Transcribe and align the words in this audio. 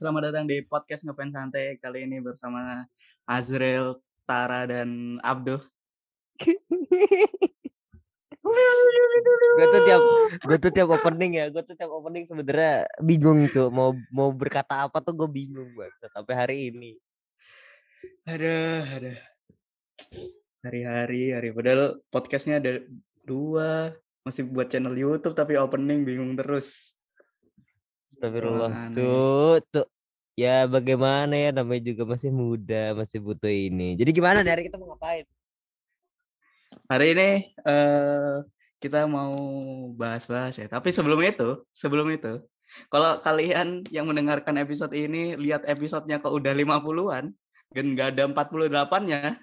Selamat 0.00 0.32
datang 0.32 0.48
di 0.48 0.64
podcast 0.64 1.04
Ngefans 1.04 1.36
Santai 1.36 1.76
kali 1.76 2.08
ini 2.08 2.24
bersama 2.24 2.88
Azril, 3.28 4.00
Tara, 4.24 4.64
dan 4.64 5.20
Abduh. 5.20 5.60
gue 9.60 9.66
tuh 9.68 9.82
tiap 9.84 10.00
gue 10.40 10.56
tuh 10.56 10.72
tiap 10.72 10.88
opening 10.88 11.36
ya 11.36 11.52
gue 11.52 11.60
tuh 11.60 11.76
tiap 11.76 11.92
opening 11.92 12.24
sebenarnya 12.24 12.88
bingung 13.04 13.44
tuh 13.52 13.68
mau 13.68 13.92
mau 14.08 14.32
berkata 14.32 14.88
apa 14.88 15.04
tuh 15.04 15.12
gue 15.12 15.28
bingung 15.28 15.68
banget 15.76 16.08
sampai 16.16 16.32
hari 16.32 16.56
ini 16.72 16.96
Ada, 18.24 18.56
ada. 18.96 19.14
Hari-hari, 20.64 21.36
hari. 21.36 21.52
Padahal 21.52 22.00
podcastnya 22.08 22.56
ada 22.56 22.80
dua. 23.20 23.92
Masih 24.24 24.48
buat 24.48 24.72
channel 24.72 24.96
YouTube 24.96 25.36
tapi 25.36 25.60
opening 25.60 26.08
bingung 26.08 26.32
terus. 26.40 26.96
Astagfirullah 28.20 28.92
tuh 28.92 29.64
tuh 29.72 29.88
ya 30.36 30.68
bagaimana 30.68 31.32
ya 31.32 31.56
namanya 31.56 31.88
juga 31.88 32.04
masih 32.04 32.28
muda 32.28 32.92
masih 32.92 33.16
butuh 33.16 33.48
ini. 33.48 33.96
Jadi 33.96 34.12
gimana 34.12 34.44
hari 34.44 34.68
kita 34.68 34.76
mau 34.76 34.92
ngapain? 34.92 35.24
Hari 36.84 37.16
ini 37.16 37.30
eh 37.64 38.44
kita 38.76 39.08
mau 39.08 39.32
bahas-bahas 39.96 40.60
ya. 40.60 40.68
Tapi 40.68 40.92
sebelum 40.92 41.16
itu, 41.24 41.64
sebelum 41.72 42.12
itu, 42.12 42.44
kalau 42.92 43.24
kalian 43.24 43.88
yang 43.88 44.04
mendengarkan 44.04 44.60
episode 44.60 44.92
ini 44.92 45.32
lihat 45.40 45.64
episodenya 45.64 46.20
kok 46.20 46.36
udah 46.36 46.52
50-an, 46.52 47.32
dan 47.72 47.84
nggak 47.96 48.08
ada 48.16 48.28
48-nya, 48.28 49.40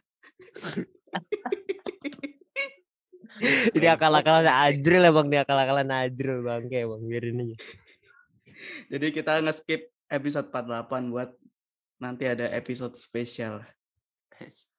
ini 3.77 3.87
akal-akalan 3.89 4.49
Ajril 4.49 5.01
emang 5.05 5.29
nih 5.29 5.41
akal-akalan 5.45 5.89
Ajril 5.89 6.41
bangke 6.41 6.85
emang 6.85 7.01
biarin 7.05 7.41
aja 7.41 7.57
jadi 8.87 9.07
kita 9.11 9.39
nge-skip 9.41 9.81
episode 10.07 10.47
48 10.49 11.11
buat 11.11 11.29
nanti 11.97 12.23
ada 12.29 12.47
episode 12.53 12.93
spesial. 12.95 13.61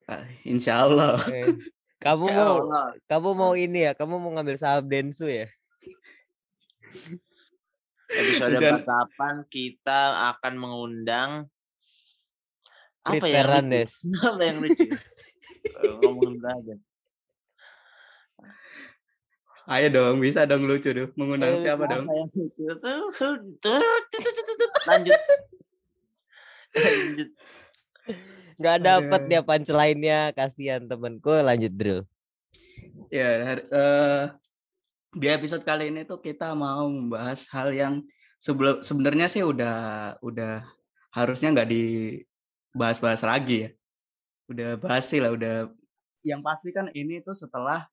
Ah, 0.06 0.24
Insya 0.42 0.86
Allah. 0.86 1.18
Kamu 1.98 2.30
Ya 2.30 2.38
mau 2.38 2.62
Allah. 2.62 2.94
kamu 3.10 3.30
mau 3.34 3.52
ini 3.58 3.82
ya 3.82 3.90
kamu 3.90 4.22
mau 4.22 4.30
ngambil 4.30 4.54
saham 4.54 4.86
Densu 4.86 5.26
ya 5.26 5.50
Episode 8.06 8.54
Dan- 8.62 8.86
48 8.86 9.50
kita 9.50 10.30
akan 10.30 10.54
mengundang 10.62 11.30
apa 13.02 13.26
ya? 13.26 13.42
Apa 14.30 14.42
yang 14.46 14.62
lucu? 14.62 14.86
Ngomongin 15.98 16.38
aja. 16.38 16.74
Ayo 19.68 19.92
dong, 19.92 20.16
bisa 20.24 20.48
dong 20.48 20.64
lucu 20.64 20.96
dong. 20.96 21.12
Mengundang 21.12 21.60
Eh, 21.60 21.68
siapa 21.68 21.84
apa 21.84 21.92
dong? 22.00 22.06
Lanjut. 24.88 25.20
Lanjut. 26.72 27.28
nggak 28.58 28.78
dapet 28.82 29.20
Aduh. 29.22 29.28
dia 29.30 29.40
punchline-nya 29.46 30.20
kasihan 30.34 30.82
temanku 30.82 31.30
lanjut 31.30 31.70
Drew 31.78 32.00
Ya, 33.08 33.54
eh, 33.54 34.24
di 35.14 35.26
episode 35.30 35.62
kali 35.62 35.88
ini 35.94 36.02
tuh 36.04 36.18
kita 36.20 36.52
mau 36.52 36.90
membahas 36.90 37.46
hal 37.54 37.70
yang 37.72 37.94
sebelum 38.42 38.84
sebenarnya 38.84 39.30
sih 39.30 39.40
udah 39.46 39.76
udah 40.20 40.66
harusnya 41.14 41.54
nggak 41.54 41.70
dibahas-bahas 41.70 43.24
lagi 43.24 43.68
ya. 43.68 43.70
Udah 44.50 44.76
basi 44.76 45.22
lah, 45.22 45.32
udah 45.32 45.72
yang 46.26 46.44
pasti 46.44 46.68
kan 46.74 46.92
ini 46.92 47.24
tuh 47.24 47.32
setelah 47.32 47.88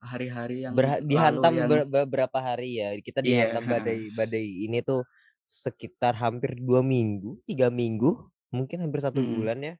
berhari-hari 0.00 0.56
yang 0.64 0.74
lalu 0.76 1.00
dihantam 1.10 1.52
yang 1.60 1.68
ber- 1.70 1.88
beberapa 1.88 2.38
hari 2.40 2.80
ya 2.80 2.88
kita 3.06 3.20
Iya, 3.20 3.26
dihantam 3.26 3.62
ha. 3.64 3.70
badai 3.76 4.00
badai 4.18 4.46
ini 4.66 4.78
tuh 4.80 5.00
sekitar 5.44 6.14
hampir 6.16 6.56
dua 6.56 6.80
minggu 6.80 7.42
tiga 7.48 7.68
minggu 7.68 8.10
mungkin 8.54 8.78
hampir 8.86 9.00
satu 9.02 9.20
Mm-mm. 9.20 9.40
bulan 9.42 9.58
ya 9.60 9.74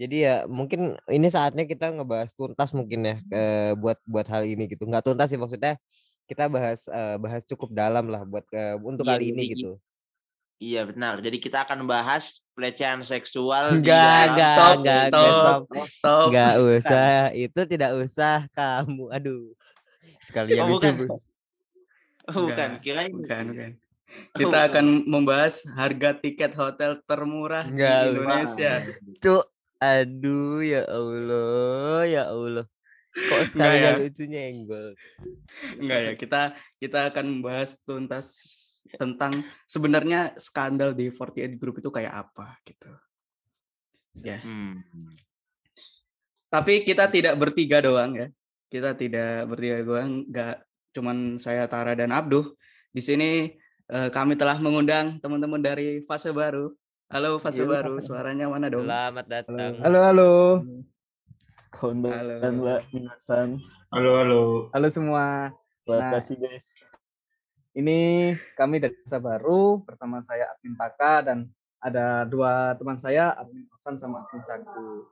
jadi 0.00 0.16
ya 0.26 0.34
mungkin 0.50 0.98
ini 1.12 1.28
saatnya 1.30 1.64
kita 1.70 1.94
ngebahas 1.94 2.30
tuntas 2.34 2.70
mungkin 2.74 3.00
ya 3.10 3.16
eh, 3.30 3.72
buat 3.78 3.98
buat 4.08 4.26
hal 4.32 4.44
ini 4.48 4.66
gitu 4.72 4.84
nggak 4.90 5.04
tuntas 5.06 5.28
sih 5.30 5.38
maksudnya 5.40 5.78
kita 6.30 6.48
bahas 6.50 6.88
eh, 6.90 7.16
bahas 7.22 7.42
cukup 7.46 7.70
dalam 7.76 8.10
lah 8.12 8.22
buat 8.26 8.44
ke- 8.48 8.80
untuk 8.82 9.04
Iya, 9.04 9.12
kali 9.12 9.24
ini 9.34 9.42
gitu 9.54 9.66
Iya 10.64 10.80
benar. 10.88 11.20
Jadi 11.20 11.36
kita 11.36 11.68
akan 11.68 11.84
bahas 11.84 12.40
pelecehan 12.56 13.04
seksual 13.04 13.76
di 13.76 13.84
Enggak, 13.84 14.22
enggak, 14.32 14.48
stop, 14.48 14.72
enggak, 14.80 15.02
stop, 15.04 15.60
enggak, 15.68 15.88
stop. 15.92 16.26
nggak 16.32 16.54
usah 16.62 17.10
itu 17.44 17.60
tidak 17.68 17.90
usah 18.00 18.36
kamu 18.54 19.04
aduh 19.12 19.44
sekalian 20.24 20.62
Oh, 20.64 20.68
bukan. 20.78 20.92
Bu. 20.96 21.04
Oh, 22.24 22.48
bukan, 22.48 22.68
Enggak, 22.72 22.80
kirain 22.80 23.12
Bukan, 23.12 23.44
bukan. 23.52 23.72
Oh, 24.14 24.38
Kita 24.38 24.58
bukan. 24.62 24.68
akan 24.70 24.86
membahas 25.10 25.54
harga 25.74 26.14
tiket 26.14 26.54
hotel 26.54 27.02
termurah 27.02 27.66
Enggak, 27.66 27.98
di. 27.98 28.08
Indonesia. 28.14 28.72
Cuk, 29.18 29.44
aduh 29.82 30.62
ya 30.62 30.82
Allah, 30.86 32.00
ya 32.06 32.22
Allah. 32.30 32.64
Kok 33.10 33.42
sekali 33.50 33.78
ya. 33.78 33.98
lucunya 33.98 34.40
enggol. 34.54 34.94
Enggak 35.82 35.98
ya, 35.98 36.12
kita 36.14 36.40
kita 36.78 36.98
akan 37.10 37.24
membahas 37.26 37.74
tuntas 37.82 38.26
tentang 38.92 39.42
sebenarnya 39.64 40.36
skandal 40.36 40.92
di 40.92 41.08
48 41.08 41.56
Group 41.56 41.80
itu 41.80 41.88
kayak 41.88 42.28
apa 42.28 42.60
gitu. 42.68 42.90
Ya. 44.20 44.38
Hmm. 44.44 44.84
Tapi 46.52 46.86
kita 46.86 47.10
tidak 47.10 47.34
bertiga 47.34 47.82
doang 47.82 48.14
ya. 48.14 48.28
Kita 48.70 48.94
tidak 48.94 49.50
bertiga 49.50 49.82
doang, 49.82 50.26
enggak 50.26 50.62
cuman 50.94 51.42
saya 51.42 51.66
Tara 51.66 51.98
dan 51.98 52.14
Abduh. 52.14 52.54
Di 52.94 53.02
sini 53.02 53.50
eh, 53.90 54.08
kami 54.14 54.38
telah 54.38 54.62
mengundang 54.62 55.18
teman-teman 55.18 55.58
dari 55.58 56.02
fase 56.06 56.30
baru. 56.30 56.70
Halo 57.10 57.36
fase 57.42 57.62
Iya. 57.62 57.68
baru, 57.68 58.00
suaranya 58.00 58.46
mana 58.48 58.70
dong? 58.70 58.86
Selamat 58.86 59.26
datang. 59.28 59.76
Halo, 59.82 59.98
halo. 60.02 60.32
Halo. 61.74 62.34
Mbak 62.40 62.80
Minasan. 62.94 63.60
Halo, 63.90 64.10
halo. 64.22 64.42
Halo 64.72 64.88
semua. 64.88 65.52
Nah. 65.84 66.00
Nah. 66.00 66.10
kasih 66.16 66.38
guys. 66.40 66.72
Ini 67.74 67.98
kami 68.54 68.78
dari 68.78 68.94
Desa 68.96 69.18
Baru 69.18 69.82
bersama 69.82 70.22
saya 70.22 70.46
Admin 70.48 70.78
Taka 70.78 71.26
dan 71.26 71.50
ada 71.76 72.22
dua 72.22 72.78
teman 72.78 72.96
saya, 72.96 73.34
Admin 73.34 73.66
Osan 73.68 73.98
sama 73.98 74.22
Admin 74.22 74.42
Saku. 74.42 75.10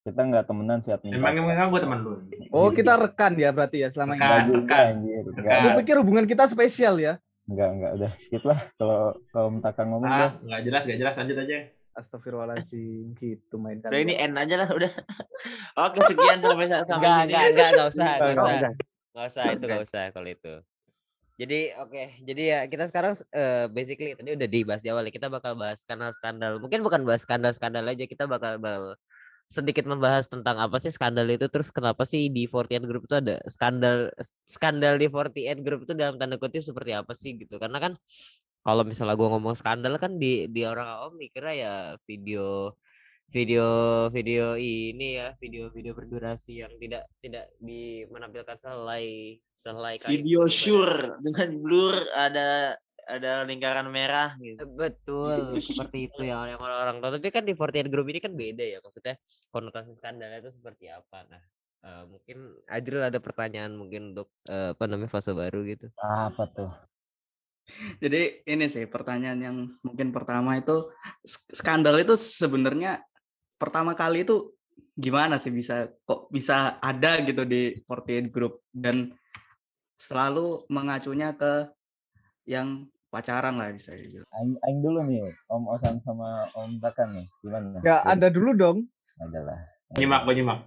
Kita 0.00 0.24
nggak 0.24 0.48
temenan 0.48 0.80
sih 0.80 0.88
admin. 0.88 1.12
Emang 1.12 1.36
emang 1.36 1.68
gue 1.68 1.80
teman 1.84 2.00
lu. 2.00 2.16
Oh, 2.48 2.72
kita 2.72 2.96
rekan 2.96 3.36
ya 3.36 3.52
berarti 3.52 3.84
ya 3.84 3.92
selama 3.92 4.16
ini. 4.16 4.24
Enggak 4.24 4.32
Rekan. 4.32 4.46
juga 4.46 4.56
rekan. 4.64 4.86
anjir. 4.88 5.24
Enggak, 5.26 5.36
Rekan. 5.44 5.60
Aku 5.60 5.78
pikir 5.78 5.94
hubungan 6.00 6.24
kita 6.24 6.44
spesial 6.48 6.94
ya. 6.96 7.14
enggak, 7.44 7.68
enggak. 7.70 7.90
Udah 7.92 8.10
skip 8.16 8.40
lah. 8.42 8.58
Kalau 8.74 9.00
kalau 9.28 9.48
Mtaka 9.52 9.82
ngomong 9.84 10.08
Ah, 10.08 10.16
dah. 10.18 10.30
nggak 10.40 10.60
jelas, 10.64 10.82
nggak 10.88 10.98
jelas. 10.98 11.14
Lanjut 11.14 11.36
aja. 11.38 11.56
Astagfirullahaladzim 11.92 13.04
gitu 13.16 13.54
main 13.58 13.82
Udah 13.82 13.98
ini 13.98 14.14
end 14.14 14.32
aja 14.32 14.54
lah 14.56 14.68
udah. 14.70 14.92
Oke 15.84 15.98
sekian 16.06 16.40
sampai 16.40 16.66
sampai 16.70 16.88
Enggak, 16.88 17.20
sini. 17.20 17.28
enggak, 17.28 17.44
enggak, 17.44 17.68
enggak 17.68 17.88
usah, 17.90 18.08
enggak 18.08 18.16
Enggak, 18.16 18.32
usah. 18.32 18.48
enggak. 18.48 18.72
Enggak 19.12 19.26
usah, 19.28 19.42
itu 19.44 19.64
enggak 19.66 19.82
usah 19.84 20.04
kalau 20.08 20.28
itu. 20.30 20.54
Jadi 21.38 21.70
oke, 21.78 22.02
jadi 22.26 22.42
ya 22.42 22.58
kita 22.66 22.90
sekarang 22.90 23.14
eh, 23.30 23.70
basically 23.70 24.10
tadi 24.18 24.34
udah 24.34 24.48
dibahas 24.50 24.82
di 24.82 24.90
awal 24.90 25.06
ya. 25.06 25.12
Kita 25.14 25.30
bakal 25.30 25.54
bahas 25.54 25.86
skandal-skandal. 25.86 26.58
Mungkin 26.58 26.82
bukan 26.82 27.06
bahas 27.06 27.22
skandal-skandal 27.22 27.86
aja, 27.86 28.04
kita 28.10 28.26
bakal, 28.26 28.58
bakal 28.58 28.98
sedikit 29.48 29.88
membahas 29.88 30.28
tentang 30.28 30.60
apa 30.60 30.76
sih 30.82 30.92
skandal 30.92 31.24
itu 31.32 31.48
terus 31.48 31.72
kenapa 31.72 32.04
sih 32.04 32.28
di 32.28 32.44
48 32.44 32.84
Group 32.84 33.08
itu 33.08 33.16
ada 33.16 33.40
skandal 33.48 34.12
skandal 34.44 35.00
di 35.00 35.08
48 35.08 35.64
Group 35.64 35.80
itu 35.88 35.92
dalam 35.96 36.20
tanda 36.20 36.36
kutip 36.36 36.60
seperti 36.60 36.92
apa 36.92 37.14
sih 37.16 37.38
gitu. 37.40 37.56
Karena 37.56 37.78
kan 37.80 37.92
kalau 38.66 38.82
misalnya 38.84 39.14
gua 39.16 39.28
ngomong 39.38 39.56
skandal 39.56 39.96
kan 40.02 40.20
di 40.20 40.50
di 40.52 40.66
orang 40.68 40.88
awam 40.90 41.12
mikirnya 41.16 41.54
ya 41.54 41.74
video 42.04 42.74
video 43.28 43.68
video 44.08 44.56
ini 44.56 45.20
ya 45.20 45.36
video-video 45.36 45.92
berdurasi 45.92 46.64
yang 46.64 46.72
tidak 46.80 47.04
tidak 47.20 47.52
di 47.60 48.08
menampilkan 48.08 48.56
selai 48.56 49.36
selai 49.52 50.00
kayak 50.00 50.08
Video 50.08 50.48
gitu, 50.48 50.80
sure 50.80 51.20
dengan 51.20 51.60
blur 51.60 52.08
ada 52.16 52.80
ada 53.08 53.42
lingkaran 53.48 53.88
merah 53.88 54.36
gitu. 54.36 54.68
Betul, 54.76 55.56
seperti 55.64 56.12
itu 56.12 56.28
ya 56.28 56.44
yang 56.44 56.60
orang-orang 56.60 57.00
tahu. 57.00 57.10
Tapi 57.16 57.28
kan 57.32 57.44
di 57.48 57.56
48 57.56 57.88
Group 57.88 58.06
ini 58.12 58.20
kan 58.20 58.36
beda 58.36 58.64
ya, 58.64 58.78
maksudnya 58.84 59.16
konotasi 59.48 59.96
skandalnya 59.96 60.44
itu 60.44 60.52
seperti 60.52 60.92
apa. 60.92 61.24
Nah, 61.24 61.42
eh, 61.88 62.04
mungkin 62.04 62.52
Ajrul 62.68 63.00
ada 63.00 63.16
pertanyaan 63.16 63.72
mungkin 63.72 64.12
untuk 64.12 64.28
eh, 64.44 64.76
apa 64.76 64.84
namanya 64.84 65.08
fase 65.08 65.32
baru 65.32 65.64
gitu. 65.64 65.88
Apa 65.96 66.44
tuh? 66.52 66.72
Jadi 68.00 68.44
ini 68.48 68.64
sih 68.68 68.88
pertanyaan 68.88 69.40
yang 69.40 69.56
mungkin 69.84 70.08
pertama 70.08 70.56
itu 70.56 70.88
sk- 71.20 71.52
skandal 71.52 72.00
itu 72.00 72.16
sebenarnya 72.16 73.04
pertama 73.58 73.92
kali 73.92 74.22
itu 74.24 74.54
gimana 74.98 75.38
sih 75.38 75.50
bisa 75.50 75.90
kok 76.06 76.30
bisa 76.30 76.78
ada 76.82 77.22
gitu 77.22 77.42
di 77.42 77.74
48 77.86 78.34
Group 78.34 78.62
dan 78.70 79.14
selalu 79.98 80.66
mengacunya 80.70 81.34
ke 81.34 81.70
yang 82.46 82.86
pacaran 83.10 83.58
lah 83.58 83.74
bisa 83.74 83.92
gitu. 83.98 84.22
Aing, 84.36 84.54
aing 84.62 84.80
dulu 84.84 85.02
nih, 85.04 85.26
Om 85.50 85.64
Osan 85.74 85.98
sama 86.06 86.46
Om 86.54 86.78
Mtaka 86.78 87.08
nih. 87.10 87.26
Gimana? 87.42 87.80
Ya, 87.82 88.00
Jadi, 88.04 88.10
ada 88.14 88.26
dulu 88.30 88.50
dong. 88.54 88.78
Adalah. 89.18 89.58
Nyimak, 89.96 90.20
gue 90.28 90.34
nyimak. 90.38 90.60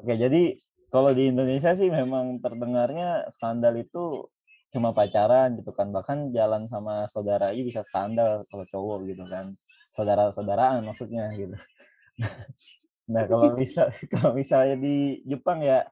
Oke, 0.00 0.16
jadi 0.16 0.58
kalau 0.90 1.12
di 1.14 1.30
Indonesia 1.30 1.76
sih 1.76 1.92
memang 1.92 2.40
terdengarnya 2.42 3.30
skandal 3.30 3.78
itu 3.78 4.26
cuma 4.70 4.94
pacaran 4.94 5.58
gitu 5.58 5.74
kan 5.74 5.90
bahkan 5.90 6.30
jalan 6.30 6.70
sama 6.70 7.10
saudara 7.10 7.50
aja 7.50 7.62
bisa 7.66 7.82
skandal 7.82 8.46
kalau 8.46 8.62
cowok 8.70 9.02
gitu 9.10 9.26
kan 9.26 9.58
saudara-saudaraan 9.94 10.84
maksudnya 10.84 11.30
gitu. 11.34 11.56
Nah 13.10 13.26
kalau 13.26 13.58
bisa 13.58 13.90
kalau 14.14 14.38
misalnya 14.38 14.78
di 14.78 15.18
Jepang 15.26 15.66
ya 15.66 15.82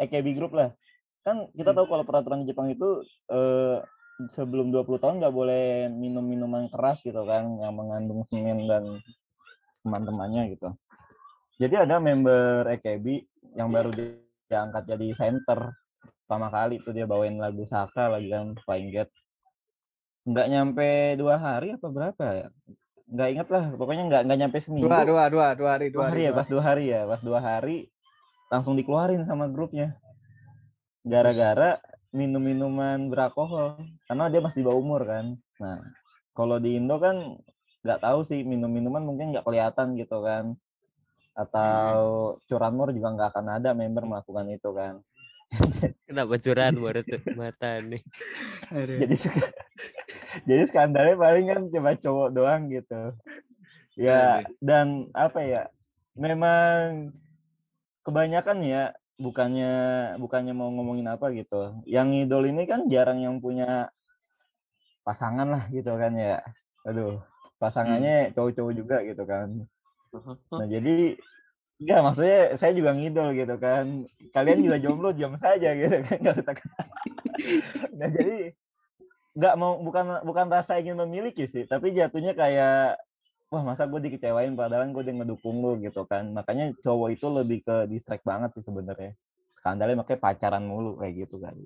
AKB 0.00 0.32
group 0.32 0.56
lah. 0.56 0.72
Kan 1.20 1.52
kita 1.52 1.76
tahu 1.76 1.84
kalau 1.92 2.08
peraturan 2.08 2.40
di 2.40 2.48
Jepang 2.48 2.72
itu 2.72 3.04
eh, 3.28 3.84
sebelum 4.32 4.72
20 4.72 4.96
tahun 4.96 5.20
nggak 5.20 5.34
boleh 5.34 5.92
minum 5.92 6.24
minuman 6.24 6.72
keras 6.72 7.04
gitu 7.04 7.20
kan 7.28 7.52
yang 7.60 7.76
mengandung 7.76 8.24
semen 8.24 8.64
dan 8.64 8.96
teman-temannya 9.84 10.56
gitu. 10.56 10.72
Jadi 11.60 11.84
ada 11.84 12.00
member 12.00 12.64
AKB 12.80 13.28
yang 13.60 13.68
baru 13.68 13.92
di- 13.92 14.24
diangkat 14.48 14.88
jadi 14.88 15.06
center 15.12 15.72
pertama 16.24 16.48
kali 16.48 16.80
itu 16.80 16.90
dia 16.96 17.04
bawain 17.04 17.36
lagu 17.36 17.64
Saka 17.68 18.08
lagi 18.08 18.32
kan 18.32 18.56
Flying 18.64 18.88
Get 18.88 19.12
nggak 20.22 20.48
nyampe 20.48 21.18
dua 21.18 21.34
hari 21.34 21.74
apa 21.74 21.88
berapa 21.90 22.24
ya 22.30 22.48
nggak 23.12 23.28
inget 23.28 23.48
lah 23.52 23.64
pokoknya 23.76 24.04
nggak 24.08 24.22
nggak 24.24 24.38
nyampe 24.40 24.58
seminggu. 24.58 24.88
Dua, 24.88 25.04
dua, 25.04 25.24
dua, 25.28 25.46
dua 25.52 25.70
hari, 25.76 25.92
dua 25.92 26.08
hari 26.08 26.22
ya 26.24 26.32
pas 26.32 26.48
dua 26.48 26.62
hari 26.64 26.84
ya 26.88 27.00
pas 27.04 27.20
dua 27.20 27.38
hari 27.44 27.92
langsung 28.48 28.72
dikeluarin 28.72 29.28
sama 29.28 29.52
grupnya. 29.52 30.00
Gara-gara 31.04 31.76
minum 32.12 32.40
minuman 32.40 33.12
beralkohol 33.12 33.84
karena 34.08 34.32
dia 34.32 34.40
masih 34.40 34.64
di 34.64 34.66
bawah 34.66 34.80
umur 34.80 35.04
kan. 35.04 35.36
Nah 35.60 35.84
kalau 36.32 36.56
di 36.56 36.80
Indo 36.80 36.96
kan 36.96 37.36
nggak 37.84 38.00
tahu 38.00 38.24
sih 38.24 38.40
minum 38.48 38.72
minuman 38.72 39.04
mungkin 39.04 39.36
nggak 39.36 39.44
kelihatan 39.44 39.92
gitu 40.00 40.24
kan. 40.24 40.56
Atau 41.36 42.36
curanmor 42.48 42.96
juga 42.96 43.12
nggak 43.12 43.28
akan 43.36 43.46
ada 43.60 43.76
member 43.76 44.08
melakukan 44.08 44.48
itu 44.52 44.72
kan 44.72 45.04
Kenapa 46.08 46.34
curahan 46.40 46.76
baru 46.76 47.00
tuh 47.04 47.20
mata 47.38 47.78
nih. 47.80 48.02
Aduh. 48.72 48.98
jadi 49.04 49.14
suka- 49.16 49.54
jadi 50.48 50.62
skandalnya 50.68 51.16
paling 51.16 51.46
kan 51.48 51.60
cuma 51.68 51.92
cowok 51.96 52.28
doang 52.32 52.62
gitu. 52.72 53.12
Ya 53.94 54.40
dan 54.64 55.12
apa 55.12 55.44
ya 55.44 55.62
memang 56.16 57.12
kebanyakan 58.02 58.64
ya 58.64 58.82
bukannya 59.20 59.72
bukannya 60.16 60.54
mau 60.56 60.72
ngomongin 60.72 61.08
apa 61.12 61.28
gitu. 61.36 61.76
Yang 61.84 62.26
idol 62.26 62.48
ini 62.48 62.64
kan 62.64 62.88
jarang 62.88 63.20
yang 63.20 63.38
punya 63.38 63.92
pasangan 65.04 65.48
lah 65.48 65.64
gitu 65.68 65.92
kan 66.00 66.16
ya. 66.16 66.40
Aduh 66.88 67.20
pasangannya 67.60 68.34
cowok-cowok 68.34 68.72
juga 68.74 68.96
gitu 69.06 69.22
kan. 69.22 69.68
Nah 70.50 70.66
jadi 70.66 71.14
Enggak, 71.82 72.00
maksudnya 72.06 72.40
saya 72.54 72.72
juga 72.78 72.94
ngidol 72.94 73.34
gitu 73.34 73.54
kan. 73.58 74.06
Kalian 74.30 74.58
juga 74.62 74.78
jomblo, 74.84 75.10
diam 75.10 75.34
saja 75.34 75.74
gitu 75.74 75.96
kan. 76.06 76.16
Nggak 76.22 76.36
usah 76.46 76.54
Nah, 77.98 78.08
jadi 78.08 78.54
nggak 79.34 79.54
mau 79.58 79.80
bukan 79.82 80.22
bukan 80.22 80.46
rasa 80.46 80.78
ingin 80.78 80.94
memiliki 81.02 81.48
sih, 81.50 81.64
tapi 81.66 81.90
jatuhnya 81.90 82.36
kayak 82.36 83.00
wah 83.48 83.64
masa 83.64 83.88
gue 83.88 84.00
dikecewain 84.00 84.52
padahal 84.52 84.88
gue 84.92 85.02
udah 85.02 85.14
ngedukung 85.22 85.58
lu 85.58 85.82
gitu 85.82 86.06
kan. 86.06 86.30
Makanya 86.30 86.70
cowok 86.80 87.08
itu 87.18 87.26
lebih 87.26 87.58
ke 87.66 87.90
distract 87.90 88.22
banget 88.22 88.54
sih 88.54 88.64
sebenarnya. 88.64 89.12
Skandalnya 89.52 90.00
makanya 90.06 90.20
pacaran 90.22 90.64
mulu 90.64 91.02
kayak 91.02 91.26
gitu 91.26 91.42
kan. 91.42 91.58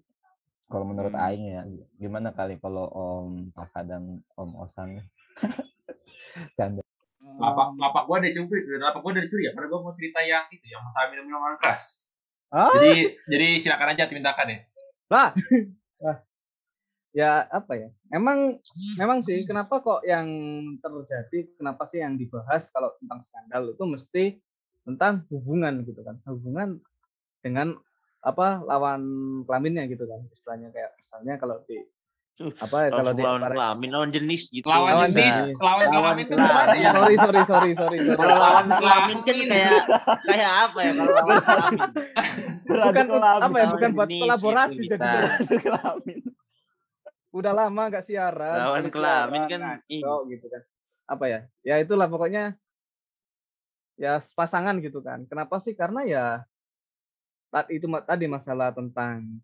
Kalau 0.67 0.83
menurut 0.83 1.15
Hmm. 1.15 1.23
Aing 1.31 1.45
ya, 1.47 1.63
gimana 1.95 2.35
kali 2.35 2.59
kalau 2.59 2.91
Om 2.91 3.55
Taka 3.55 3.87
dan 3.87 4.19
Om 4.35 4.51
Osan? 4.67 4.99
Canda. 6.59 6.83
Lapak, 7.37 7.77
lapak 7.77 8.03
gua 8.09 8.17
ada 8.19 8.33
curi, 8.33 8.61
lapak 8.81 9.01
gua 9.05 9.13
ada 9.13 9.29
curi 9.29 9.43
ya. 9.47 9.53
Karena 9.53 9.69
gua 9.69 9.81
mau 9.85 9.93
cerita 9.93 10.21
yang 10.25 10.45
itu, 10.49 10.67
yang 10.73 10.83
masalah 10.85 11.13
minum 11.13 11.25
minuman 11.29 11.61
keras. 11.61 12.09
Ah? 12.49 12.73
Jadi, 12.73 13.21
jadi 13.29 13.49
silakan 13.61 13.93
aja 13.93 14.09
dimintakan 14.09 14.47
ya. 14.49 14.59
Lah. 15.13 15.29
Ya 17.17 17.49
apa 17.49 17.73
ya? 17.81 17.89
Memang 18.13 18.61
memang 19.01 19.25
sih 19.25 19.49
kenapa 19.49 19.81
kok 19.81 20.05
yang 20.05 20.29
terjadi 20.85 21.49
kenapa 21.57 21.89
sih 21.89 22.05
yang 22.05 22.21
dibahas 22.21 22.69
kalau 22.69 22.93
tentang 23.01 23.25
skandal 23.25 23.73
itu 23.73 23.85
mesti 23.89 24.25
tentang 24.85 25.25
hubungan 25.33 25.81
gitu 25.89 26.05
kan. 26.05 26.21
Hubungan 26.29 26.85
dengan 27.41 27.73
apa 28.21 28.61
lawan 28.61 29.01
kelaminnya 29.49 29.89
gitu 29.89 30.05
kan. 30.05 30.29
Istilahnya 30.29 30.69
kayak 30.77 30.93
misalnya 31.01 31.41
kalau 31.41 31.65
di 31.65 31.81
apa 32.37 32.77
ya, 32.85 32.89
kalau 32.93 33.01
Lawan 33.01 33.17
di 33.17 33.23
lawan 33.25 33.43
kelamin, 33.49 33.89
lawan 33.89 34.11
jenis 34.13 34.43
gitu. 34.53 34.67
Lawan 34.69 34.93
Lawan 34.93 35.09
jenis, 35.09 35.37
lawan 35.57 35.57
Lawan 35.57 35.89
kelamin 35.89 36.21
itu 36.21 36.35
kelamin. 36.37 36.53
gimana 36.53 36.77
ya? 36.77 36.91
sorry 36.93 37.17
sorry 37.17 37.43
sorry 37.49 37.71
sorry. 37.73 37.99
Kalau 38.13 38.37
lawan 38.37 38.67
kelamin 38.69 39.19
kan 39.25 39.35
kayak 39.41 39.83
kayak 40.21 40.51
apa 40.69 40.79
ya 40.79 40.91
kalau 40.93 41.13
lawan 41.17 41.39
kelamin? 41.41 41.81
Bukan 42.69 43.07
kelamin. 43.09 43.45
apa 43.47 43.57
ya 43.57 43.67
bukan 43.73 43.91
buat 43.95 44.09
jenis 44.11 44.21
kolaborasi 44.21 44.83
jadi 44.85 45.09
kelamin. 45.65 46.19
udah 47.37 47.53
lama 47.53 47.83
nggak 47.89 48.05
siaran 48.05 48.57
Lawan 48.65 48.85
kelamin 48.89 49.43
kan, 49.49 49.61
gitu 50.29 50.47
kan 50.49 50.63
apa 51.07 51.25
ya 51.29 51.41
ya 51.63 51.75
itulah 51.81 52.09
pokoknya 52.09 52.57
ya 53.97 54.21
pasangan 54.33 54.77
gitu 54.81 55.01
kan 55.01 55.25
kenapa 55.25 55.57
sih 55.61 55.73
karena 55.73 56.01
ya 56.05 56.25
ta- 57.49 57.69
itu 57.69 57.85
tadi 58.05 58.25
masalah 58.29 58.73
tentang 58.73 59.41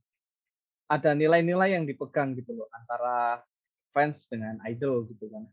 ada 0.88 1.10
nilai-nilai 1.14 1.76
yang 1.78 1.84
dipegang 1.84 2.34
gitu 2.38 2.56
loh 2.56 2.68
antara 2.72 3.42
fans 3.92 4.26
dengan 4.26 4.58
idol 4.66 5.04
gitu 5.08 5.28
kan. 5.28 5.44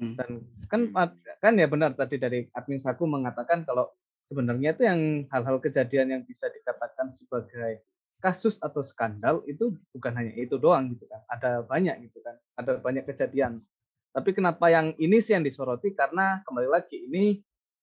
Hmm. 0.00 0.16
dan 0.16 0.30
kan 0.72 0.80
kan 1.44 1.54
ya 1.60 1.68
benar 1.68 1.92
tadi 1.92 2.16
dari 2.16 2.48
admin 2.56 2.80
saku 2.80 3.04
mengatakan 3.04 3.68
kalau 3.68 3.92
sebenarnya 4.32 4.72
itu 4.72 4.88
yang 4.88 5.28
hal-hal 5.28 5.60
kejadian 5.60 6.08
yang 6.08 6.22
bisa 6.24 6.48
dikatakan 6.48 7.12
sebagai 7.12 7.84
kasus 8.24 8.56
atau 8.64 8.80
skandal 8.80 9.44
itu 9.44 9.76
bukan 9.92 10.16
hanya 10.16 10.32
itu 10.40 10.56
doang 10.56 10.96
gitu 10.96 11.04
kan 11.04 11.20
ada 11.28 11.60
banyak 11.60 12.08
gitu 12.08 12.24
kan 12.24 12.40
ada 12.56 12.80
banyak 12.80 13.04
kejadian. 13.04 13.60
Tapi 14.10 14.34
kenapa 14.34 14.66
yang 14.66 14.90
ini 14.98 15.22
sih 15.22 15.38
yang 15.38 15.46
disoroti? 15.46 15.94
Karena 15.94 16.42
kembali 16.42 16.66
lagi 16.66 16.98
ini 17.06 17.38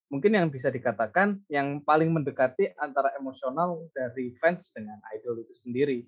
mungkin 0.08 0.40
yang 0.40 0.48
bisa 0.48 0.72
dikatakan 0.72 1.44
yang 1.52 1.84
paling 1.84 2.12
mendekati 2.12 2.72
antara 2.80 3.12
emosional 3.20 3.92
dari 3.92 4.32
fans 4.40 4.72
dengan 4.72 5.00
idol 5.12 5.44
itu 5.44 5.54
sendiri. 5.60 6.08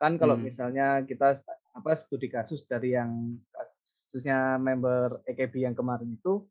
Kan 0.00 0.16
kalau 0.16 0.38
Hmm. 0.38 0.46
misalnya 0.48 1.02
kita 1.04 1.36
apa 1.76 1.90
studi 1.98 2.32
kasus 2.32 2.64
dari 2.64 2.96
yang 2.96 3.36
kasusnya 3.52 4.56
member 4.56 5.20
AKB 5.28 5.68
yang 5.68 5.76
kemarin 5.76 6.16
itu 6.16 6.46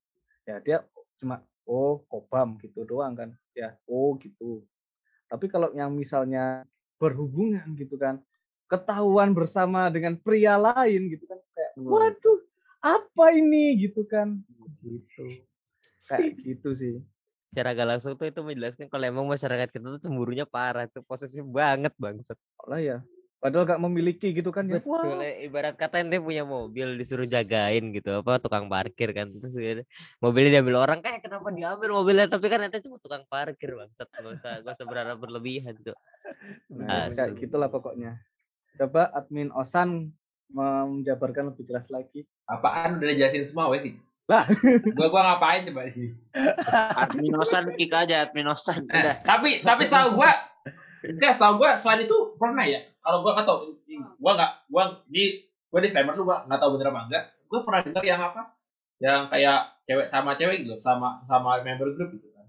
ya 0.45 0.61
dia 0.61 0.77
cuma 1.17 1.41
oh 1.65 2.05
kobam 2.05 2.61
gitu 2.61 2.85
doang 2.85 3.17
kan. 3.17 3.29
Ya 3.57 3.73
oh 3.89 4.13
gitu. 4.21 4.61
Tapi 5.27 5.49
kalau 5.49 5.73
yang 5.73 5.91
misalnya 5.95 6.63
berhubungan 7.01 7.73
gitu 7.73 7.97
kan 7.97 8.21
ketahuan 8.67 9.31
bersama 9.31 9.87
dengan 9.87 10.19
pria 10.19 10.59
lain 10.59 11.07
gitu 11.09 11.23
kan 11.25 11.39
kayak 11.55 11.71
waduh 11.79 12.39
apa 12.83 13.33
ini? 13.33 13.79
gitu 13.79 14.03
kan. 14.05 14.43
Gitu 14.83 15.46
kayak 16.07 16.33
gitu 16.47 16.73
sih. 16.73 16.95
Secara 17.51 17.75
gak 17.75 17.87
langsung 17.87 18.13
tuh 18.19 18.27
itu 18.27 18.41
menjelaskan 18.43 18.91
kalau 18.91 19.05
emang 19.07 19.25
masyarakat 19.27 19.71
kita 19.71 19.87
tuh 19.99 20.01
cemburunya 20.03 20.43
parah 20.43 20.87
tuh 20.87 21.03
posesif 21.03 21.43
banget 21.47 21.91
bangsat. 21.95 22.35
lah 22.67 22.81
ya 22.83 22.99
padahal 23.37 23.69
gak 23.69 23.81
memiliki 23.81 24.33
gitu 24.33 24.49
kan 24.49 24.65
ya. 24.65 24.81
Betul, 24.81 25.21
ya, 25.21 25.45
ibarat 25.45 25.77
kata 25.77 26.01
ente 26.01 26.17
punya 26.17 26.41
mobil 26.41 26.97
disuruh 26.97 27.29
jagain 27.29 27.93
gitu 27.93 28.09
apa 28.25 28.41
tukang 28.41 28.65
parkir 28.65 29.13
kan 29.13 29.29
terus 29.29 29.53
ya, 29.53 29.85
mobilnya 30.17 30.59
diambil 30.59 30.81
orang 30.89 30.99
kayak 31.05 31.21
kenapa 31.21 31.53
diambil 31.53 31.89
mobilnya? 32.01 32.25
Tapi 32.25 32.45
kan 32.49 32.65
ente 32.65 32.81
cuma 32.81 32.97
tukang 32.97 33.23
parkir 33.29 33.77
bangsat. 33.77 34.09
Gak 34.09 34.25
usah 34.41 34.53
gak 34.65 34.73
usah 34.81 34.87
berharap 34.89 35.17
berlebihan 35.21 35.77
tuh. 35.85 35.97
Nah, 36.73 37.13
kayak 37.13 37.37
Asli. 37.37 37.45
gitulah 37.45 37.69
pokoknya. 37.69 38.17
Coba 38.77 39.13
admin 39.13 39.53
osan 39.53 40.11
menjabarkan 40.49 41.53
lebih 41.53 41.69
jelas 41.69 41.87
lagi. 41.93 42.25
Apaan? 42.49 42.97
Udah 42.97 43.13
dijelasin 43.13 43.45
semua 43.45 43.69
wes 43.69 43.85
sih. 43.85 43.95
Lah. 44.27 44.43
gua 44.95 45.07
gua 45.07 45.21
ngapain 45.23 45.63
coba 45.71 45.87
di 45.87 45.93
sini? 45.95 46.11
Adminosan 46.99 47.71
kick 47.75 47.91
aja 47.91 48.27
adminosan. 48.27 48.83
Eh, 48.91 49.15
tapi 49.23 49.63
tapi 49.63 49.87
setahu 49.87 50.19
gua 50.19 50.31
enggak 50.99 51.39
setahu 51.39 51.53
gua 51.55 51.79
selain 51.79 52.03
itu 52.03 52.17
pernah 52.35 52.67
ya. 52.67 52.83
Kalau 52.99 53.23
gua 53.23 53.39
nggak 53.39 53.47
tahu, 53.47 53.59
gua 54.19 54.31
nggak 54.35 54.51
gua 54.67 54.83
di 55.07 55.47
gua 55.71 55.79
disclaimer 55.79 56.11
dulu 56.11 56.27
gua 56.27 56.43
nggak 56.43 56.59
tahu 56.59 56.69
bener 56.75 56.87
apa 56.91 57.01
enggak. 57.07 57.23
Gua 57.47 57.59
pernah 57.63 57.79
dengar 57.87 58.03
yang 58.03 58.19
apa? 58.19 58.41
Yang 58.99 59.21
kayak 59.31 59.59
cewek 59.87 60.07
sama 60.11 60.29
cewek 60.35 60.57
gitu, 60.67 60.75
sama 60.83 61.07
sama 61.23 61.63
member 61.63 61.95
grup 61.95 62.11
gitu 62.11 62.27
kan. 62.35 62.45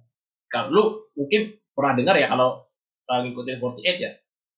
Kalau 0.50 0.68
lu 0.74 0.84
mungkin 1.14 1.54
pernah 1.70 1.94
dengar 1.94 2.18
ya 2.18 2.26
kalau 2.26 2.66
lagi 3.06 3.30
ngikutin 3.30 3.62
48 3.62 4.02
ya. 4.02 4.12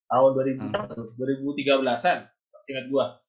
Tahun 0.09 0.31
2000 0.35 0.59
Hmm. 0.59 0.75
2013-an, 1.15 2.19
singkat 2.65 2.85
gua. 2.89 3.21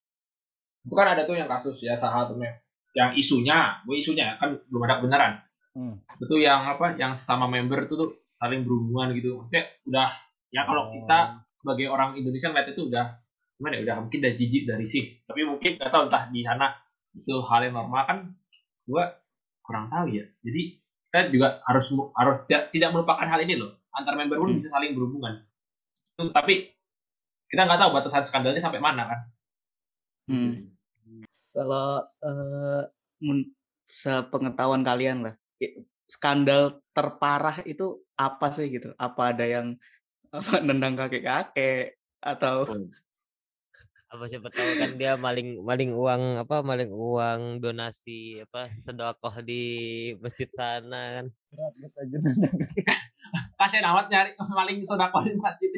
Itu 0.82 0.96
kan 0.98 1.14
ada 1.14 1.28
tuh 1.28 1.38
yang 1.38 1.46
kasus 1.46 1.78
ya 1.84 1.94
salah 1.94 2.26
satu 2.26 2.40
mem- 2.40 2.58
yang 2.92 3.16
isunya, 3.16 3.80
gue 3.88 3.96
isunya 3.98 4.36
kan 4.40 4.60
belum 4.68 4.84
ada 4.88 5.00
kebenaran 5.00 5.34
Hmm. 5.72 6.04
itu 6.20 6.36
yang 6.44 6.68
apa 6.68 7.00
yang 7.00 7.16
sama 7.16 7.48
member 7.48 7.88
itu 7.88 7.96
tuh 7.96 8.12
saling 8.36 8.68
berhubungan 8.68 9.16
gitu 9.16 9.40
maksudnya 9.40 9.72
udah 9.88 10.12
ya 10.52 10.68
kalau 10.68 10.92
kita 10.92 11.48
sebagai 11.56 11.88
orang 11.88 12.12
Indonesia 12.20 12.52
ngeliat 12.52 12.76
itu 12.76 12.92
udah 12.92 13.06
gimana 13.56 13.80
ya 13.80 13.82
udah 13.88 13.96
mungkin 14.04 14.20
udah 14.20 14.34
jijik 14.36 14.68
dari 14.68 14.84
sih 14.84 15.24
tapi 15.24 15.48
mungkin 15.48 15.80
nggak 15.80 15.88
tahu 15.88 16.12
entah 16.12 16.28
di 16.28 16.44
sana 16.44 16.76
itu 17.16 17.40
hal 17.48 17.64
yang 17.64 17.80
normal 17.80 18.04
kan 18.04 18.18
gua 18.84 19.16
kurang 19.64 19.88
tahu 19.88 20.12
ya 20.12 20.28
jadi 20.44 20.62
kita 21.08 21.20
juga 21.32 21.64
harus 21.64 21.88
harus 22.20 22.38
tidak, 22.52 22.68
tidak 22.76 22.90
melupakan 22.92 23.24
hal 23.32 23.40
ini 23.40 23.56
loh 23.56 23.72
antar 23.96 24.20
member 24.20 24.44
pun 24.44 24.52
Hmm. 24.52 24.60
bisa 24.60 24.76
saling 24.76 24.92
berhubungan 24.92 25.40
tapi 26.36 26.68
kita 27.48 27.68
nggak 27.68 27.80
tahu 27.80 27.92
batasan 27.96 28.24
skandalnya 28.24 28.64
sampai 28.64 28.80
mana 28.80 29.04
kan. 29.08 29.20
Hmm. 30.32 30.71
Kalau 31.52 31.88
eh, 32.24 32.84
mun- 33.24 33.52
sepengetahuan 33.92 34.84
kalian 34.88 35.28
lah, 35.28 35.36
skandal 36.08 36.80
terparah 36.96 37.60
itu 37.68 38.00
apa 38.16 38.48
sih 38.56 38.72
gitu? 38.72 38.96
Apa 38.96 39.36
ada 39.36 39.46
yang 39.48 39.76
apa 40.36 40.64
nendang 40.64 40.96
kakek-kakek 40.96 42.00
atau 42.24 42.64
apa 44.12 44.28
siapa 44.28 44.52
tahu 44.52 44.72
kan 44.76 44.92
dia 45.00 45.16
maling 45.16 45.64
maling 45.64 45.96
uang 45.96 46.44
apa 46.44 46.60
maling 46.68 46.92
uang 46.92 47.64
donasi 47.64 48.44
apa 48.44 48.68
sedekah 48.84 49.40
di 49.40 49.64
masjid 50.20 50.52
sana 50.52 51.24
kan 51.24 51.26
Berat 51.52 51.74
gitu 51.80 51.98
aja. 52.00 52.18
Kasian 53.60 53.88
amat 53.92 54.08
nyari 54.12 54.32
maling 54.60 54.80
sodako 54.84 55.24
di 55.24 55.36
masjid. 55.40 55.72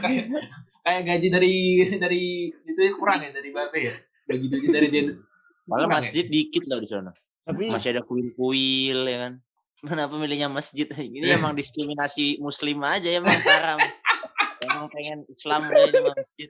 kayak 0.00 0.32
kayak 0.80 1.02
gaji 1.04 1.28
dari 1.28 1.54
dari 2.00 2.24
itu 2.48 2.80
kurang 2.96 3.20
ya 3.24 3.30
dari 3.32 3.52
babe 3.52 3.80
ya. 3.80 3.94
Gaji 4.30 4.46
gaji 4.46 4.66
dari 4.70 4.88
Dennis. 4.88 5.26
Malah 5.66 5.90
ya? 5.90 5.94
masjid 5.98 6.24
dikit 6.26 6.64
loh 6.70 6.78
di 6.78 6.88
sana. 6.88 7.10
Tapi 7.44 7.66
Masih 7.70 7.98
ada 7.98 8.02
kuil-kuil 8.06 9.00
ya 9.10 9.18
kan. 9.28 9.32
Kenapa 9.90 10.14
milihnya 10.14 10.46
masjid? 10.46 10.86
Ini 10.86 11.34
emang 11.34 11.58
diskriminasi 11.58 12.38
muslim 12.38 12.78
aja 12.86 13.10
emang 13.10 13.34
parah. 13.42 13.80
emang 14.70 14.86
pengen 14.92 15.26
Islam 15.26 15.66
aja 15.72 15.88
di 15.90 16.00
masjid. 16.04 16.48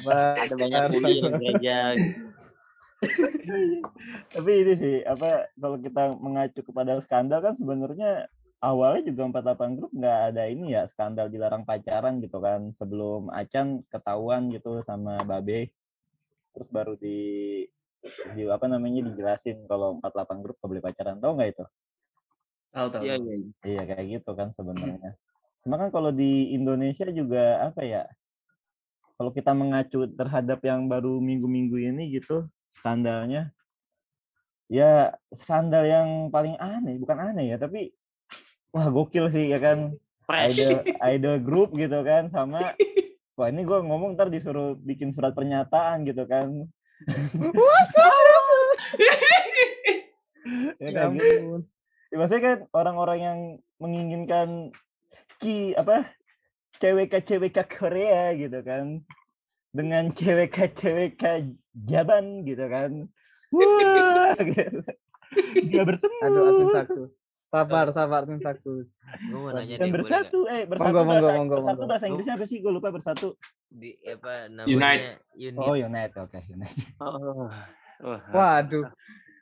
Apa 0.00 0.16
Ada 0.40 0.54
banyak 0.56 0.82
kuil 0.94 1.18
gereja. 1.36 1.76
gitu. 2.00 2.20
tapi 4.34 4.50
ini 4.66 4.72
sih 4.74 4.96
apa 5.06 5.46
kalau 5.54 5.78
kita 5.78 6.18
mengacu 6.18 6.66
kepada 6.66 6.98
skandal 6.98 7.38
kan 7.38 7.54
sebenarnya 7.54 8.26
awalnya 8.58 9.06
juga 9.06 9.38
48 9.54 9.78
grup 9.78 9.90
nggak 9.94 10.18
ada 10.34 10.50
ini 10.50 10.74
ya 10.74 10.82
skandal 10.90 11.30
dilarang 11.30 11.62
pacaran 11.62 12.18
gitu 12.18 12.42
kan 12.42 12.74
sebelum 12.74 13.30
Acan 13.30 13.86
ketahuan 13.86 14.50
gitu 14.50 14.82
sama 14.82 15.22
Babe 15.22 15.70
terus 16.54 16.68
baru 16.72 16.94
di, 16.98 17.64
di 18.34 18.42
apa 18.48 18.66
namanya 18.66 19.08
dijelasin 19.10 19.66
kalau 19.68 20.00
48 20.00 20.44
grup 20.44 20.56
nggak 20.58 20.70
boleh 20.70 20.84
pacaran 20.84 21.16
tau 21.18 21.32
nggak 21.36 21.50
itu 21.52 21.64
tahu 22.78 22.88
tahu? 22.92 23.02
Iya, 23.04 23.14
iya. 23.18 23.34
iya. 23.34 23.50
Iya 23.64 23.82
kayak 23.90 24.06
gitu 24.18 24.30
kan 24.38 24.48
sebenarnya. 24.54 25.12
Cuma 25.66 25.74
kan 25.76 25.90
kalau 25.90 26.10
di 26.14 26.54
Indonesia 26.54 27.08
juga 27.10 27.72
apa 27.72 27.82
ya? 27.82 28.04
Kalau 29.18 29.34
kita 29.34 29.50
mengacu 29.50 30.06
terhadap 30.14 30.62
yang 30.62 30.86
baru 30.86 31.18
minggu-minggu 31.18 31.74
ini 31.90 32.14
gitu 32.14 32.46
skandalnya, 32.70 33.50
ya 34.70 35.10
skandal 35.34 35.82
yang 35.82 36.30
paling 36.30 36.54
aneh, 36.62 37.02
bukan 37.02 37.34
aneh 37.34 37.50
ya, 37.50 37.58
tapi 37.58 37.90
wah 38.70 38.86
gokil 38.86 39.26
sih 39.26 39.50
ya 39.50 39.58
kan 39.58 39.98
Fresh. 40.22 40.60
idol 40.60 40.74
idol 41.02 41.36
group 41.42 41.74
gitu 41.74 41.98
kan 42.06 42.30
sama 42.30 42.78
wah 43.38 43.46
ini 43.46 43.62
gue 43.62 43.78
ngomong 43.86 44.18
ntar 44.18 44.34
disuruh 44.34 44.74
bikin 44.74 45.14
surat 45.14 45.30
pernyataan 45.30 46.02
gitu 46.02 46.26
kan. 46.26 46.66
ya 50.82 50.90
Ya 50.90 51.06
gitu. 51.14 51.62
Ya, 52.08 52.16
maksudnya 52.18 52.42
kan 52.42 52.58
orang-orang 52.74 53.18
yang 53.22 53.38
menginginkan 53.78 54.74
ki 55.38 55.78
apa 55.78 56.10
CWK 56.82 57.14
CWK 57.22 57.58
Korea 57.70 58.34
gitu 58.34 58.58
kan 58.64 59.06
dengan 59.70 60.10
CWK 60.10 60.56
CWK 60.74 61.24
Jaban 61.86 62.42
gitu 62.42 62.64
kan 62.66 63.06
wah 63.54 64.34
gitu. 64.40 64.82
dia 65.68 65.82
bertemu 65.84 66.16
Aduh, 66.24 66.72
satu. 66.72 67.02
Sabar, 67.48 67.86
sabar, 67.90 68.20
admin 68.22 68.38
satu. 68.38 68.84
gue 68.84 69.32
mau 69.32 69.48
nanya 69.50 69.80
dan 69.80 69.88
bersatu 69.88 70.44
eh 70.46 70.62
bersatu 70.62 70.84
Monggo, 70.86 71.00
monggo, 71.02 71.16
bahasa, 71.24 71.32
monggo, 71.34 71.54
bersatu 71.54 71.64
monggo. 71.74 71.88
bahasa 71.88 72.04
Inggrisnya 72.06 72.34
apa 72.34 72.44
sih 72.44 72.58
gue 72.58 72.68
lupa 72.70 72.88
bersatu 72.90 73.28
di 73.66 73.90
apa 74.02 74.32
namanya 74.46 74.68
Unite. 74.68 75.04
unit 75.34 75.56
oh 75.58 75.72
United 75.74 76.18
oke 76.18 76.38
United 76.46 76.84
Oh. 76.98 77.48
Wah. 77.98 78.20
Waduh. 78.28 78.84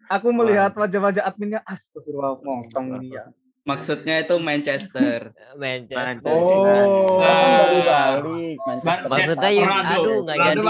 Aku 0.08 0.30
melihat 0.30 0.70
wajah-wajah 0.72 1.22
adminnya 1.24 1.60
astagfirullah 1.60 2.38
motong 2.38 3.02
dia. 3.02 3.26
Maksudnya 3.62 4.22
itu 4.22 4.38
Manchester. 4.38 5.34
Manchester 5.58 6.30
oh 6.30 7.18
Ah. 7.18 7.26
kan 7.26 7.50
baru 7.58 7.78
balik 7.82 8.56
Bar- 8.56 8.78
Manchester. 8.78 9.10
Maksudnya 9.34 9.50
aduh, 9.82 10.18
nggak 10.22 10.36
jadi. 10.38 10.62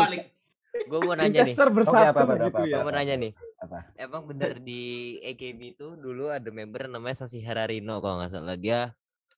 Gue 0.85 0.99
mau 1.01 1.15
nanya 1.17 1.41
nih 1.49 1.57
bersatu 1.57 1.97
apa, 1.97 2.21
apa, 2.23 2.35
gitu 2.37 2.61
apa, 2.61 2.61
ya. 2.69 2.75
gue 2.77 2.83
mau 2.85 2.95
nanya 2.95 3.15
nih 3.17 3.33
apa 3.57 3.79
emang 3.97 4.23
bener 4.29 4.53
di 4.61 4.83
AKB 5.25 5.61
itu 5.79 5.87
dulu 5.97 6.29
ada 6.29 6.51
member 6.53 6.87
namanya 6.93 7.25
Sasi 7.25 7.41
Hararino 7.41 7.99
kalau 8.05 8.21
nggak 8.21 8.33
salah 8.37 8.57
dia 8.61 8.93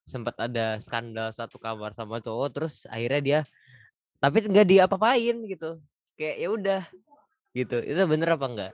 sempat 0.08 0.34
ada 0.40 0.80
skandal 0.82 1.30
satu 1.30 1.60
kamar 1.60 1.94
sama 1.94 2.18
cowok 2.18 2.48
terus 2.50 2.88
akhirnya 2.90 3.20
dia 3.22 3.40
tapi 4.18 4.42
nggak 4.42 4.66
diapa-apain 4.66 5.36
gitu 5.46 5.78
kayak 6.18 6.36
ya 6.42 6.48
udah 6.50 6.82
gitu 7.54 7.78
itu 7.84 8.00
bener 8.08 8.34
apa 8.34 8.46
enggak 8.48 8.72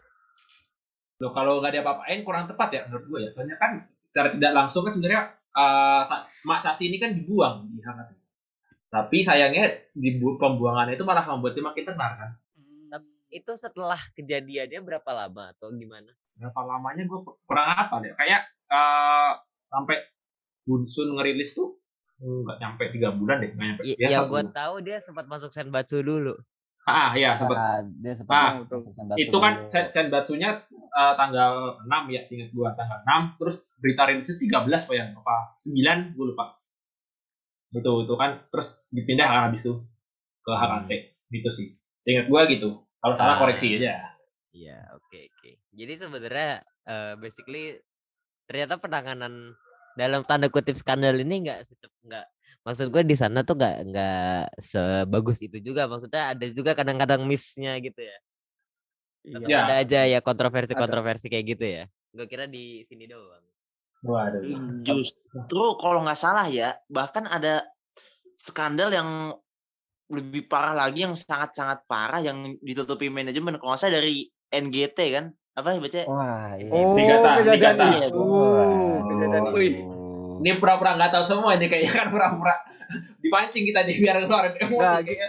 Loh, 1.22 1.30
kalau 1.30 1.62
nggak 1.62 1.78
diapa-apain 1.78 2.26
kurang 2.26 2.50
tepat 2.50 2.68
ya 2.74 2.80
menurut 2.90 3.04
gue 3.06 3.20
ya. 3.22 3.30
Soalnya 3.32 3.56
kan 3.56 3.86
secara 4.02 4.34
tidak 4.34 4.52
langsung 4.52 4.82
kan 4.82 4.92
sebenarnya 4.92 5.22
eh, 5.54 6.02
Sa- 6.10 6.26
Mak 6.42 6.60
Sasi 6.60 6.90
ini 6.90 6.98
kan 6.98 7.14
dibuang 7.14 7.70
di 7.70 7.80
hangat. 7.86 8.10
Tapi 8.90 9.22
sayangnya 9.22 9.90
di 9.94 10.18
bu- 10.18 10.38
pembuangannya 10.38 10.98
itu 10.98 11.06
malah 11.06 11.26
membuat 11.26 11.54
dia 11.54 11.64
makin 11.64 11.84
tenar 11.86 12.12
kan. 12.18 12.30
Itu 13.34 13.52
setelah 13.58 13.98
kejadiannya 14.14 14.80
berapa 14.80 15.10
lama 15.10 15.50
atau 15.50 15.74
gimana 15.74 16.14
Berapa 16.34 16.60
lamanya 16.62 17.02
gue 17.06 17.20
kurang 17.46 17.66
apa 17.74 17.94
deh. 18.02 18.14
Kayak 18.14 18.46
eh, 18.70 19.32
sampai 19.68 19.96
Bunsun 20.64 21.18
ngerilis 21.18 21.52
tuh 21.52 21.76
nggak 22.18 22.56
nyampe 22.62 22.84
tiga 22.94 23.10
bulan 23.12 23.42
deh, 23.42 23.50
nggak 23.52 23.66
nyampe. 23.68 23.82
Y- 23.84 23.98
Ya, 24.00 24.22
satu. 24.22 24.30
gue 24.32 24.42
tahu 24.50 24.74
dia 24.82 24.96
sempat 25.02 25.26
masuk 25.26 25.50
Senbatsu 25.50 26.00
dulu 26.00 26.34
Ah, 26.84 27.16
iya 27.16 27.40
sempat. 27.40 27.56
Ah, 27.56 27.80
dia 27.80 28.12
sempat 28.12 28.32
Ah, 28.34 28.50
masuk 28.60 28.92
Senbatsu 28.92 29.20
itu 29.24 29.36
kan 29.40 29.52
dulu. 29.56 29.70
sen 29.72 29.84
senbatsunya 29.88 30.50
eh, 30.94 31.14
tanggal 31.16 31.52
6 31.84 32.02
ya 32.12 32.20
singkat 32.22 32.52
gua 32.52 32.70
tanggal 32.76 33.00
6 33.02 33.34
terus 33.40 33.56
berita 33.80 34.04
rilisnya 34.06 34.36
13 34.38 34.84
apa 34.84 34.92
ya 34.94 35.04
apa 35.10 35.34
9 35.58 36.12
gue 36.14 36.26
lupa 36.30 36.44
betul 37.72 38.06
itu 38.06 38.14
kan 38.14 38.38
terus 38.54 38.78
dipindah 38.94 39.26
kan 39.26 39.40
habis 39.50 39.66
itu 39.66 39.74
ke 40.44 40.52
HKT 40.52 40.90
gitu 41.32 41.50
sih 41.50 41.66
seingat 41.98 42.30
gua 42.30 42.46
gitu 42.46 42.83
kalau 43.04 43.14
salah 43.14 43.36
Ah. 43.36 43.40
koreksi 43.44 43.76
aja 43.76 44.16
Iya, 44.54 44.86
oke 44.94 45.18
oke. 45.34 45.50
Jadi 45.74 45.92
sebenarnya 45.98 46.62
eh, 46.86 47.14
basically 47.18 47.76
ternyata 48.46 48.78
penanganan 48.78 49.52
dalam 49.98 50.22
tanda 50.22 50.46
kutip 50.46 50.78
skandal 50.78 51.18
ini 51.18 51.42
nggak 51.42 51.66
secep 51.66 51.90
nggak 52.06 52.26
maksud 52.62 52.86
gue 52.88 53.02
di 53.02 53.18
sana 53.18 53.42
tuh 53.42 53.58
nggak 53.58 53.76
nggak 53.90 54.42
sebagus 54.62 55.42
itu 55.42 55.58
juga 55.58 55.90
maksudnya 55.90 56.32
ada 56.32 56.46
juga 56.54 56.72
kadang-kadang 56.72 57.26
missnya 57.26 57.76
gitu 57.82 57.98
ya. 57.98 58.16
Tetap 59.26 59.48
Iya. 59.50 59.58
ada 59.66 59.74
aja 59.82 60.00
ya 60.06 60.20
kontroversi-kontroversi 60.22 61.26
kayak 61.28 61.46
gitu 61.58 61.64
ya. 61.66 61.84
Gue 62.14 62.26
kira 62.30 62.46
di 62.46 62.86
sini 62.86 63.10
doang. 63.10 63.42
waduh 64.06 64.40
Justru 64.86 65.64
kalau 65.82 66.04
nggak 66.06 66.20
salah 66.20 66.46
ya, 66.46 66.78
bahkan 66.86 67.26
ada 67.26 67.66
skandal 68.38 68.92
yang 68.94 69.34
lebih 70.12 70.44
parah 70.44 70.76
lagi 70.76 71.06
yang 71.06 71.16
sangat-sangat 71.16 71.88
parah 71.88 72.20
yang 72.20 72.56
ditutupi 72.60 73.08
manajemen 73.08 73.56
kalau 73.56 73.72
nggak 73.72 73.80
salah 73.80 74.04
dari 74.04 74.28
NGT 74.52 74.98
kan 75.16 75.32
apa 75.54 75.78
baca 75.78 76.00
Wah, 76.10 76.58
iya. 76.58 76.70
Oh, 76.74 76.98
itu. 76.98 78.20
Wih. 79.54 79.74
ini 80.42 80.50
pura-pura 80.58 80.98
nggak 80.98 81.14
tahu 81.14 81.24
semua 81.24 81.54
ini 81.54 81.70
kayaknya 81.70 81.92
kan 81.94 82.06
pura-pura 82.10 82.58
dipancing 83.22 83.64
kita 83.64 83.86
nih 83.86 83.96
biar 84.02 84.16
keluarin 84.26 84.54
emosi 84.60 84.76
Nggak, 84.76 85.00
kayaknya 85.06 85.28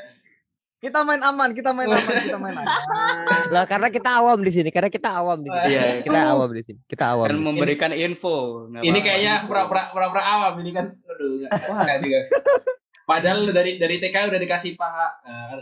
Kita 0.75 1.01
main 1.01 1.17
aman, 1.17 1.49
kita 1.57 1.73
main 1.73 1.89
aman, 1.89 2.13
kita 2.29 2.37
main 2.37 2.61
aman. 2.61 2.69
Lah 3.55 3.65
karena 3.65 3.89
kita 3.89 4.21
awam 4.21 4.37
di 4.45 4.53
sini, 4.53 4.69
karena 4.69 4.93
kita 4.93 5.17
awam 5.17 5.41
di 5.41 5.49
sini. 5.49 5.71
Iya. 5.71 6.05
Kita 6.05 6.19
awam 6.29 6.49
di 6.53 6.61
sini. 6.61 6.79
Kita 6.85 7.05
awam. 7.09 7.25
Dan 7.25 7.41
memberikan 7.41 7.89
info. 7.89 8.69
ini 8.69 8.99
kayaknya 9.01 9.49
pura-pura 9.49 9.89
pura-pura 9.89 10.21
awam 10.21 10.53
ini 10.61 10.71
kan 10.77 10.93
aduh 10.93 11.41
nggak 11.41 11.57
nggak 11.57 11.97
juga 12.05 12.19
padahal 13.05 13.47
dari 13.53 13.77
dari 13.77 14.01
TK 14.01 14.33
udah 14.33 14.39
dikasih 14.41 14.73
paha 14.75 15.07
nah, 15.23 15.61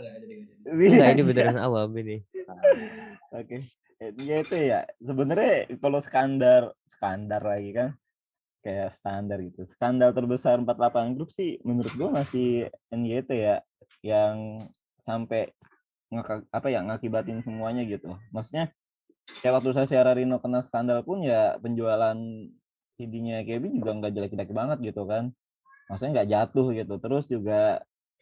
Enggak, 0.64 1.08
ini 1.12 1.22
beneran 1.22 1.58
awam 1.60 1.92
ini. 2.00 2.24
Oke. 3.36 3.68
Ya 4.00 4.36
itu 4.40 4.56
ya. 4.56 4.88
Sebenarnya 4.96 5.68
kalau 5.78 6.00
skandal 6.00 6.72
skandal 6.88 7.44
lagi 7.44 7.70
kan 7.76 7.88
kayak 8.64 8.96
standar 8.96 9.38
gitu. 9.44 9.68
Skandal 9.68 10.16
terbesar 10.16 10.56
48 10.56 11.16
grup 11.16 11.28
sih 11.28 11.60
menurut 11.62 11.92
gua 11.94 12.08
masih 12.24 12.72
NYT 12.88 13.30
ya 13.36 13.56
yang 14.00 14.56
sampai 15.04 15.52
apa 16.48 16.68
ya 16.72 16.80
ngakibatin 16.80 17.44
semuanya 17.44 17.84
gitu. 17.84 18.16
Maksudnya 18.32 18.72
kayak 19.44 19.60
waktu 19.60 19.70
saya 19.76 19.86
Siara 19.88 20.16
Rino 20.16 20.40
kena 20.40 20.64
skandal 20.64 21.04
pun 21.04 21.20
ya 21.20 21.60
penjualan 21.60 22.16
CD-nya 22.94 23.42
Kevin 23.44 23.82
juga 23.82 23.92
nggak 24.00 24.12
jelek-jelek 24.16 24.50
banget 24.54 24.78
gitu 24.80 25.04
kan. 25.04 25.34
Maksudnya 25.88 26.12
nggak 26.20 26.30
jatuh 26.30 26.66
gitu. 26.72 26.94
Terus 27.00 27.24
juga 27.28 27.60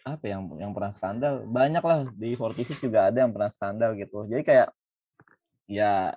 apa 0.03 0.25
yang 0.27 0.51
yang 0.59 0.73
pernah 0.75 0.91
skandal 0.91 1.47
banyak 1.47 1.83
lah 1.83 1.99
di 2.19 2.35
46 2.35 2.83
juga 2.83 3.07
ada 3.11 3.19
yang 3.23 3.33
pernah 3.35 3.51
skandal 3.55 3.91
gitu. 3.99 4.27
Jadi 4.27 4.43
kayak 4.43 4.69
ya 5.71 6.15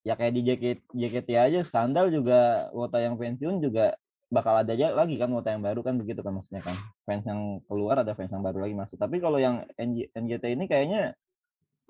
ya 0.00 0.14
kayak 0.16 0.32
di 0.32 0.42
JKT, 0.48 0.80
JKT 0.96 1.28
aja 1.36 1.58
skandal 1.62 2.08
juga 2.08 2.72
Wota 2.72 2.98
yang 2.98 3.20
pensiun 3.20 3.60
juga 3.60 3.94
bakal 4.30 4.62
ada 4.62 4.72
aja 4.78 4.94
lagi 4.94 5.18
kan 5.18 5.26
wota 5.34 5.50
yang 5.50 5.58
baru 5.66 5.82
kan 5.82 5.98
begitu 5.98 6.22
kan 6.22 6.30
maksudnya 6.30 6.62
kan 6.62 6.78
fans 7.02 7.26
yang 7.26 7.58
keluar 7.66 7.98
ada 7.98 8.14
fans 8.14 8.30
yang 8.30 8.46
baru 8.46 8.62
lagi 8.62 8.78
masuk 8.78 8.94
tapi 8.94 9.18
kalau 9.18 9.42
yang 9.42 9.66
NG 9.74 10.06
NGT 10.14 10.54
ini 10.54 10.70
kayaknya 10.70 11.18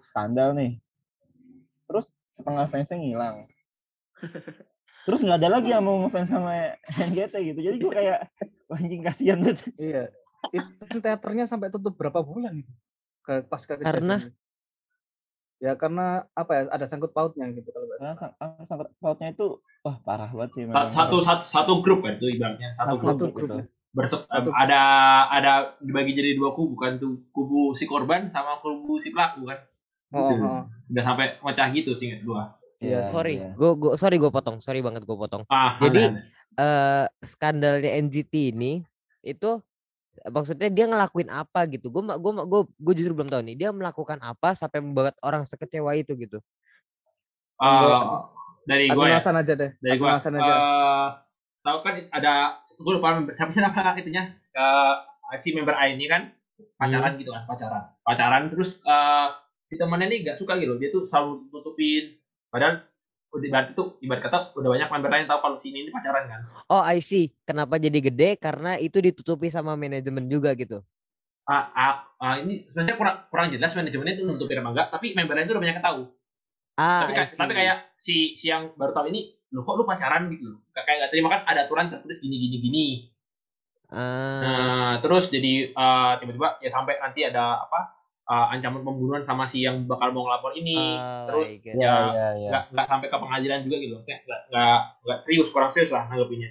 skandal 0.01 0.57
nih 0.57 0.81
terus 1.85 2.17
setengah 2.33 2.65
fansnya 2.73 2.97
ngilang 2.97 3.45
terus 5.03 5.21
nggak 5.21 5.39
ada 5.39 5.51
lagi 5.51 5.69
yang 5.69 5.81
mau 5.81 5.97
ngefans 5.99 6.29
sama 6.29 6.77
NGT 6.87 7.35
gitu 7.47 7.61
jadi 7.63 7.77
gue 7.77 7.93
kayak 7.93 8.19
"Wah, 8.67 8.77
anjing 8.77 9.01
kasihan 9.01 9.39
tuh 9.41 9.57
Iya. 9.77 10.13
Itu 10.51 10.97
teaternya 10.97 11.45
sampai 11.45 11.69
tutup 11.69 11.95
berapa 11.95 12.21
bulan 12.21 12.57
itu? 12.57 12.73
Ke 13.21 13.43
pasca 13.43 13.77
Karena? 13.77 14.33
Ya 15.59 15.77
karena 15.77 16.25
apa 16.33 16.53
ya 16.55 16.63
ada 16.71 16.87
sangkut 16.87 17.11
pautnya 17.11 17.45
gitu 17.51 17.69
kalau 17.69 17.85
Nah, 17.93 18.17
salah. 18.17 18.33
sang- 18.33 18.65
sangkut 18.67 18.89
pautnya 18.97 19.29
itu 19.29 19.47
wah 19.81 19.97
parah 19.99 20.31
banget 20.31 20.51
sih 20.51 20.63
Sa- 20.63 20.69
memang. 20.71 20.89
Satu 20.91 21.17
satu 21.21 21.45
satu 21.45 21.73
grup 21.79 22.01
kan 22.01 22.17
itu 22.17 22.31
ibaratnya 22.31 22.73
satu 22.75 22.85
Satu 22.87 22.97
grup 22.97 23.09
Satu 23.11 23.21
grup 23.21 23.35
grup. 23.35 23.45
gitu. 23.45 23.59
bersep 23.91 24.21
Satu- 24.25 24.55
ada 24.55 24.81
ada 25.29 25.53
dibagi 25.79 26.15
jadi 26.15 26.33
dua 26.33 26.55
kubu 26.55 26.79
kan 26.79 26.97
tuh 26.97 27.27
kubu 27.29 27.75
si 27.75 27.85
korban 27.85 28.25
sama 28.27 28.57
kubu 28.59 28.97
si 28.97 29.11
pelaku 29.11 29.45
kan 29.45 29.61
Oh, 30.11 30.27
Gitu. 30.29 30.43
oh. 30.43 30.63
udah 30.89 31.05
sampai 31.05 31.27
pecah 31.37 31.69
gitu 31.71 31.93
sih 31.93 32.09
gua 32.21 32.55
Iya, 32.81 33.05
sorry, 33.13 33.37
iya. 33.45 33.53
gue 33.53 33.71
gua, 33.77 33.93
sorry 34.01 34.17
gue 34.17 34.33
potong, 34.33 34.57
sorry 34.65 34.81
banget 34.81 35.05
gue 35.05 35.13
potong. 35.13 35.45
ah 35.53 35.77
Jadi, 35.77 36.17
eh 36.57 37.05
skandalnya 37.21 37.93
NGT 38.01 38.57
ini 38.57 38.81
itu 39.21 39.61
maksudnya 40.33 40.73
dia 40.73 40.89
ngelakuin 40.89 41.29
apa 41.29 41.69
gitu. 41.69 41.93
Gue 41.93 42.01
gue 42.09 42.33
gue 42.41 42.61
gue 42.73 42.95
justru 42.97 43.13
belum 43.13 43.29
tahu 43.29 43.45
nih 43.45 43.57
dia 43.61 43.71
melakukan 43.71 44.17
apa 44.25 44.57
sampai 44.57 44.81
membuat 44.81 45.13
orang 45.21 45.45
sekecewa 45.45 45.93
itu 45.93 46.17
gitu. 46.17 46.41
ah, 47.61 48.33
dari 48.65 48.89
gua 48.89 49.13
ya 49.13 49.21
alasan 49.21 49.37
aja 49.37 49.53
deh. 49.53 49.71
dari 49.77 49.97
gua 50.01 50.17
alasan 50.17 50.33
aja. 50.41 50.53
eh, 50.57 51.09
tahu 51.61 51.79
kan 51.85 51.95
ada 52.09 52.33
gue 52.65 52.93
lupa 52.97 53.09
member- 53.21 53.37
siapa 53.37 53.53
sih 53.53 53.61
nama 53.61 53.93
itunya 54.01 54.33
Eh, 54.51 54.95
si 55.39 55.55
member 55.55 55.77
A 55.79 55.87
ini 55.87 56.11
kan 56.11 56.33
pacaran 56.75 57.15
gitu 57.21 57.31
kan 57.31 57.47
pacaran 57.47 57.83
pacaran 58.03 58.43
terus 58.51 58.83
eh, 58.83 59.29
si 59.69 59.79
temannya 59.79 60.11
ini 60.11 60.27
gak 60.27 60.41
suka 60.43 60.59
gitu 60.59 60.75
dia 60.81 60.91
tuh 60.91 61.07
selalu 61.07 61.47
tutupin 61.55 62.19
padahal 62.51 62.83
ibarat 63.39 63.71
itu 63.71 63.83
ibarat 64.03 64.23
kata 64.27 64.39
udah 64.59 64.69
banyak 64.75 64.89
member 64.91 65.11
lain 65.11 65.27
tahu 65.31 65.39
kalau 65.39 65.57
si 65.63 65.71
ini, 65.71 65.87
ini 65.87 65.91
pacaran 65.95 66.27
kan? 66.27 66.41
Oh 66.67 66.83
I 66.83 66.99
see. 66.99 67.31
Kenapa 67.47 67.79
jadi 67.79 68.03
gede? 68.03 68.35
Karena 68.43 68.75
itu 68.75 68.99
ditutupi 68.99 69.47
sama 69.47 69.79
manajemen 69.79 70.27
juga 70.27 70.51
gitu. 70.59 70.83
ah, 71.51 71.67
ah, 71.75 71.95
ah, 72.23 72.35
ini 72.39 72.67
sebenarnya 72.71 72.95
kurang 72.95 73.17
kurang 73.27 73.49
jelas 73.51 73.75
manajemennya 73.75 74.15
itu 74.19 74.23
nutupin 74.23 74.63
apa 74.63 74.71
enggak 74.71 74.87
tapi 74.95 75.07
member 75.19 75.35
lain 75.35 75.47
itu 75.47 75.55
udah 75.55 75.63
banyak 75.63 75.77
yang 75.79 75.87
tahu. 75.87 76.01
Ah, 76.79 77.01
tapi, 77.07 77.13
tapi 77.39 77.53
kayak 77.55 77.79
si 77.99 78.35
si 78.35 78.51
yang 78.51 78.75
baru 78.75 78.95
tahu 78.95 79.11
ini 79.11 79.35
lu 79.51 79.67
kok 79.67 79.75
lu 79.79 79.83
pacaran? 79.83 80.31
gitu 80.31 80.63
kayak 80.71 81.07
gak 81.07 81.11
terima 81.11 81.29
kan 81.31 81.43
ada 81.47 81.67
aturan 81.67 81.91
tertulis 81.91 82.19
gini 82.23 82.37
gini 82.39 82.57
gini. 82.63 82.87
Ah, 83.91 84.39
Nah, 84.43 84.93
terus 85.03 85.27
jadi 85.31 85.75
eh, 85.75 86.13
tiba-tiba 86.23 86.63
ya 86.63 86.71
sampai 86.71 87.03
nanti 87.03 87.27
ada 87.27 87.67
apa 87.67 88.00
eh, 88.31 88.47
ancaman 88.49 88.81
pembunuhan 88.81 89.21
sama 89.21 89.45
si 89.45 89.61
yang 89.61 89.85
bakal 89.85 90.11
mau 90.11 90.23
ngelapor 90.25 90.55
ini. 90.55 90.79
oh 90.95 91.27
terus 91.27 91.49
God. 91.59 91.75
Iya, 91.75 91.83
ya 91.83 91.95
iya, 92.07 92.29
iya. 92.37 92.49
nggak 92.49 92.65
nggak 92.71 92.87
sampai 92.87 93.07
ke 93.07 93.17
pengadilan 93.17 93.59
juga 93.63 93.77
gitu, 93.77 93.93
maksudnya 93.97 94.19
nggak 94.23 94.41
nggak 95.03 95.19
serius, 95.21 95.49
kurang 95.51 95.71
serius 95.71 95.91
lah 95.91 96.07
nanggepinnya. 96.07 96.51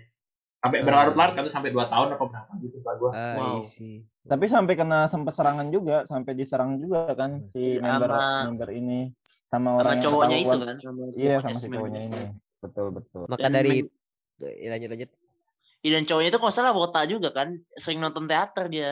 Sampai 0.60 0.78
Ah. 0.78 0.84
berlarut-larut 0.84 1.34
kan 1.34 1.42
tuh 1.42 1.54
sampai 1.54 1.72
2 1.72 1.88
tahun 1.88 2.08
apa 2.12 2.24
berapa 2.26 2.52
gitu 2.60 2.76
setelah 2.78 2.98
gua. 2.98 3.10
Ah, 3.10 3.34
Wow. 3.34 3.56
I 3.56 3.64
see. 3.64 4.04
Tapi 4.22 4.46
sampai 4.46 4.74
kena 4.76 5.08
sempat 5.08 5.32
serangan 5.34 5.68
juga, 5.70 6.04
sampai 6.06 6.32
diserang 6.34 6.76
juga 6.76 7.16
kan 7.16 7.48
si 7.48 7.80
Sama- 7.80 7.96
member 7.96 8.10
member 8.46 8.70
ini 8.70 9.00
sama 9.48 9.72
Sama 9.72 9.80
orang 9.80 9.92
yang 9.94 10.04
cowoknya 10.04 10.38
itu 10.38 10.58
kan. 10.60 10.76
sama 10.78 11.02
Iya, 11.10 11.36
cowoknya 11.40 11.40
sama 11.40 11.58
si 11.58 11.68
cowoknya 11.70 12.02
ini. 12.02 12.12
ini. 12.12 12.24
Betul, 12.60 12.88
betul. 12.92 13.24
Maka 13.26 13.40
Dan 13.42 13.52
dari 13.54 13.78
men- 13.80 13.98
Ya, 14.40 14.68
lanjut 14.70 14.90
lanjut. 14.90 15.10
Iya, 15.80 15.92
dan 15.96 16.04
cowoknya 16.06 16.30
itu 16.30 16.38
kalau 16.38 16.48
nggak 16.48 16.58
salah 16.60 16.74
wota 16.74 17.02
juga 17.06 17.30
kan. 17.32 17.48
Sering 17.74 18.00
nonton 18.00 18.24
teater 18.24 18.68
dia. 18.68 18.92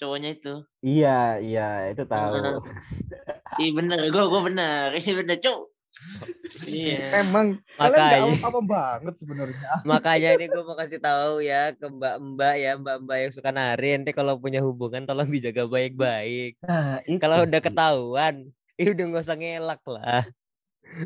Cowoknya 0.00 0.30
itu. 0.34 0.54
Iya, 0.80 1.40
iya, 1.42 1.68
itu 1.92 2.02
tahu. 2.06 2.34
Iya 3.60 3.68
bener, 3.76 4.08
gue 4.08 4.24
gue 4.32 4.42
bener. 4.48 4.96
Ini 4.96 5.12
bener, 5.12 5.36
cuk. 5.44 5.72
Iya. 6.72 7.20
Emang 7.20 7.60
Makanya. 7.76 8.32
apa 8.40 8.60
banget 8.64 9.14
sebenarnya. 9.20 9.84
Makanya 9.84 10.30
ini 10.40 10.46
gue 10.48 10.62
mau 10.64 10.72
kasih 10.72 10.96
tahu 10.98 11.44
ya 11.44 11.76
ke 11.76 11.84
mbak-mbak 11.84 12.54
ya 12.56 12.80
mbak-mbak 12.80 13.16
yang 13.28 13.32
suka 13.32 13.52
nari 13.52 13.92
nanti 13.92 14.16
kalau 14.16 14.40
punya 14.40 14.64
hubungan 14.64 15.04
tolong 15.04 15.28
dijaga 15.28 15.68
baik-baik. 15.68 16.58
Nah, 16.64 17.04
itu. 17.04 17.20
Kalau 17.20 17.44
udah 17.44 17.60
ketahuan, 17.60 18.34
ya 18.80 18.88
udah 18.88 19.04
nggak 19.04 19.24
usah 19.28 19.36
ngelak 19.36 19.82
lah. 19.84 20.24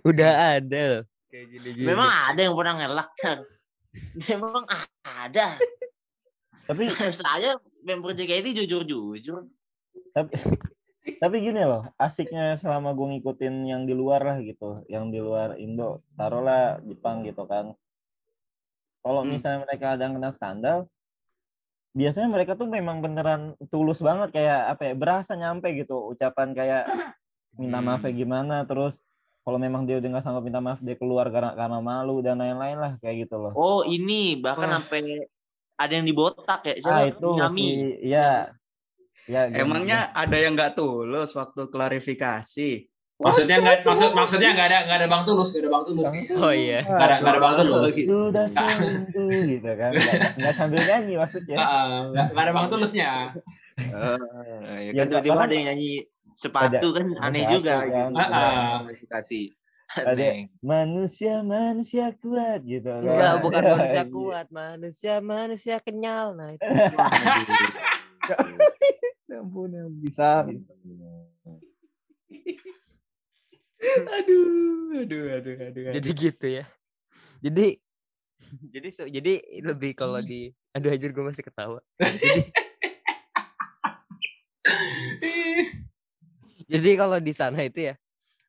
Udah 0.06 0.32
ada 0.62 0.80
loh. 0.86 1.02
Kayak 1.34 1.46
gini-gini. 1.50 1.86
Memang 1.86 2.10
ada 2.10 2.40
yang 2.40 2.54
pernah 2.54 2.74
ngelak 2.78 3.10
kan. 3.18 3.38
Memang 4.30 4.64
ada. 5.02 5.46
tapi 6.66 6.90
Saya 6.94 7.58
member 7.86 8.10
JKT 8.10 8.66
jujur-jujur. 8.66 9.46
tapi 10.10 10.34
tapi 11.22 11.36
gini 11.38 11.62
loh, 11.62 11.86
asiknya 11.94 12.58
selama 12.58 12.90
gue 12.90 13.06
ngikutin 13.14 13.54
yang 13.70 13.86
di 13.86 13.94
luar 13.94 14.26
lah 14.26 14.42
gitu, 14.42 14.82
yang 14.90 15.14
di 15.14 15.22
luar 15.22 15.54
Indo, 15.54 16.02
taruhlah 16.18 16.82
Jepang 16.82 17.22
gitu 17.22 17.46
kan. 17.46 17.70
Kalau 19.06 19.22
Hmm. 19.22 19.38
misalnya 19.38 19.62
mereka 19.62 19.94
ada 19.94 20.02
yang 20.02 20.18
kena 20.18 20.34
skandal, 20.34 20.78
biasanya 21.94 22.26
mereka 22.26 22.58
tuh 22.58 22.66
memang 22.66 22.98
beneran 22.98 23.54
tulus 23.70 24.02
banget 24.02 24.34
kayak 24.34 24.74
apa 24.74 24.82
ya, 24.90 24.94
berasa 24.98 25.32
nyampe 25.38 25.70
gitu 25.78 26.10
ucapan 26.10 26.50
kayak 26.58 26.84
minta 27.54 27.78
maaf 27.78 28.02
Hmm. 28.02 28.10
ya 28.10 28.12
gimana, 28.26 28.56
terus 28.66 29.06
kalau 29.46 29.62
memang 29.62 29.86
dia 29.86 30.02
udah 30.02 30.10
nggak 30.10 30.24
sanggup 30.26 30.42
minta 30.42 30.58
maaf 30.58 30.82
dia 30.82 30.98
keluar 30.98 31.30
karena 31.30 31.54
karena 31.54 31.78
malu 31.78 32.18
dan 32.18 32.42
lain-lain 32.42 32.82
lah 32.82 32.92
kayak 32.98 33.30
gitu 33.30 33.38
loh. 33.38 33.54
Oh 33.54 33.86
ini 33.86 34.34
bahkan 34.42 34.74
Wah. 34.74 34.82
sampai 34.82 35.30
ada 35.76 35.92
yang 35.92 36.04
dibotak 36.04 36.60
ya. 36.62 36.74
ah 36.74 36.80
Siapa? 36.80 37.00
itu 37.06 37.28
Minami. 37.30 37.60
si 37.60 37.66
ya 38.02 38.28
ya 39.26 39.40
gimana? 39.46 39.60
Emangnya 39.60 39.98
ada 40.10 40.36
yang 40.36 40.52
nggak 40.54 40.72
tulus 40.72 41.30
waktu 41.32 41.68
klarifikasi? 41.68 42.70
Maksudnya 43.16 43.56
nggak 43.58 43.80
maksud 43.82 44.12
maksudnya 44.12 44.52
nggak 44.52 44.68
ada 44.68 44.78
nggak 44.84 44.98
ada 45.00 45.08
Bang 45.08 45.22
Tulus, 45.24 45.48
nggak 45.48 45.62
ada 45.64 45.70
Bang 45.72 45.84
Tulus. 45.84 46.10
Oh 46.36 46.52
iya. 46.52 46.80
Nggak 46.80 47.00
ada 47.02 47.14
nggak 47.16 47.32
ada 47.32 47.40
Bang 47.40 47.54
Tulus. 47.56 47.94
sudah 47.96 48.46
sembuh 48.46 49.28
gitu 49.48 49.70
kan 49.72 49.90
nggak, 50.36 50.52
sambil 50.52 50.80
nyanyi 50.80 51.14
maksudnya 51.16 51.56
Ah, 51.56 52.12
Nggak 52.12 52.26
nggak 52.32 52.44
ada 52.44 52.52
Bang 52.52 52.68
Tulusnya. 52.68 53.10
Eh, 53.76 54.78
ya 54.84 54.90
Ya, 54.90 55.02
kan 55.02 55.06
tiba-tiba 55.10 55.40
ada 55.42 55.54
yang 55.54 55.66
nyanyi 55.68 55.90
sepatu 56.32 56.88
kan 56.92 57.06
aneh 57.18 57.44
juga 57.48 57.74
kan. 57.80 57.88
gitu. 57.88 58.12
Ah, 58.12 58.28
ah. 58.28 58.74
Klarifikasi. 58.84 59.40
Ada 59.94 60.50
manusia 60.60 61.46
manusia 61.46 62.10
kuat 62.18 62.66
gitu 62.66 62.90
kan 62.90 63.06
Enggak, 63.06 63.34
bukan 63.44 63.62
Ya, 63.62 63.70
manusia 63.72 64.02
iya. 64.02 64.10
kuat, 64.10 64.46
manusia 64.50 65.14
manusia 65.22 65.76
kenyal. 65.78 66.34
Nah, 66.34 66.50
itu. 66.54 66.66
Ya 69.26 69.42
ampun 69.42 69.70
yang 69.74 69.90
bisa. 70.02 70.46
Aduh, 73.86 75.02
aduh, 75.02 75.22
aduh, 75.34 75.54
aduh. 75.66 75.82
Jadi 75.98 76.10
gitu 76.14 76.46
ya. 76.46 76.64
Jadi 77.42 77.78
jadi 78.70 78.88
so, 78.94 79.02
jadi 79.10 79.42
lebih 79.62 79.98
kalau 79.98 80.18
di 80.22 80.54
aduh 80.74 80.94
anjir 80.94 81.10
gue 81.10 81.24
masih 81.26 81.42
ketawa. 81.42 81.82
Jadi 81.98 82.30
jadi 86.70 86.90
kalau 86.98 87.18
di 87.18 87.32
sana 87.34 87.62
itu 87.66 87.90
ya 87.90 87.94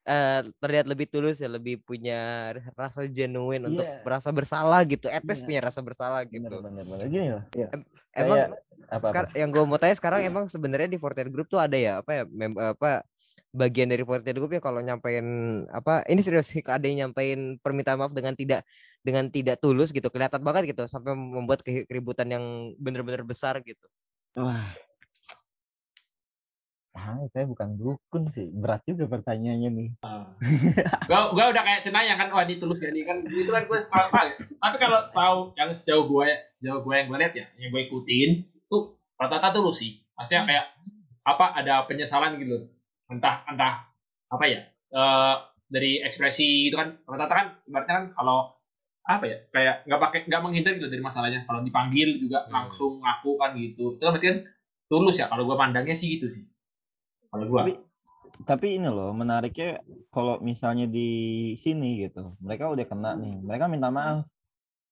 eh, 0.08 0.42
terlihat 0.64 0.88
lebih 0.88 1.12
tulus 1.12 1.44
ya, 1.44 1.52
lebih 1.52 1.84
punya 1.84 2.52
rasa 2.80 3.04
genuine 3.12 3.68
untuk 3.68 3.84
Iya. 3.84 4.02
merasa 4.08 4.30
bersalah 4.32 4.82
gitu. 4.88 5.12
At 5.12 5.28
least 5.28 5.44
Iya. 5.44 5.48
punya 5.52 5.62
rasa 5.68 5.80
bersalah 5.84 6.24
gitu. 6.24 6.48
bener 6.48 6.86
bener 6.88 7.06
gini 7.12 7.28
loh 7.36 7.44
ya 7.52 7.68
Emang 8.16 8.38
kayak 8.40 8.50
apa, 8.88 9.08
apa 9.12 9.36
yang 9.36 9.52
gue 9.52 9.64
mau 9.68 9.76
tanya 9.78 9.96
sekarang 10.00 10.24
emang 10.24 10.48
sebenarnya 10.48 10.90
di 10.90 10.98
Fortnite 10.98 11.30
Group 11.30 11.52
tuh 11.52 11.60
ada 11.60 11.76
ya 11.76 12.00
apa 12.00 12.12
ya 12.16 12.24
mem- 12.26 12.56
apa 12.56 13.04
bagian 13.52 13.92
dari 13.92 14.02
Fortnite 14.08 14.38
Group 14.40 14.56
ya 14.58 14.62
kalau 14.64 14.80
nyampein 14.80 15.28
apa 15.70 16.08
ini 16.08 16.24
serius 16.24 16.48
sih 16.50 16.64
ada 16.72 16.82
yang 16.88 17.12
nyampein 17.12 17.60
permintaan 17.60 18.00
maaf 18.00 18.16
dengan 18.16 18.32
tidak 18.34 18.64
dengan 19.04 19.28
tidak 19.28 19.60
tulus 19.60 19.92
gitu 19.92 20.08
kelihatan 20.08 20.40
banget 20.40 20.72
gitu 20.72 20.88
sampai 20.88 21.14
membuat 21.14 21.62
ke- 21.62 21.84
keributan 21.86 22.28
yang 22.32 22.44
bener-bener 22.80 23.22
besar 23.28 23.60
gitu. 23.62 23.84
wah 24.40 24.66
ah, 26.98 27.22
saya 27.30 27.46
bukan 27.46 27.78
dukun 27.78 28.26
sih 28.28 28.50
berat 28.50 28.82
juga 28.84 29.06
pertanyaannya 29.08 29.70
nih 29.70 29.90
Gua, 31.08 31.32
gua 31.32 31.46
udah 31.54 31.64
kayak 31.64 31.86
cenayang 31.86 32.18
kan, 32.18 32.28
wah 32.34 32.44
ini 32.44 32.58
tulus 32.58 32.82
ya, 32.82 32.90
ini 32.92 33.06
kan 33.06 33.24
itu 33.24 33.48
kan 33.48 33.64
gue 33.64 33.78
sepakat 33.80 34.10
banget. 34.12 34.36
Tapi 34.58 34.76
kalau 34.76 35.00
setahu 35.06 35.38
yang 35.56 35.70
sejauh 35.72 36.06
gue 36.06 36.28
sejauh 36.52 36.82
gue 36.84 36.94
yang 36.94 37.08
gue 37.08 37.18
lihat 37.18 37.34
ya, 37.38 37.46
yang 37.56 37.70
gue 37.72 37.82
ikutin 37.88 38.30
tuh 38.68 38.98
rata-rata 39.16 39.56
tulus 39.56 39.80
sih. 39.80 40.04
Maksudnya 40.18 40.42
kayak 40.44 40.66
apa 41.24 41.46
ada 41.56 41.88
penyesalan 41.88 42.36
gitu, 42.42 42.68
entah 43.08 43.46
entah 43.48 43.88
apa 44.28 44.46
ya 44.50 44.62
eh, 44.92 45.36
dari 45.68 46.04
ekspresi 46.04 46.68
itu 46.68 46.76
kan 46.76 47.00
rata-rata 47.04 47.34
kan 47.36 47.48
ibaratnya 47.64 47.94
kan 47.96 48.06
kalau 48.16 48.38
apa 49.08 49.24
ya 49.24 49.38
kayak 49.56 49.76
nggak 49.88 50.02
pakai 50.04 50.20
nggak 50.28 50.42
menghindar 50.44 50.74
gitu 50.76 50.88
dari 50.92 51.04
masalahnya. 51.04 51.48
Kalau 51.48 51.64
dipanggil 51.64 52.20
juga 52.20 52.44
Hmm. 52.48 52.52
langsung 52.52 53.00
ngaku 53.00 53.32
kan 53.40 53.56
gitu. 53.56 53.96
Itu 53.96 54.04
kan 54.04 54.12
berarti 54.20 54.28
kan 54.28 54.40
tulus 54.92 55.16
ya. 55.16 55.32
Kalau 55.32 55.48
gue 55.48 55.56
pandangnya 55.56 55.96
sih 55.96 56.20
gitu 56.20 56.28
sih. 56.28 56.44
Kalau 57.32 57.46
gue. 57.48 57.60
Tapi- 57.60 57.80
tapi 58.46 58.78
ini 58.78 58.86
loh 58.86 59.16
menariknya 59.18 59.82
kalau 60.14 60.38
misalnya 60.44 60.86
di 60.86 61.10
sini 61.58 62.06
gitu 62.06 62.38
mereka 62.38 62.70
udah 62.70 62.86
kena 62.86 63.18
nih 63.18 63.34
mereka 63.42 63.66
minta 63.66 63.90
maaf. 63.90 64.30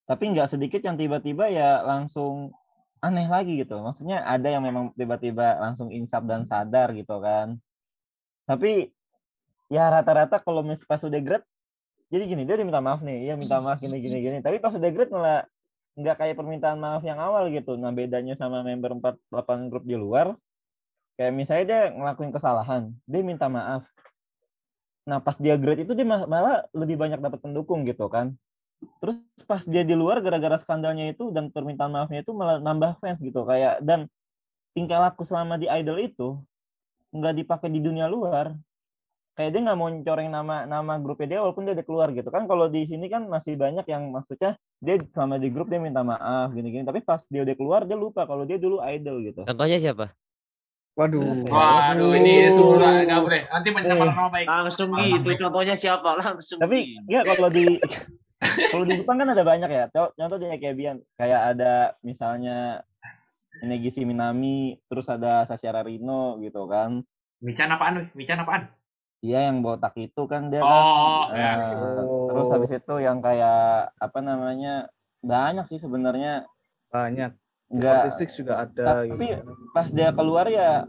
Tapi 0.05 0.33
nggak 0.33 0.49
sedikit 0.49 0.81
yang 0.81 0.97
tiba-tiba 0.97 1.49
ya 1.49 1.81
langsung 1.85 2.53
aneh 3.03 3.29
lagi 3.29 3.61
gitu. 3.61 3.77
Maksudnya 3.81 4.25
ada 4.25 4.49
yang 4.49 4.65
memang 4.65 4.93
tiba-tiba 4.97 5.61
langsung 5.61 5.93
insaf 5.93 6.25
dan 6.25 6.45
sadar 6.45 6.89
gitu 6.97 7.21
kan. 7.21 7.57
Tapi 8.49 8.89
ya 9.69 9.89
rata-rata 9.93 10.41
kalau 10.41 10.61
mis 10.65 10.81
pas 10.85 11.01
udah 11.01 11.21
grade 11.21 11.45
jadi 12.13 12.23
gini 12.29 12.45
dia 12.45 12.53
diminta 12.57 12.77
maaf 12.81 13.01
nih 13.01 13.29
ya 13.29 13.33
minta 13.33 13.61
maaf 13.61 13.77
gini 13.77 13.97
gini 14.01 14.17
gini. 14.25 14.37
Tapi 14.41 14.57
pas 14.57 14.73
udah 14.73 14.89
grade 14.89 15.11
malah 15.13 15.45
nggak 15.95 16.15
kayak 16.17 16.35
permintaan 16.37 16.81
maaf 16.81 17.01
yang 17.05 17.21
awal 17.21 17.45
gitu. 17.53 17.77
Nah 17.77 17.93
bedanya 17.93 18.33
sama 18.37 18.65
member 18.65 18.97
48 18.97 19.69
grup 19.69 19.85
di 19.85 19.97
luar 19.97 20.33
kayak 21.15 21.33
misalnya 21.33 21.65
dia 21.65 21.81
ngelakuin 21.95 22.31
kesalahan 22.31 22.91
dia 23.07 23.21
minta 23.23 23.47
maaf. 23.47 23.87
Nah 25.05 25.21
pas 25.21 25.37
dia 25.37 25.55
grade 25.55 25.85
itu 25.85 25.93
dia 25.93 26.07
ma- 26.07 26.27
malah 26.27 26.65
lebih 26.73 26.97
banyak 26.99 27.21
dapat 27.21 27.39
pendukung 27.39 27.85
gitu 27.87 28.09
kan. 28.11 28.35
Terus 28.99 29.21
pas 29.47 29.63
dia 29.63 29.85
di 29.87 29.95
luar 29.95 30.19
gara-gara 30.19 30.59
skandalnya 30.59 31.09
itu 31.09 31.31
dan 31.31 31.49
permintaan 31.49 31.93
maafnya 31.93 32.21
itu 32.21 32.35
malah 32.35 32.59
nambah 32.59 32.99
fans 32.99 33.23
gitu. 33.23 33.45
Kayak 33.47 33.79
dan 33.85 34.11
tingkah 34.75 34.99
laku 34.99 35.23
selama 35.23 35.55
di 35.55 35.71
idol 35.71 35.97
itu 36.01 36.27
nggak 37.15 37.33
dipakai 37.45 37.71
di 37.71 37.79
dunia 37.79 38.11
luar. 38.11 38.51
Kayak 39.35 39.51
dia 39.51 39.61
nggak 39.67 39.77
mau 39.79 39.91
coreng 39.91 40.29
nama 40.31 40.63
nama 40.63 40.93
grupnya 40.95 41.27
dia 41.35 41.39
walaupun 41.43 41.67
dia 41.67 41.75
udah 41.75 41.85
keluar 41.87 42.07
gitu. 42.11 42.27
Kan 42.31 42.47
kalau 42.47 42.67
di 42.71 42.87
sini 42.87 43.07
kan 43.07 43.27
masih 43.27 43.55
banyak 43.55 43.83
yang 43.87 44.07
maksudnya 44.11 44.55
dia 44.79 44.95
selama 45.11 45.39
di 45.39 45.47
grup 45.51 45.67
dia 45.67 45.79
minta 45.79 46.03
maaf 46.03 46.51
gini-gini. 46.51 46.87
Tapi 46.87 47.03
pas 47.03 47.23
dia 47.27 47.43
udah 47.43 47.55
keluar 47.55 47.81
dia 47.87 47.99
lupa 47.99 48.23
kalau 48.27 48.43
dia 48.47 48.55
dulu 48.59 48.79
idol 48.83 49.21
gitu. 49.23 49.43
Contohnya 49.43 49.79
siapa? 49.79 50.11
Waduh. 50.95 51.43
Waduh, 51.51 52.11
ini 52.15 52.47
sudah 52.47 53.03
nggak 53.03 53.19
boleh. 53.19 53.41
Nanti 53.51 53.69
pencemaran 53.75 54.15
nama 54.15 54.29
baik. 54.31 54.47
Langsung 54.47 54.89
gitu. 54.95 55.29
Contohnya 55.35 55.75
siapa? 55.75 56.09
Langsung 56.15 56.59
tapi 56.63 56.95
gitu. 56.95 57.11
ya 57.11 57.21
kalau 57.27 57.51
di 57.51 57.65
kalau 58.71 58.83
di 58.87 58.93
Jepang 59.03 59.17
kan 59.19 59.27
ada 59.31 59.43
banyak 59.43 59.69
ya 59.69 59.85
Contoh- 59.91 60.15
contoh 60.15 60.37
dia 60.39 60.55
kayak 60.55 60.75
Bian 60.75 60.97
kayak 61.19 61.41
ada 61.55 61.73
misalnya 61.99 62.83
Negisi 63.59 64.03
Minami 64.03 64.79
terus 64.87 65.07
ada 65.07 65.43
Sashira 65.43 65.83
Rino 65.83 66.39
gitu 66.39 66.67
kan 66.67 67.03
Mican 67.43 67.71
apaan? 67.71 67.93
weh? 67.99 68.07
Mican 68.15 68.39
apaan? 68.39 68.71
Iya 69.19 69.51
yang 69.51 69.59
botak 69.59 69.95
itu 69.97 70.21
kan 70.27 70.47
dia 70.47 70.63
kan 70.63 70.83
Oh, 70.85 71.23
eh, 71.31 71.39
ya. 71.39 71.53
terus 72.29 72.47
habis 72.51 72.71
itu 72.71 72.95
yang 72.99 73.19
kayak 73.19 73.91
apa 73.95 74.19
namanya 74.21 74.87
banyak 75.19 75.65
sih 75.67 75.79
sebenarnya 75.79 76.47
Banyak. 76.87 77.35
Enggak 77.71 78.13
46 78.13 78.39
juga 78.39 78.53
ada. 78.61 78.83
tapi 79.03 79.27
gitu. 79.35 79.51
pas 79.73 79.87
dia 79.89 80.09
keluar 80.13 80.45
ya 80.47 80.85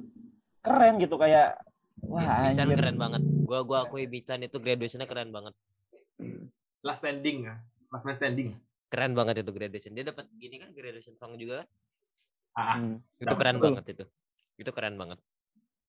keren 0.61 0.95
gitu 1.01 1.17
kayak 1.17 1.57
wah 2.05 2.23
Bican 2.51 2.67
anjir 2.69 2.79
keren 2.79 2.99
banget. 3.01 3.23
Gua 3.47 3.61
gua 3.65 3.79
akui 3.87 4.05
Bican 4.07 4.43
itu 4.45 4.57
graduationnya 4.61 5.09
keren 5.09 5.31
banget. 5.33 5.55
Last 6.85 7.03
standing 7.03 7.49
ya. 7.49 7.55
Last 7.91 8.05
man 8.05 8.17
standing. 8.19 8.55
Keren 8.87 9.13
banget 9.19 9.43
itu 9.43 9.51
graduation. 9.51 9.93
Dia 9.97 10.07
dapat 10.07 10.31
gini 10.39 10.63
kan 10.63 10.71
graduation 10.71 11.15
song 11.19 11.35
juga. 11.41 11.63
kan? 11.63 11.69
Ah, 12.57 12.77
Hmm. 12.79 12.97
Itu 13.19 13.35
keren 13.37 13.57
betul. 13.59 13.67
banget 13.73 13.85
itu. 13.93 14.05
Itu 14.57 14.71
keren 14.73 14.97
banget. 14.97 15.19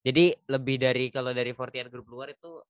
Jadi 0.03 0.35
lebih 0.47 0.75
dari 0.79 1.05
kalau 1.11 1.31
dari 1.35 1.51
48 1.51 1.91
grup 1.91 2.07
luar 2.07 2.31
itu 2.31 2.63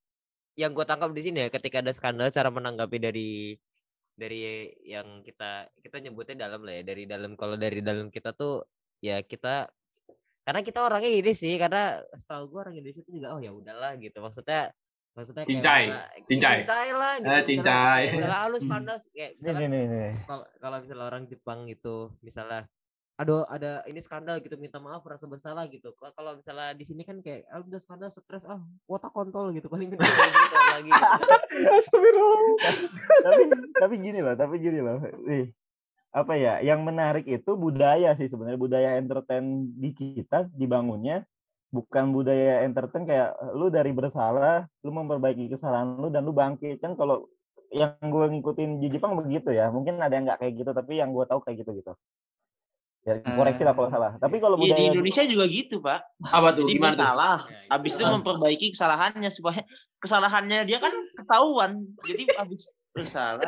yang 0.57 0.73
gue 0.73 0.85
tangkap 0.89 1.13
di 1.13 1.21
sini 1.21 1.45
ya 1.45 1.49
ketika 1.53 1.85
ada 1.85 1.93
skandal 1.93 2.33
cara 2.33 2.49
menanggapi 2.49 2.97
dari 2.97 3.53
dari 4.17 4.41
yang 4.81 5.21
kita 5.21 5.69
kita 5.77 6.01
nyebutnya 6.01 6.35
dalam 6.41 6.65
lah 6.65 6.73
ya 6.73 6.83
dari 6.83 7.05
dalam 7.05 7.37
kalau 7.37 7.53
dari 7.53 7.79
dalam 7.79 8.09
kita 8.09 8.33
tuh 8.33 8.65
ya 8.97 9.21
kita 9.21 9.69
karena 10.41 10.61
kita 10.61 10.79
orangnya 10.81 11.11
ini 11.11 11.31
sih 11.31 11.53
karena 11.55 12.01
setahu 12.11 12.49
gue 12.49 12.59
orang 12.59 12.75
Indonesia 12.75 12.99
itu 12.99 13.11
juga 13.13 13.31
oh 13.31 13.39
ya 13.39 13.51
udahlah 13.51 13.93
gitu 13.95 14.17
maksudnya 14.17 14.73
maksudnya 15.13 15.43
kayak 15.43 15.49
Cincai, 15.51 15.83
misalnya- 15.83 16.25
cincai. 16.25 16.57
cincai 16.61 16.89
lah 16.91 17.13
gitu 17.15 17.29
Eh, 17.29 17.43
cincai. 17.43 18.01
kayak 18.07 18.15
misalnya 18.17 18.47
lu 18.47 18.57
skandal 18.57 18.97
kayak 19.07 19.31
nih 19.31 19.37
misalnya 19.37 19.59
nih 19.59 19.69
nih, 19.69 19.83
nih. 19.87 20.13
kalau 20.23 20.45
kalau 20.57 20.77
misalnya 20.79 21.05
orang 21.05 21.23
Jepang 21.25 21.59
itu 21.67 21.95
misalnya 22.19 22.61
aduh 23.17 23.41
ada 23.49 23.81
ini 23.89 23.97
skandal 23.97 24.37
gitu 24.45 24.53
minta 24.61 24.77
maaf 24.77 25.01
merasa 25.01 25.25
bersalah 25.25 25.65
gitu. 25.73 25.89
Kalau- 25.97 26.37
misalnya 26.37 26.77
di 26.77 26.85
sini 26.85 27.01
kan 27.01 27.17
kayak 27.17 27.49
ah, 27.49 27.65
udah 27.65 27.81
skandal 27.81 28.13
stres 28.13 28.45
ah 28.45 28.61
otak 28.85 29.09
kontol 29.09 29.49
gitu. 29.57 29.65
Paling 29.65 29.89
gede 29.89 30.05
gitu, 30.05 30.55
lagi 30.69 30.89
gitu. 30.93 31.05
Astagfirullah. 31.81 32.73
tapi 33.25 33.43
tapi 33.73 33.95
gini 33.97 34.19
loh 34.21 34.35
tapi 34.37 34.55
gini 34.61 34.79
loh 34.85 35.01
nih. 35.25 35.49
Apa 36.13 36.37
ya 36.37 36.61
yang 36.61 36.85
menarik 36.85 37.25
itu 37.25 37.57
budaya 37.57 38.13
sih 38.13 38.29
sebenarnya 38.29 38.61
budaya 38.61 38.89
entertain 39.01 39.65
di 39.73 39.89
kita 39.97 40.45
dibangunnya 40.53 41.25
bukan 41.73 42.13
budaya 42.13 42.63
entertain 42.63 43.03
kayak 43.03 43.33
lu 43.57 43.73
dari 43.73 43.91
bersalah 43.97 44.69
lu 44.85 44.93
memperbaiki 44.93 45.49
kesalahan 45.49 45.97
lu 45.97 46.13
dan 46.13 46.21
lu 46.21 46.37
bangkit. 46.37 46.77
Kan 46.85 46.93
kalau 46.93 47.25
yang 47.73 47.97
gue 47.99 48.25
ngikutin 48.29 48.79
di 48.79 48.87
Jepang 48.93 49.17
begitu 49.19 49.51
ya 49.51 49.67
mungkin 49.67 49.99
ada 49.99 50.13
yang 50.15 50.23
nggak 50.29 50.39
kayak 50.39 50.53
gitu 50.55 50.71
tapi 50.71 51.03
yang 51.03 51.11
gue 51.11 51.25
tahu 51.27 51.43
kayak 51.43 51.67
gitu 51.67 51.75
gitu 51.75 51.93
ya 53.07 53.23
koreksi 53.23 53.63
lah 53.63 53.71
kalau 53.71 53.87
salah 53.87 54.11
tapi 54.19 54.37
kalau 54.37 54.59
Iya, 54.59 54.61
di 54.61 54.67
budaya 54.67 54.87
Indonesia 54.91 55.23
juga 55.23 55.45
gitu, 55.47 55.75
Pak. 55.79 55.99
apa 56.27 56.47
tuh? 56.51 56.67
Jadi 56.67 56.75
Gimana 56.75 56.91
tuh? 56.91 56.99
bersalah, 56.99 57.37
Ya, 57.41 57.57
habis 57.71 57.91
itu 57.95 58.03
Ah. 58.03 58.11
memperbaiki 58.11 58.67
kesalahannya 58.75 59.29
supaya 59.31 59.61
kesalahannya 59.97 60.59
dia 60.63 60.77
kan 60.77 60.91
ketahuan. 61.15 61.71
Jadi 62.03 62.23
habis 62.35 62.67
bersalah 62.91 63.47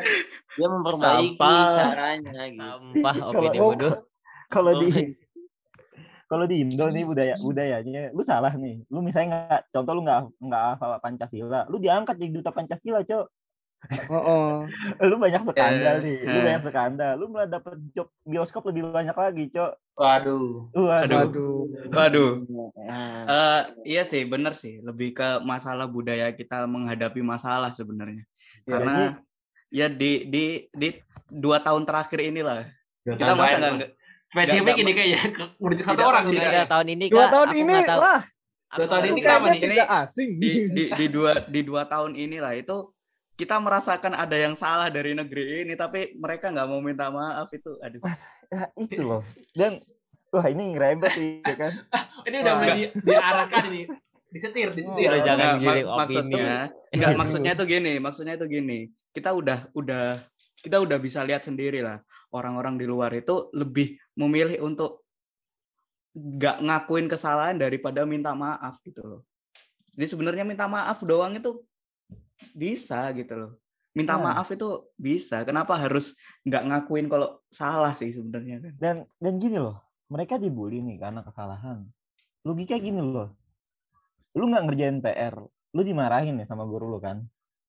dia 0.53 0.67
memperbaiki 0.67 1.35
Sampah. 1.35 1.73
caranya 1.75 2.41
gitu. 2.47 2.61
sampah 2.61 3.13
Kalau- 3.15 3.31
opini 3.35 3.57
oh, 3.57 3.67
bodoh 3.67 3.93
kalau 4.47 4.71
di 4.77 4.87
kalau 6.25 6.45
di 6.45 6.55
Indo 6.61 6.85
nih 6.85 7.03
budaya 7.03 7.33
budayanya 7.35 8.01
lu 8.13 8.21
salah 8.21 8.53
nih 8.53 8.85
lu 8.85 9.01
misalnya 9.01 9.27
nggak 9.49 9.61
contoh 9.71 9.93
lu 9.93 10.01
nggak 10.05 10.19
nggak 10.37 10.63
hafal 10.71 10.93
Pancasila 10.99 11.65
lu 11.65 11.77
diangkat 11.77 12.15
jadi 12.15 12.31
duta 12.31 12.53
Pancasila 12.53 13.01
cok 13.01 13.25
Oh, 14.05 14.19
oh. 14.19 14.53
lu 15.07 15.15
banyak 15.15 15.39
skandal 15.41 15.95
Eh, 15.97 16.03
nih 16.03 16.17
lu 16.21 16.35
eh. 16.35 16.43
banyak 16.43 16.63
skandal 16.63 17.13
lu 17.15 17.25
malah 17.27 17.47
dapet 17.49 17.79
job 17.89 18.07
bioskop 18.21 18.67
lebih 18.67 18.87
banyak 18.87 19.13
lagi 19.13 19.47
cok 19.49 19.71
Waduh. 19.95 20.71
waduh 20.71 21.19
Aduh. 21.21 21.55
Waduh. 21.89 22.31
Nah, 22.77 23.23
Eh, 23.25 23.61
iya 23.89 24.01
sih, 24.01 24.23
bener 24.23 24.51
sih. 24.53 24.79
Lebih 24.79 25.11
ke 25.11 25.39
masalah 25.41 25.85
budaya 25.85 26.31
kita 26.31 26.63
menghadapi 26.65 27.19
masalah 27.19 27.71
sebenarnya. 27.71 28.23
Ya, 28.63 28.69
Karena 28.69 28.95
ya 29.69 29.87
di 29.87 30.23
di 30.25 30.43
di 30.71 30.87
dua 31.27 31.59
tahun 31.59 31.83
terakhir 31.83 32.19
inilah 32.21 32.63
kita 33.05 33.33
masa 33.33 33.59
nggak 33.59 33.91
spesifik 34.25 34.75
ini 34.77 34.91
kayaknya 34.93 35.19
udah 35.63 35.75
satu 35.77 35.91
tidak- 35.93 36.07
orang 36.07 36.23
tidak-. 36.27 36.51
Ada 36.53 36.63
tahun 36.69 36.87
ini 36.89 37.05
Dua 37.07 37.19
Kak, 37.19 37.31
tahun 37.31 37.49
ini 37.55 37.73
tahu. 37.81 37.99
lah. 37.99 38.19
Dua 38.69 38.85
tahun 38.87 39.03
ini 39.03 39.19
nih? 39.19 39.59
tidak 39.65 39.89
asing. 39.99 40.29
di 40.37 40.51
di 40.69 40.83
di 40.89 41.05
dua 41.07 41.31
di 41.43 41.59
dua 41.61 41.81
tahun 41.85 42.11
inilah 42.13 42.53
itu 42.53 42.77
kita 43.39 43.55
merasakan 43.55 44.19
ada 44.19 44.35
yang 44.35 44.51
salah 44.51 44.91
dari 44.91 45.15
negeri 45.15 45.63
ini 45.63 45.79
tapi 45.79 46.11
mereka 46.19 46.51
nggak 46.51 46.67
mau 46.67 46.83
minta 46.83 47.07
maaf 47.07 47.47
itu. 47.55 47.71
Aduh. 47.79 48.03
Ya, 48.51 48.67
itu 48.75 48.99
loh. 48.99 49.23
Dan 49.55 49.79
wah 50.35 50.43
ini 50.51 50.75
ngerebet 50.75 51.11
sih 51.15 51.39
ya 51.39 51.55
kan? 51.55 51.71
Ini 52.27 52.35
udah 52.43 52.53
mulai 52.59 52.75
di, 52.75 52.83
diarahkan 52.99 53.63
ini. 53.71 53.81
Disetir, 54.27 54.75
disetir. 54.75 55.07
Udah 55.07 55.23
jangan 55.23 55.47
Nggak, 55.55 55.63
giring 55.63 55.87
mak- 55.87 55.97
maksudnya 56.03 56.51
nggak 56.91 57.11
maksudnya 57.15 57.51
itu 57.55 57.63
gini 57.63 57.93
maksudnya 58.03 58.33
itu 58.35 58.45
gini. 58.51 58.79
Kita 59.15 59.31
udah 59.31 59.71
udah 59.71 60.19
kita 60.59 60.77
udah 60.83 60.97
bisa 60.99 61.23
lihat 61.23 61.47
sendiri 61.47 61.79
lah. 61.79 62.03
Orang-orang 62.35 62.75
di 62.75 62.85
luar 62.85 63.15
itu 63.15 63.47
lebih 63.55 63.95
memilih 64.19 64.59
untuk 64.67 65.07
nggak 66.11 66.59
ngakuin 66.59 67.07
kesalahan 67.07 67.55
daripada 67.55 68.03
minta 68.03 68.35
maaf 68.35 68.83
gitu 68.83 68.99
loh. 68.99 69.21
Jadi 69.95 70.11
sebenarnya 70.11 70.43
minta 70.43 70.67
maaf 70.67 70.99
doang 71.01 71.39
itu 71.39 71.63
bisa 72.55 73.11
gitu 73.15 73.33
loh. 73.35 73.51
Minta 73.95 74.15
Nah. 74.15 74.31
maaf 74.31 74.47
itu 74.53 74.85
bisa. 74.95 75.41
Kenapa 75.43 75.75
harus 75.75 76.13
nggak 76.45 76.63
ngakuin 76.69 77.07
kalau 77.09 77.41
salah 77.49 77.93
sih 77.97 78.13
sebenarnya 78.13 78.61
kan? 78.61 78.73
Dan 78.77 78.95
dan 79.17 79.33
gini 79.41 79.57
loh 79.57 79.81
mereka 80.09 80.37
dibully 80.41 80.81
nih 80.81 80.97
karena 80.97 81.21
kesalahan. 81.25 81.85
Logika 82.45 82.77
gini 82.77 83.01
loh. 83.01 83.33
Lu 84.37 84.45
nggak 84.49 84.63
ngerjain 84.69 84.97
PR 85.01 85.35
lu 85.69 85.81
dimarahin 85.85 86.33
nih 86.37 86.47
sama 86.49 86.65
guru 86.65 86.89
lu 86.89 86.97
kan? 87.01 87.21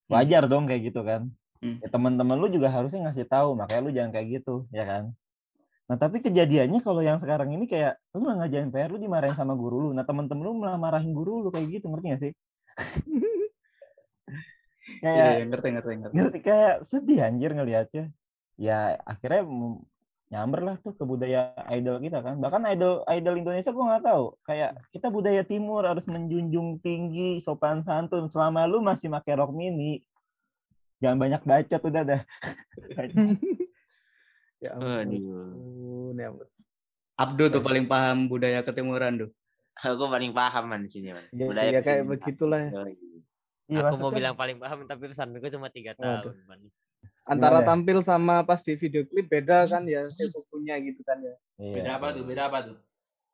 Wajar 0.08 0.48
dong 0.48 0.66
kayak 0.66 0.90
gitu 0.92 1.04
kan? 1.04 1.30
Hmm. 1.60 1.76
ya, 1.84 1.92
teman-teman 1.92 2.40
lu 2.40 2.48
juga 2.48 2.72
harusnya 2.72 3.04
ngasih 3.04 3.28
tahu 3.28 3.52
makanya 3.52 3.80
lu 3.84 3.90
jangan 3.92 4.10
kayak 4.16 4.40
gitu 4.40 4.64
ya 4.72 4.88
kan? 4.88 5.12
Nah 5.92 5.96
tapi 6.00 6.24
kejadiannya 6.24 6.80
kalau 6.80 7.04
yang 7.04 7.20
sekarang 7.20 7.52
ini 7.52 7.68
kayak 7.68 8.00
lu 8.16 8.24
nggak 8.24 8.36
ngerjain 8.40 8.68
PR 8.72 8.88
lu 8.88 8.96
dimarahin 8.96 9.36
sama 9.36 9.52
guru 9.52 9.88
lu. 9.88 9.90
Nah 9.92 10.04
teman-teman 10.08 10.40
lu 10.40 10.52
malah 10.56 10.80
marahin 10.80 11.12
guru 11.12 11.44
lu 11.44 11.48
kayak 11.52 11.68
gitu 11.80 11.92
ngerti 11.92 12.06
gak 12.16 12.22
sih? 12.24 12.32
Iya, 12.32 13.28
kayak 15.00 15.16
iya, 15.16 15.44
ngerti 15.46 15.68
ngerti 15.76 15.92
ngerti 16.00 16.14
ngerti 16.16 16.38
kayak 16.40 16.74
sedih 16.88 17.20
anjir 17.26 17.50
ngelihatnya 17.52 18.04
ya 18.56 18.96
akhirnya 19.04 19.42
nyamber 20.30 20.60
lah 20.62 20.76
tuh 20.78 20.94
ke 20.94 21.02
budaya 21.02 21.52
idol 21.74 21.98
kita 21.98 22.22
kan 22.22 22.38
bahkan 22.38 22.62
idol 22.70 23.02
idol 23.10 23.34
Indonesia 23.34 23.74
gua 23.74 23.84
nggak 23.96 24.04
tahu 24.06 24.24
kayak 24.46 24.70
kita 24.94 25.08
budaya 25.10 25.42
timur 25.42 25.82
harus 25.82 26.06
menjunjung 26.06 26.78
tinggi 26.78 27.42
sopan 27.42 27.82
santun 27.82 28.30
selama 28.30 28.64
lu 28.64 28.78
masih 28.80 29.10
pakai 29.10 29.36
rok 29.36 29.50
mini 29.50 30.00
jangan 31.02 31.18
banyak 31.18 31.42
bacot 31.42 31.82
udah 31.82 32.02
dah 32.04 32.22
Ya 34.60 34.76
ampun. 34.76 35.08
Ya 36.20 36.28
ampun. 36.28 36.48
Abdu 37.16 37.44
tuh 37.48 37.64
paling 37.64 37.88
paham 37.88 38.28
budaya 38.28 38.60
ketimuran 38.60 39.24
tuh 39.24 39.30
Aku 39.80 40.12
paling 40.12 40.36
paham 40.36 40.68
man 40.68 40.84
di 40.84 40.92
sini 40.92 41.16
man. 41.16 41.24
Ya, 41.32 41.48
Budaya 41.48 41.72
ya 41.72 41.80
kayak 41.80 42.04
begitulah. 42.04 42.68
Yoi. 42.68 43.00
Iya, 43.70 43.86
Aku 43.86 44.02
mau 44.02 44.10
bilang 44.10 44.34
paling 44.34 44.58
paham 44.58 44.82
tapi 44.90 45.06
pesanku 45.06 45.38
cuma 45.46 45.70
tiga 45.70 45.94
Waduh. 45.94 46.34
tahun. 46.34 46.58
Antara 47.22 47.62
Gimana? 47.62 47.68
tampil 47.70 47.98
sama 48.02 48.42
pas 48.42 48.58
di 48.58 48.74
video 48.74 49.06
klip 49.06 49.30
beda 49.30 49.62
kan 49.70 49.86
ya 49.86 50.02
punya 50.50 50.74
gitu 50.82 51.00
kan 51.06 51.22
ya. 51.22 51.34
Iya. 51.56 51.74
Beda 51.78 51.90
apa 52.02 52.06
tuh? 52.10 52.22
Beda 52.26 52.42
apa 52.50 52.58
tuh? 52.66 52.76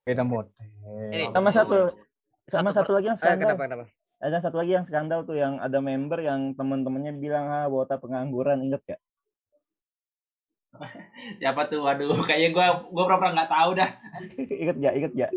Beda 0.04 0.22
model. 0.22 0.52
Ini 1.08 1.32
Sama 1.32 1.50
satu 1.50 1.76
sama 2.46 2.70
Satu 2.70 2.78
satu 2.84 2.90
lagi 2.94 3.06
yang 3.08 3.16
Eh, 3.16 3.22
skandal. 3.24 3.42
kenapa 3.48 3.62
kenapa? 3.64 3.84
Ada 4.16 4.38
satu 4.44 4.56
lagi 4.60 4.72
yang 4.76 4.84
skandal 4.84 5.20
tuh 5.24 5.36
yang 5.40 5.56
ada 5.56 5.80
member 5.80 6.20
yang 6.20 6.52
teman-temannya 6.52 7.16
bilang 7.16 7.48
ah 7.48 7.66
wota 7.66 7.96
pengangguran 7.96 8.60
inget 8.60 8.84
gak? 8.84 9.00
Siapa 11.40 11.72
tuh? 11.72 11.80
Waduh, 11.80 12.12
kayaknya 12.28 12.52
gua 12.52 12.66
gua 12.92 13.04
pernah 13.08 13.32
nggak 13.40 13.50
tahu 13.50 13.70
dah. 13.72 13.90
inget 14.62 14.76
gak? 14.76 14.94
Inget 15.00 15.12
gak? 15.16 15.32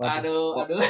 Aduh, 0.00 0.56
aduh. 0.56 0.80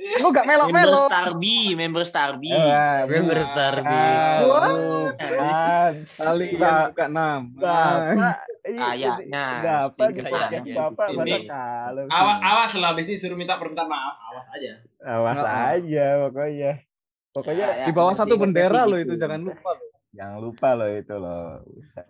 Lu 0.00 0.32
gak 0.32 0.48
Member 0.48 0.66
melok-melok. 0.66 1.06
Starby, 1.06 1.58
member 1.76 2.04
Starby. 2.04 2.50
Eh, 2.50 3.00
Member. 3.10 3.38
Starby. 3.44 4.00
Bukan. 4.40 5.92
Kalian 6.16 6.56
Ba- 6.56 6.88
buka 6.88 7.06
nama. 7.06 8.32
Kayaknya, 8.60 9.44
Bapak 9.60 10.08
sedikit 10.08 10.24
kayak. 10.26 10.62
Bapak 10.72 11.06
kalau. 11.46 12.02
Awas, 12.08 12.38
awas 12.40 12.70
lah 12.76 12.88
abis 12.92 13.06
ini 13.08 13.16
suruh 13.16 13.36
minta 13.36 13.56
permintaan 13.56 13.88
maaf, 13.88 14.14
awas 14.30 14.46
aja. 14.52 14.72
Awas 15.00 15.40
aja 15.40 16.06
pokoknya. 16.26 16.72
Pokoknya 17.30 17.62
Ya, 17.62 17.76
ya, 17.76 17.86
Di 17.86 17.92
bawah 17.94 18.14
satu 18.14 18.34
bendera 18.36 18.84
lo 18.84 18.98
itu 18.98 19.14
jangan 19.14 19.40
lupa 19.42 19.70
lo. 19.70 19.89
Jangan 20.10 20.38
lupa 20.42 20.74
loh 20.74 20.90
itu 20.90 21.14
loh. 21.14 21.62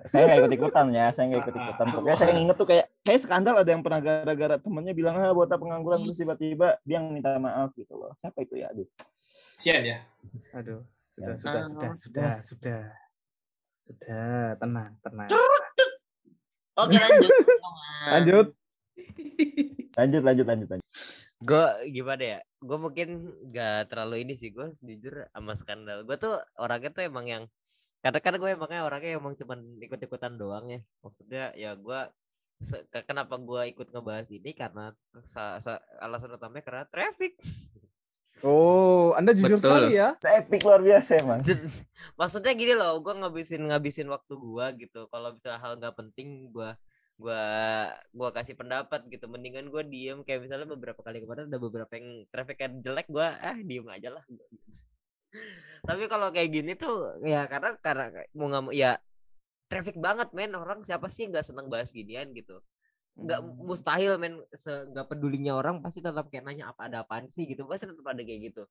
Saya 0.08 0.22
nggak 0.24 0.38
ikut 0.40 0.52
ikutan 0.56 0.86
ya, 0.88 1.12
saya 1.12 1.28
nggak 1.28 1.42
ikut 1.44 1.56
ikutan. 1.56 1.86
Pokoknya 1.92 2.16
saya 2.16 2.32
inget 2.32 2.56
tuh 2.56 2.68
kayak 2.68 2.86
kayak 3.04 3.20
skandal 3.20 3.60
ada 3.60 3.70
yang 3.70 3.84
pernah 3.84 4.00
gara-gara 4.00 4.56
temennya 4.56 4.92
bilang 4.96 5.20
ah 5.20 5.36
buat 5.36 5.52
pengangguran 5.52 6.00
terus 6.00 6.16
tiba-tiba 6.16 6.80
dia 6.82 6.96
yang 6.96 7.12
minta 7.12 7.36
maaf 7.36 7.76
gitu 7.76 7.92
loh. 7.94 8.12
Siapa 8.16 8.40
itu 8.40 8.56
ya? 8.56 8.72
Aduh. 8.72 8.88
Sian 9.60 9.84
ya. 9.84 9.98
Aduh, 10.56 10.80
Ya. 11.20 11.36
sudah, 11.36 11.36
sudah, 11.36 11.60
Ah, 11.60 11.68
sudah, 11.68 11.90
sudah, 12.00 12.32
sudah. 12.48 12.80
Sudah, 13.84 14.56
tenang, 14.56 14.92
tenang. 15.04 15.28
Oke 16.80 16.96
lanjut. 17.04 17.30
Lanjut. 18.08 18.46
Lanjut 19.98 20.22
lanjut 20.24 20.46
lanjut 20.48 20.68
lanjut. 20.70 20.86
Gue 21.40 21.64
gimana 21.90 22.22
ya? 22.22 22.38
Gue 22.60 22.76
mungkin 22.76 23.08
gak 23.50 23.92
terlalu 23.92 24.24
ini 24.24 24.36
sih. 24.36 24.52
Gue 24.52 24.72
jujur 24.76 25.28
sama 25.32 25.52
skandal. 25.52 26.04
Gue 26.04 26.16
tuh 26.16 26.40
orangnya 26.56 26.92
tuh 26.92 27.04
emang 27.04 27.26
yang 27.28 27.44
kadang-kadang 28.00 28.40
gue 28.40 28.50
emangnya 28.56 28.82
orangnya 28.84 29.10
emang 29.20 29.36
cuman 29.36 29.58
ikut-ikutan 29.80 30.36
doang 30.40 30.66
ya. 30.72 30.80
Maksudnya 31.04 31.44
ya 31.56 31.76
gue 31.76 32.00
kenapa 33.08 33.40
gue 33.40 33.72
ikut 33.72 33.88
ngebahas 33.88 34.28
ini 34.32 34.52
karena 34.52 34.92
sa- 35.24 35.60
sa- 35.64 35.84
alasan 36.00 36.36
utamanya 36.36 36.64
karena 36.64 36.84
traffic. 36.88 37.40
Oh, 38.40 39.12
Anda 39.20 39.36
jujur 39.36 39.60
Betul. 39.60 39.68
sekali 39.68 40.00
ya. 40.00 40.16
Epic 40.16 40.64
luar 40.64 40.80
biasa 40.80 41.20
emang. 41.20 41.44
Maksudnya 42.16 42.52
gini 42.56 42.72
loh, 42.72 42.96
gue 43.04 43.12
ngabisin 43.12 43.68
ngabisin 43.68 44.08
waktu 44.08 44.32
gue 44.32 44.66
gitu. 44.86 45.00
Kalau 45.12 45.36
bisa 45.36 45.60
hal 45.60 45.76
nggak 45.76 45.96
penting, 45.96 46.48
gue 46.48 46.70
gua 47.20 47.44
gua 48.16 48.32
kasih 48.32 48.56
pendapat 48.56 49.04
gitu. 49.12 49.28
Mendingan 49.28 49.68
gue 49.68 49.84
diem 49.84 50.24
kayak 50.24 50.48
misalnya 50.48 50.64
beberapa 50.64 51.04
kali 51.04 51.20
kemarin 51.20 51.52
ada 51.52 51.60
beberapa 51.60 51.92
yang 51.92 52.24
trafficnya 52.32 52.80
jelek, 52.80 53.12
gue 53.12 53.26
ah 53.28 53.56
diem 53.60 53.84
aja 53.92 54.08
lah. 54.08 54.24
Tapi 55.88 56.04
kalau 56.12 56.28
kayak 56.34 56.50
gini 56.50 56.72
tuh 56.76 57.20
ya 57.24 57.46
karena 57.46 57.70
karena 57.80 58.04
mau 58.36 58.46
nggak 58.50 58.62
mau 58.66 58.72
ya 58.74 58.98
traffic 59.70 59.96
banget 59.98 60.28
men. 60.36 60.52
Orang 60.56 60.82
siapa 60.82 61.06
sih 61.08 61.30
nggak 61.30 61.46
seneng 61.46 61.66
bahas 61.72 61.90
ginian 61.94 62.30
gitu? 62.34 62.60
Nggak 63.16 63.40
mustahil 63.68 64.16
men 64.22 64.42
nggak 64.92 65.06
pedulinya 65.10 65.52
orang 65.60 65.80
pasti 65.84 66.00
tetap 66.02 66.28
kayak 66.30 66.44
nanya 66.46 66.72
apa 66.72 66.90
ada 66.90 67.02
apaan 67.04 67.26
sih? 67.30 67.44
gitu. 67.48 67.64
Pasti 67.70 67.86
tetap 67.90 68.06
ada 68.10 68.22
kayak 68.22 68.40
gitu. 68.52 68.62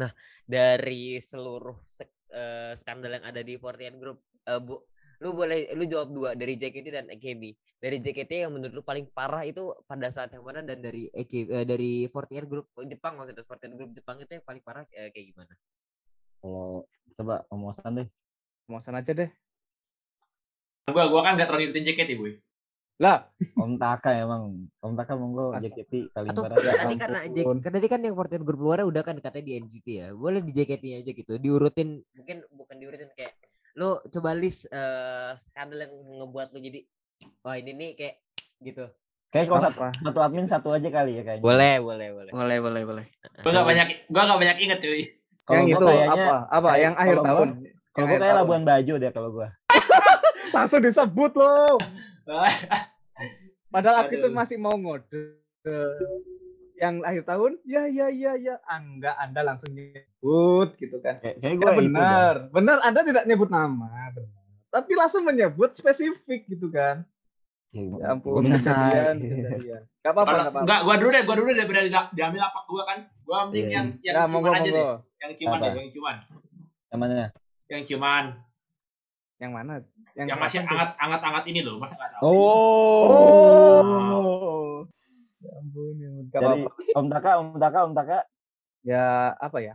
Nah 0.00 0.10
dari 0.46 1.18
seluruh 1.22 1.78
sek- 1.82 2.30
eh, 2.34 2.72
skandal 2.78 3.18
yang 3.18 3.26
ada 3.26 3.40
di 3.42 3.54
48 3.58 3.94
Group 3.98 4.18
eh, 4.46 4.60
bu 4.62 4.74
lu 5.18 5.34
boleh 5.34 5.74
lu 5.74 5.82
jawab 5.90 6.08
dua 6.14 6.30
dari 6.38 6.54
JKT 6.54 6.86
dan 6.94 7.06
AKB 7.10 7.42
dari 7.78 7.98
JKT 7.98 8.46
yang 8.46 8.54
menurut 8.54 8.74
lu 8.74 8.82
paling 8.86 9.10
parah 9.10 9.42
itu 9.42 9.74
pada 9.86 10.10
saat 10.14 10.30
yang 10.30 10.46
mana 10.46 10.62
dan 10.62 10.78
dari 10.78 11.10
AKB 11.10 11.46
eh, 11.50 11.64
dari 11.66 12.06
48 12.06 12.46
Group 12.46 12.66
Jepang 12.86 13.18
maksudnya 13.18 13.42
48 13.42 13.78
Group 13.78 13.90
Jepang 13.98 14.16
itu 14.22 14.30
yang 14.38 14.46
paling 14.46 14.62
parah 14.62 14.86
eh, 14.94 15.10
kayak 15.10 15.26
gimana 15.34 15.54
Kalau 16.38 16.86
coba 17.18 17.42
omosan 17.50 17.98
deh. 17.98 18.08
Mosan 18.70 18.94
aja 18.94 19.10
deh. 19.10 19.26
Gua 20.86 21.10
gua 21.10 21.20
kan 21.26 21.34
gak 21.34 21.50
terlalu 21.50 21.74
ngikutin 21.74 21.84
JKT, 21.88 22.10
boy. 22.14 22.32
Lah, 22.98 23.26
Om 23.62 23.74
Taka 23.74 24.10
emang. 24.22 24.70
Om 24.78 24.92
Taka 24.94 25.18
monggo? 25.18 25.50
JKT 25.58 26.14
paling 26.14 26.30
atau 26.30 26.42
parah. 26.46 26.56
tadi 26.62 26.94
karena 26.94 27.18
J, 27.26 27.38
ampun. 27.42 27.56
kan 27.58 27.70
tadi 27.74 27.86
kan 27.90 28.00
yang 28.06 28.14
48 28.14 28.46
Group 28.46 28.60
luar 28.62 28.86
udah 28.86 29.02
kan 29.02 29.18
katanya 29.18 29.44
di 29.50 29.52
NGT 29.66 29.86
ya 29.90 30.08
boleh 30.14 30.40
di 30.46 30.52
JKT 30.54 30.84
aja 31.02 31.10
gitu 31.10 31.32
diurutin 31.42 32.02
mungkin 32.14 32.46
bukan 32.54 32.76
diurutin 32.78 33.10
kayak 33.18 33.34
lu 33.74 33.98
coba 34.06 34.32
list 34.32 34.64
eh, 34.66 35.30
skandal 35.36 35.80
yang 35.80 35.92
ngebuat 35.92 36.48
lu 36.50 36.60
jadi 36.60 36.80
wah 37.40 37.54
ini 37.54 37.72
nih 37.72 37.90
kayak 37.94 38.16
gitu 38.60 38.86
Kayak 39.28 39.44
kalau 39.46 39.60
satu, 39.60 39.78
satu 40.00 40.18
admin 40.22 40.46
satu 40.46 40.68
aja 40.72 40.88
kali 40.88 41.12
ya 41.12 41.22
kayaknya. 41.22 41.44
boleh 41.44 41.74
boleh 41.78 42.08
boleh 42.10 42.32
Boleh, 42.32 42.58
boleh, 42.58 42.82
boleh. 42.82 43.04
Gua 43.38 43.52
gak 43.52 43.66
banyak 43.66 43.86
gua 44.08 44.22
gak 44.24 44.40
banyak 44.40 44.56
inget, 44.58 44.78
cuy. 44.80 45.02
Kalau 45.44 45.52
Yang 45.54 45.66
gua 45.66 45.76
itu 45.76 45.84
kayaknya 45.86 46.08
apa? 46.24 46.36
Apa? 46.48 46.64
kayak- 46.66 46.80
Yang 46.80 46.94
akhir 46.94 47.04
kalau 47.04 47.20
gua- 47.20 47.28
tahun. 47.28 47.48
kalau 47.90 48.06
gue 48.06 48.18
kayak. 48.18 48.36
Labuan 48.38 48.62
Bajo 48.64 48.94
deh 48.96 49.10
kalau 49.10 49.30
gue. 49.30 49.48
Langsung 50.56 50.80
disebut 50.80 51.32
loh. 51.34 51.76
Padahal 53.68 53.96
aku 54.00 54.12
itu 54.14 54.24
Aduh. 54.24 54.32
masih 54.34 54.56
mau 54.56 54.72
ngode. 54.72 55.22
Yang 56.78 56.94
akhir 57.02 57.22
tahun, 57.24 57.52
ya 57.64 57.82
ya 57.84 58.06
ya 58.08 58.32
ya. 58.34 58.54
Ah, 58.62 58.78
enggak, 58.78 59.14
Anda 59.16 59.40
langsung 59.42 59.70
nyebut 59.70 60.68
gitu 60.74 60.96
kan. 60.98 61.18
Kayak 61.18 61.36
Ya, 61.36 61.50
gue 61.50 61.52
itu. 61.52 61.58
dah. 61.58 61.76
benar, 61.76 62.34
benar. 62.48 62.76
Anda 62.80 63.00
tidak 63.02 63.24
nyebut 63.24 63.48
nama, 63.48 64.08
benar. 64.08 64.36
Tapi 64.68 64.90
langsung 64.92 65.22
menyebut 65.22 65.72
spesifik 65.72 66.44
gitu 66.46 66.68
kan. 66.68 67.02
Ya, 67.68 67.84
Ya 67.84 68.06
ampun, 68.10 68.42
kejadian, 68.42 69.14
kejadian. 69.18 69.82
Gak 69.98 70.08
apa-apa, 70.08 70.24
Kalau 70.24 70.38
gak 70.38 70.46
apa-apa. 70.46 70.60
enggak, 70.64 70.80
gua 70.80 70.94
dulu 70.96 71.10
deh, 71.10 71.22
gua 71.22 71.34
dulu 71.36 71.48
deh 71.48 71.56
daripada 71.58 71.80
di- 71.82 72.10
diambil 72.14 72.40
apa 72.42 72.58
gua 72.64 72.82
kan. 72.84 72.98
Gua 73.22 73.36
ambil 73.44 73.58
Iya. 73.58 73.68
yang 73.68 73.86
yang 73.98 74.14
Ya, 74.14 74.20
cuman 74.22 74.32
monggo, 74.32 74.50
aja 74.50 74.62
deh. 74.62 74.72
monggo. 74.72 74.94
Yang 75.18 75.32
cuman 75.36 75.52
Apa? 75.52 75.64
deh, 75.64 75.72
yang 75.74 75.90
cuman. 75.90 76.16
Yang 76.88 76.98
mana? 76.98 77.14
Yang 77.68 77.82
cuman. 77.86 78.24
Yang 79.36 79.52
mana? 79.52 79.72
Yang 80.16 80.36
masih 80.36 80.58
tuh? 80.58 80.68
anget 80.72 80.90
anget 80.96 81.20
anget 81.22 81.44
ini 81.46 81.60
loh, 81.60 81.74
masa 81.76 81.94
enggak 81.94 82.10
tahu. 82.12 82.22
Oh. 82.24 82.36
Ya 85.38 85.50
ampun, 85.54 85.94
ya 85.96 86.10
ampun. 86.10 86.34
Apa-apa. 86.34 86.70
Om 86.98 87.06
Taka, 87.08 87.30
Om 87.38 87.48
Taka, 87.56 87.78
Om 87.86 87.92
Taka. 87.94 88.18
Ya, 88.82 89.04
apa 89.38 89.58
ya? 89.58 89.74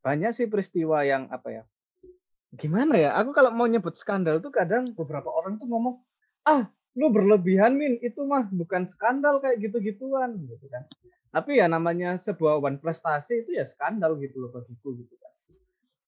Banyak 0.00 0.32
sih 0.32 0.48
peristiwa 0.48 1.04
yang 1.04 1.28
apa 1.28 1.48
ya? 1.52 1.62
Gimana 2.52 2.96
ya? 2.96 3.16
Aku 3.16 3.32
kalau 3.32 3.48
mau 3.48 3.64
nyebut 3.64 3.96
skandal 3.96 4.40
tuh 4.40 4.52
kadang 4.52 4.84
beberapa 4.92 5.28
orang 5.28 5.56
tuh 5.56 5.68
ngomong, 5.68 6.00
"Ah, 6.44 6.68
lu 6.92 7.08
berlebihan, 7.08 7.76
Min. 7.76 7.96
Itu 8.00 8.24
mah 8.24 8.44
bukan 8.44 8.84
skandal 8.84 9.40
kayak 9.40 9.60
gitu-gituan." 9.60 10.36
gitu 10.44 10.68
kan. 10.68 10.84
Tapi 11.32 11.60
ya 11.60 11.68
namanya 11.68 12.20
sebuah 12.20 12.60
one 12.60 12.76
prestasi 12.76 13.40
itu 13.44 13.56
ya 13.56 13.64
skandal 13.64 14.20
gitu 14.20 14.36
loh 14.36 14.52
bagiku 14.52 14.92
gitu 14.96 15.16
kan. 15.16 15.32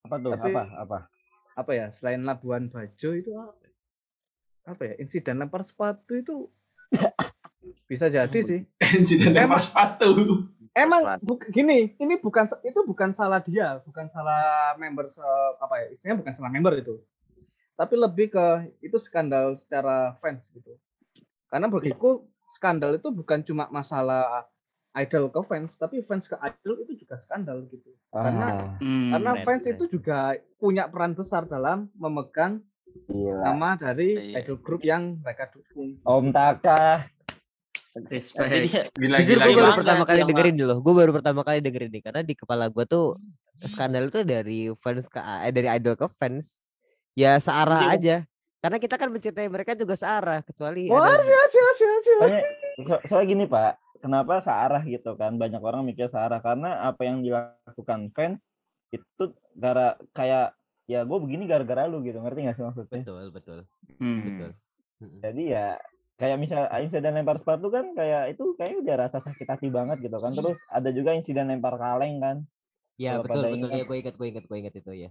Apa 0.04 0.16
tuh? 0.20 0.30
Tapi- 0.36 0.52
Apa? 0.52 0.62
Apa? 0.84 0.98
Apa 1.54 1.70
ya? 1.72 1.86
Selain 1.96 2.20
Labuan 2.20 2.68
Bajo 2.68 3.10
itu 3.16 3.32
apa? 3.32 3.52
Apa 4.64 4.82
ya? 4.84 4.94
Insiden 5.00 5.40
lempar 5.40 5.64
sepatu 5.64 6.12
itu 6.12 6.34
bisa 7.84 8.06
jadi 8.06 8.38
sih. 8.38 8.60
Insiden 8.92 9.30
lempar 9.30 9.46
Emang- 9.50 9.62
sepatu. 9.62 10.10
Emang 10.72 11.02
buk- 11.20 11.46
gini, 11.48 11.94
ini 11.94 12.14
bukan 12.16 12.50
itu 12.60 12.80
bukan 12.82 13.10
salah 13.10 13.38
dia, 13.38 13.78
bukan 13.80 14.10
salah 14.10 14.42
member 14.74 15.06
se- 15.06 15.22
apa 15.56 15.74
ya? 15.78 15.86
Istilahnya 15.88 16.18
bukan 16.18 16.34
salah 16.34 16.50
member 16.50 16.74
itu. 16.74 16.98
Tapi 17.72 17.94
lebih 17.94 18.26
ke 18.28 18.46
itu 18.80 18.98
skandal 18.98 19.54
secara 19.54 20.18
fans 20.18 20.50
gitu. 20.50 20.74
Karena 21.46 21.66
bagiku 21.68 22.26
skandal 22.50 22.94
itu 22.94 23.08
bukan 23.08 23.42
cuma 23.42 23.66
masalah 23.68 24.50
idol 24.94 25.26
ke 25.28 25.40
fans, 25.44 25.74
tapi 25.74 26.02
fans 26.02 26.26
ke 26.26 26.34
idol 26.36 26.74
itu 26.80 26.92
juga 26.96 27.18
skandal 27.18 27.66
gitu. 27.68 27.94
Karena- 28.08 28.74
Ah, 28.74 28.78
Hmm, 28.78 29.10
Karena 29.10 29.30
keren, 29.32 29.44
fans 29.44 29.62
keren. 29.64 29.72
itu 29.72 29.84
juga 29.88 30.18
punya 30.56 30.84
peran 30.86 31.12
besar 31.12 31.42
dalam 31.44 31.86
memegang 31.94 32.62
gila. 33.04 33.42
nama 33.44 33.74
dari 33.74 34.34
Iya. 34.34 34.38
idol 34.40 34.58
grup 34.58 34.82
yang 34.82 35.18
mereka 35.18 35.50
dukung. 35.50 35.98
Om 36.00 36.30
Taka. 36.30 37.10
Respect. 37.94 38.90
Gila, 38.98 39.16
jujur 39.22 39.38
gila, 39.38 39.44
gue 39.44 39.52
gila. 39.54 39.62
baru 39.62 39.72
pertama 39.78 40.02
kali 40.02 40.20
dengerin 40.26 40.56
loh 40.60 40.78
gue 40.82 40.94
baru 40.94 41.10
pertama 41.14 41.40
kali 41.42 41.58
dengerin 41.62 41.90
nih 41.94 42.02
karena 42.02 42.20
di 42.20 42.34
kepala 42.34 42.66
gue 42.66 42.84
tuh 42.84 43.14
skandal 43.56 44.10
itu 44.10 44.20
dari 44.22 44.66
fans 44.82 45.06
ke 45.06 45.22
eh, 45.22 45.52
dari 45.54 45.68
idol 45.70 45.94
ke 45.94 46.10
fans 46.18 46.58
ya 47.14 47.38
searah 47.38 47.86
Iya. 47.86 47.94
aja 47.94 48.16
karena 48.58 48.76
kita 48.80 48.94
kan 48.96 49.08
mencintai 49.12 49.46
mereka 49.46 49.78
juga 49.78 49.94
searah 49.94 50.42
kecuali 50.42 50.90
Wah, 50.90 51.06
ada- 51.06 51.22
sia 51.22 51.42
sia 51.46 51.68
sia 51.76 51.94
sia. 52.00 52.16
Soalnya, 52.18 52.42
so- 52.80 53.02
soalnya 53.04 53.28
gini 53.28 53.44
Pak, 53.44 53.72
kenapa 54.00 54.40
searah 54.40 54.82
gitu 54.82 55.14
kan? 55.14 55.36
Banyak 55.36 55.60
orang 55.60 55.84
mikir 55.84 56.08
searah 56.08 56.40
karena 56.40 56.80
apa 56.82 57.04
yang 57.04 57.20
dilakukan 57.20 58.08
fans 58.10 58.48
itu 58.88 59.22
gara 59.52 59.94
kayak 60.10 60.56
ya 60.88 61.04
gue 61.04 61.18
begini 61.20 61.44
gara-gara 61.44 61.84
lu 61.84 62.00
gitu, 62.02 62.18
ngerti 62.18 62.48
gak 62.48 62.56
sih 62.56 62.64
maksudnya? 62.64 63.04
betul 63.04 63.26
betul 63.30 63.58
Hmm. 64.00 64.22
betul 64.24 64.50
Mm-mm. 64.98 65.20
Jadi 65.20 65.42
ya 65.52 65.76
kayak 66.14 66.38
misal 66.38 66.70
insiden 66.78 67.14
lempar 67.18 67.36
sepatu 67.42 67.68
kan 67.68 67.90
kayak 67.94 68.34
itu 68.38 68.54
kayak 68.54 68.78
udah 68.80 68.94
rasa 69.06 69.18
sakit 69.18 69.46
hati 69.50 69.68
banget 69.68 69.98
gitu 69.98 70.14
kan. 70.14 70.30
Terus 70.30 70.58
ada 70.70 70.88
juga 70.94 71.10
insiden 71.14 71.50
lempar 71.50 71.74
kaleng 71.76 72.22
kan. 72.22 72.36
ya 72.94 73.18
Kalau 73.18 73.26
betul 73.26 73.42
betul 73.50 73.68
ingat. 73.74 73.78
ya 73.78 73.84
gue 73.84 73.96
ingat 73.98 74.14
gue 74.14 74.26
ingat 74.30 74.44
gue 74.46 74.56
ingat 74.62 74.74
itu 74.78 74.92
ya 74.94 75.10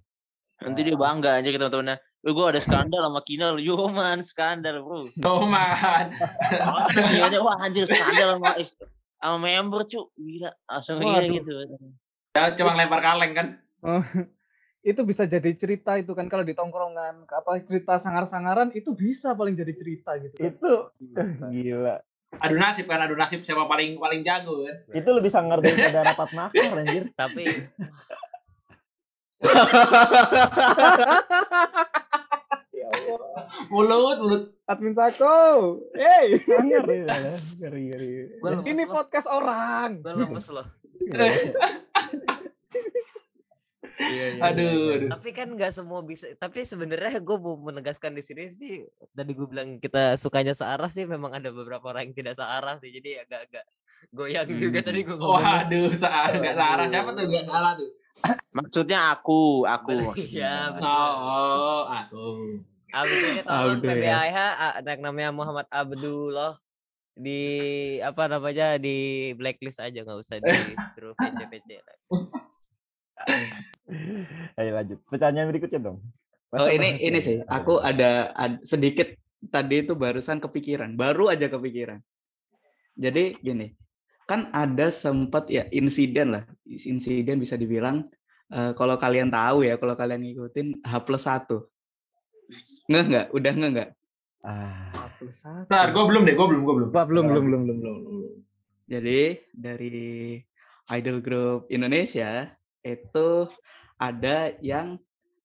Nanti 0.63 0.79
dia 0.87 0.95
bangga 0.95 1.43
aja 1.43 1.49
ke 1.51 1.59
teman-temannya. 1.59 1.97
Wih, 2.23 2.31
gue 2.31 2.45
ada 2.47 2.61
skandal 2.63 3.01
sama 3.03 3.19
Kinal. 3.27 3.59
Yo 3.59 3.75
man, 3.91 4.23
skandal 4.23 4.79
bro. 4.85 5.03
Oh 5.27 5.43
man. 5.43 6.15
Wah 7.43 7.57
anjir 7.59 7.83
skandal 7.83 8.39
sama 8.39 8.63
sama 9.19 9.37
member 9.43 9.83
cu. 9.83 10.07
Gila, 10.15 10.51
langsung 10.71 11.03
iya 11.03 11.19
Waduh. 11.27 11.35
gitu. 11.35 11.51
Ya, 12.33 12.55
cuma 12.55 12.79
lempar 12.79 13.03
kaleng 13.03 13.33
kan. 13.35 13.47
Itu 14.83 15.07
bisa 15.07 15.23
jadi 15.23 15.47
cerita 15.55 15.95
itu 15.95 16.11
kan 16.11 16.27
kalau 16.27 16.43
di 16.43 16.51
tongkrongan 16.51 17.23
apa 17.23 17.63
cerita 17.63 17.95
sangar-sangaran 17.95 18.75
itu 18.75 18.91
bisa 18.91 19.31
paling 19.31 19.55
jadi 19.55 19.71
cerita 19.71 20.19
gitu 20.19 20.35
kan. 20.35 20.51
Itu 20.51 20.73
gila. 21.55 22.03
Adu 22.33 22.57
nasib 22.59 22.89
kan, 22.91 22.99
adu 22.99 23.15
nasib 23.15 23.47
siapa 23.47 23.63
paling 23.63 23.95
paling 23.95 24.27
jago 24.27 24.67
kan. 24.67 24.75
Itu 24.91 25.09
lebih 25.15 25.31
sangar 25.31 25.63
daripada 25.63 26.03
rapat 26.11 26.29
makar 26.35 26.83
anjir. 26.83 27.07
Tapi 27.19 27.45
Ya 32.73 32.89
Allah. 32.89 33.47
Mulut, 33.71 34.17
mulut. 34.19 34.43
Admin 34.67 34.95
Sako, 34.95 35.79
hey, 35.95 36.41
Sangar 36.41 36.83
ya. 36.89 37.05
Lemes 38.43 38.65
ini 38.67 38.83
podcast 38.87 39.27
orang. 39.31 40.03
Gue 40.03 40.15
lemes 40.19 40.47
loh. 40.51 40.67
Iya, 43.93 44.25
iya, 44.35 44.41
Aduh, 44.41 44.63
iya. 44.65 44.95
aduh. 44.97 45.09
Tapi 45.13 45.29
kan 45.31 45.47
nggak 45.49 45.71
semua 45.71 46.01
bisa. 46.01 46.25
Tapi 46.35 46.65
sebenarnya 46.65 47.19
gue 47.27 47.37
mau 47.37 47.55
menegaskan 47.55 48.13
di 48.13 48.23
sini 48.25 48.49
sih. 48.49 48.81
Tadi 49.13 49.31
gue 49.31 49.45
bilang 49.45 49.77
kita 49.77 50.17
sukanya 50.17 50.53
searah 50.53 50.89
sih. 50.89 51.05
Memang 51.05 51.31
ada 51.31 51.49
beberapa 51.49 51.89
orang 51.89 52.09
yang 52.09 52.17
tidak 52.17 52.35
searah 52.35 52.81
sih. 52.81 52.89
Jadi 52.89 53.21
agak-agak 53.21 53.65
goyang 54.09 54.49
juga 54.49 54.79
Hmm. 54.81 54.87
tadi 54.89 54.99
gue 55.01 55.15
ngomong. 55.15 55.39
Waduh, 55.39 55.89
salah 55.93 56.33
nggak 56.33 56.55
salah 56.55 56.85
siapa 56.89 57.09
tuh 57.11 57.25
nggak 57.29 57.45
salah 57.45 57.71
tuh. 57.77 57.89
Maksudnya 58.53 58.99
aku, 59.09 59.65
aku 59.65 59.91
iya, 60.21 60.69
betul. 60.69 60.85
Oh, 60.85 61.13
oh, 61.17 61.81
aku. 61.89 62.25
Abdul 62.93 63.21
ini 63.25 63.41
tolong 63.41 63.81
ya. 63.81 63.89
PBIH 63.89 64.37
a- 64.37 64.75
anak 64.77 64.97
namanya 65.01 65.33
Muhammad 65.33 65.65
Abdullah 65.73 66.61
di 67.17 67.41
apa 68.01 68.29
namanya 68.29 68.77
di 68.77 68.97
blacklist 69.33 69.81
aja 69.81 70.05
nggak 70.05 70.19
usah 70.21 70.37
disuruh 70.37 71.17
PC 71.17 71.39
PC. 71.49 71.69
Ayo 74.59 74.69
lanjut. 74.75 74.99
Pertanyaan 75.07 75.49
berikutnya 75.51 75.79
dong. 75.79 75.99
Oh 76.53 76.69
ini 76.69 77.01
ini 77.01 77.17
sih, 77.17 77.41
aku 77.49 77.81
ada, 77.81 78.29
ad- 78.37 78.61
sedikit 78.61 79.09
tadi 79.49 79.81
itu 79.81 79.97
barusan 79.97 80.37
kepikiran, 80.37 80.93
baru 80.93 81.33
aja 81.33 81.49
kepikiran. 81.49 81.97
Jadi 82.93 83.41
gini, 83.41 83.73
kan 84.29 84.53
ada 84.53 84.93
sempat 84.93 85.49
ya 85.49 85.65
insiden 85.73 86.37
lah, 86.37 86.45
insiden 86.63 87.41
bisa 87.41 87.57
dibilang 87.57 88.05
eh, 88.53 88.71
kalau 88.77 89.01
kalian 89.01 89.33
tahu 89.33 89.65
ya, 89.65 89.81
kalau 89.81 89.97
kalian 89.97 90.21
ngikutin 90.21 90.85
H 90.85 90.93
plus 91.01 91.25
satu, 91.25 91.65
nggak 92.85 93.03
nggak, 93.09 93.27
udah 93.33 93.51
nggak 93.57 93.71
nggak. 93.73 93.89
Ah, 94.45 95.09
Plus 95.17 95.33
satu. 95.39 95.65
Bentar, 95.71 95.89
gue 95.89 96.03
belum 96.05 96.21
deh, 96.27 96.35
gue 96.37 96.47
belum, 96.53 96.61
gue 96.61 96.75
belum. 96.75 96.89
Wah, 96.93 97.05
belum, 97.07 97.25
belum, 97.31 97.43
belum, 97.49 97.61
belum, 97.65 97.77
belum, 97.81 97.97
belum. 98.05 98.33
Jadi 98.85 99.21
dari 99.55 100.37
idol 100.91 101.17
group 101.23 101.71
Indonesia 101.73 102.51
itu 102.83 103.29
ada 103.95 104.51
yang 104.59 104.99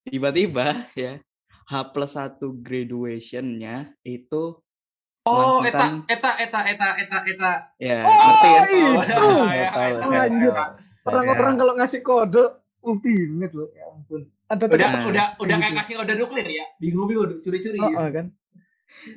tiba-tiba 0.05 0.67
ya 0.99 1.23
H 1.65 1.73
plus 1.93 2.13
satu 2.13 2.53
graduationnya 2.59 3.95
itu 4.03 4.59
Oh, 5.29 5.61
eta, 5.61 6.01
eta, 6.09 6.41
eta, 6.41 6.61
eta, 6.73 6.89
eta, 6.97 7.19
eta. 7.29 7.53
ya 7.77 8.01
Oh, 8.01 8.17
ngerti 8.17 8.49
kan? 8.49 8.65
itu. 8.65 8.79
Oh, 9.13 9.45
ya, 9.45 9.69
tahu. 9.69 9.93
Saya 10.01 10.25
Orang-orang 11.05 11.55
kalau 11.61 11.73
ngasih 11.77 12.01
kode 12.01 12.45
ultimate 12.81 13.53
loh, 13.53 13.69
ya 13.77 13.93
ampun. 13.93 14.25
Ada 14.49 14.65
Udah, 14.65 14.89
Nah, 14.89 15.05
udah, 15.05 15.27
udah 15.45 15.57
kayak 15.61 15.69
gitu. 15.69 15.81
kasih 15.85 15.95
kode 16.01 16.13
nuklir 16.17 16.49
ya. 16.49 16.65
Bingung-bingung, 16.81 17.45
curi-curi. 17.45 17.77
Oh, 17.77 17.93
oh, 17.93 18.09
kan. 18.09 18.27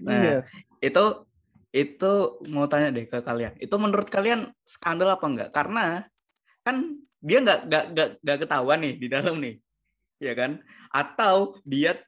Nah, 0.03 0.12
Iya. 0.12 0.38
itu 0.84 1.03
itu 1.71 2.12
mau 2.51 2.67
tanya 2.67 2.91
deh 2.91 3.07
ke 3.07 3.23
kalian. 3.23 3.55
Itu 3.55 3.79
menurut 3.79 4.12
kalian 4.12 4.51
skandal 4.67 5.15
apa 5.15 5.25
enggak? 5.31 5.49
Karena 5.55 6.03
kan 6.67 6.99
dia 7.21 7.38
nggak 7.39 7.60
nggak 7.69 7.86
nggak 7.93 8.10
nggak 8.25 8.38
ketahuan 8.41 8.79
nih 8.81 8.93
di 8.97 9.07
dalam 9.07 9.36
nih, 9.38 9.55
ya 10.17 10.34
kan? 10.34 10.57
Atau 10.89 11.62
dia 11.62 12.01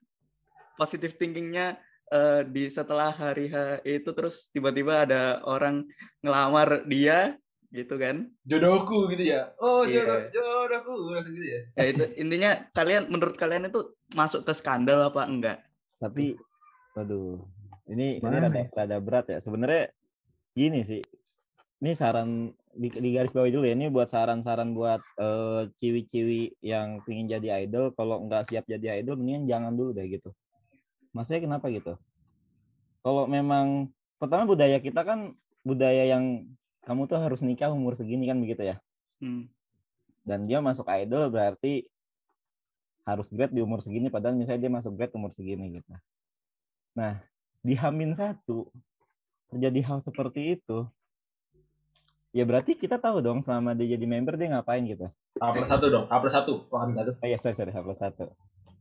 positive 0.73 1.13
thinkingnya 1.15 1.77
eh, 2.09 2.41
di 2.49 2.65
setelah 2.67 3.13
hari 3.13 3.47
H 3.47 3.85
itu 3.85 4.09
terus 4.11 4.49
tiba-tiba 4.49 5.05
ada 5.05 5.39
orang 5.45 5.85
ngelamar 6.25 6.83
dia 6.89 7.37
gitu 7.73 7.97
kan? 7.97 8.29
Jodohku 8.45 9.09
gitu 9.09 9.33
ya. 9.33 9.49
Oh, 9.57 9.81
Iya. 9.81 10.05
jodoh, 10.05 10.19
jodohku. 10.29 10.93
Langsung 11.09 11.33
gitu 11.33 11.47
ya. 11.49 11.61
Ya 11.73 11.85
itu 11.89 12.03
intinya 12.21 12.51
kalian 12.69 13.09
menurut 13.09 13.33
kalian 13.33 13.65
itu 13.69 13.97
masuk 14.13 14.45
ke 14.45 14.53
skandal 14.53 15.09
apa 15.09 15.25
enggak? 15.25 15.57
Tapi, 15.97 16.37
waduh, 16.93 17.41
ini 17.89 18.21
ini 18.21 18.25
Mana 18.25 18.45
rada, 18.45 18.61
rada 18.77 18.97
berat 19.01 19.25
ya. 19.33 19.41
Sebenarnya 19.41 19.89
gini 20.53 20.85
sih. 20.85 21.01
Ini 21.81 21.91
saran 21.97 22.53
di, 22.73 22.89
di 22.89 23.09
garis 23.13 23.33
bawah 23.33 23.49
dulu 23.49 23.65
ya. 23.65 23.73
Ini 23.77 23.89
buat 23.93 24.09
saran-saran 24.09 24.73
buat 24.73 25.01
eh, 25.21 25.69
ciwi-ciwi 25.79 26.59
yang 26.65 27.01
pengen 27.05 27.29
jadi 27.29 27.65
idol. 27.65 27.93
Kalau 27.93 28.25
nggak 28.25 28.49
siap 28.49 28.65
jadi 28.65 29.01
idol, 29.01 29.17
mendingan 29.17 29.45
jangan 29.49 29.73
dulu 29.73 29.93
deh 29.93 30.05
gitu. 30.09 30.33
Maksudnya 31.13 31.45
kenapa 31.45 31.69
gitu? 31.69 31.93
Kalau 33.03 33.29
memang 33.29 33.91
pertama 34.17 34.47
budaya 34.47 34.79
kita 34.79 35.03
kan 35.03 35.35
budaya 35.61 36.07
yang 36.07 36.47
kamu 36.83 37.07
tuh 37.07 37.19
harus 37.19 37.39
nikah 37.39 37.71
umur 37.71 37.95
segini 37.95 38.27
kan 38.27 38.39
begitu 38.39 38.75
ya. 38.75 38.77
Hmm. 39.23 39.47
dan 40.27 40.43
dia 40.47 40.59
masuk 40.59 40.83
idol 40.91 41.31
berarti 41.31 41.87
harus 43.03 43.27
grade 43.31 43.51
di 43.51 43.63
umur 43.63 43.83
segini 43.83 44.07
padahal 44.07 44.39
misalnya 44.39 44.67
dia 44.67 44.71
masuk 44.71 44.95
grade 44.95 45.15
umur 45.15 45.31
segini 45.35 45.79
gitu. 45.79 45.91
Nah, 46.95 47.19
di 47.59 47.75
Hamin 47.75 48.15
satu 48.15 48.71
terjadi 49.51 49.79
hal 49.83 49.99
seperti 50.03 50.55
itu, 50.59 50.87
ya 52.33 52.43
berarti 52.43 52.73
kita 52.73 52.97
tahu 52.97 53.21
dong 53.21 53.39
selama 53.39 53.71
dia 53.71 53.93
jadi 53.93 54.03
member 54.03 54.33
dia 54.33 54.49
ngapain 54.51 54.81
gitu. 54.83 55.05
Plus 55.33 55.69
satu 55.69 55.85
dong, 55.87 56.05
plus 56.09 56.33
satu. 56.33 56.65
Oh, 56.65 56.81
plus 56.81 56.97
satu. 56.97 57.11
Oh 57.15 57.25
iya, 57.25 57.37
sorry, 57.37 57.53
sorry, 57.53 57.69
H 57.69 57.79
plus 57.79 57.97
satu. 57.97 58.25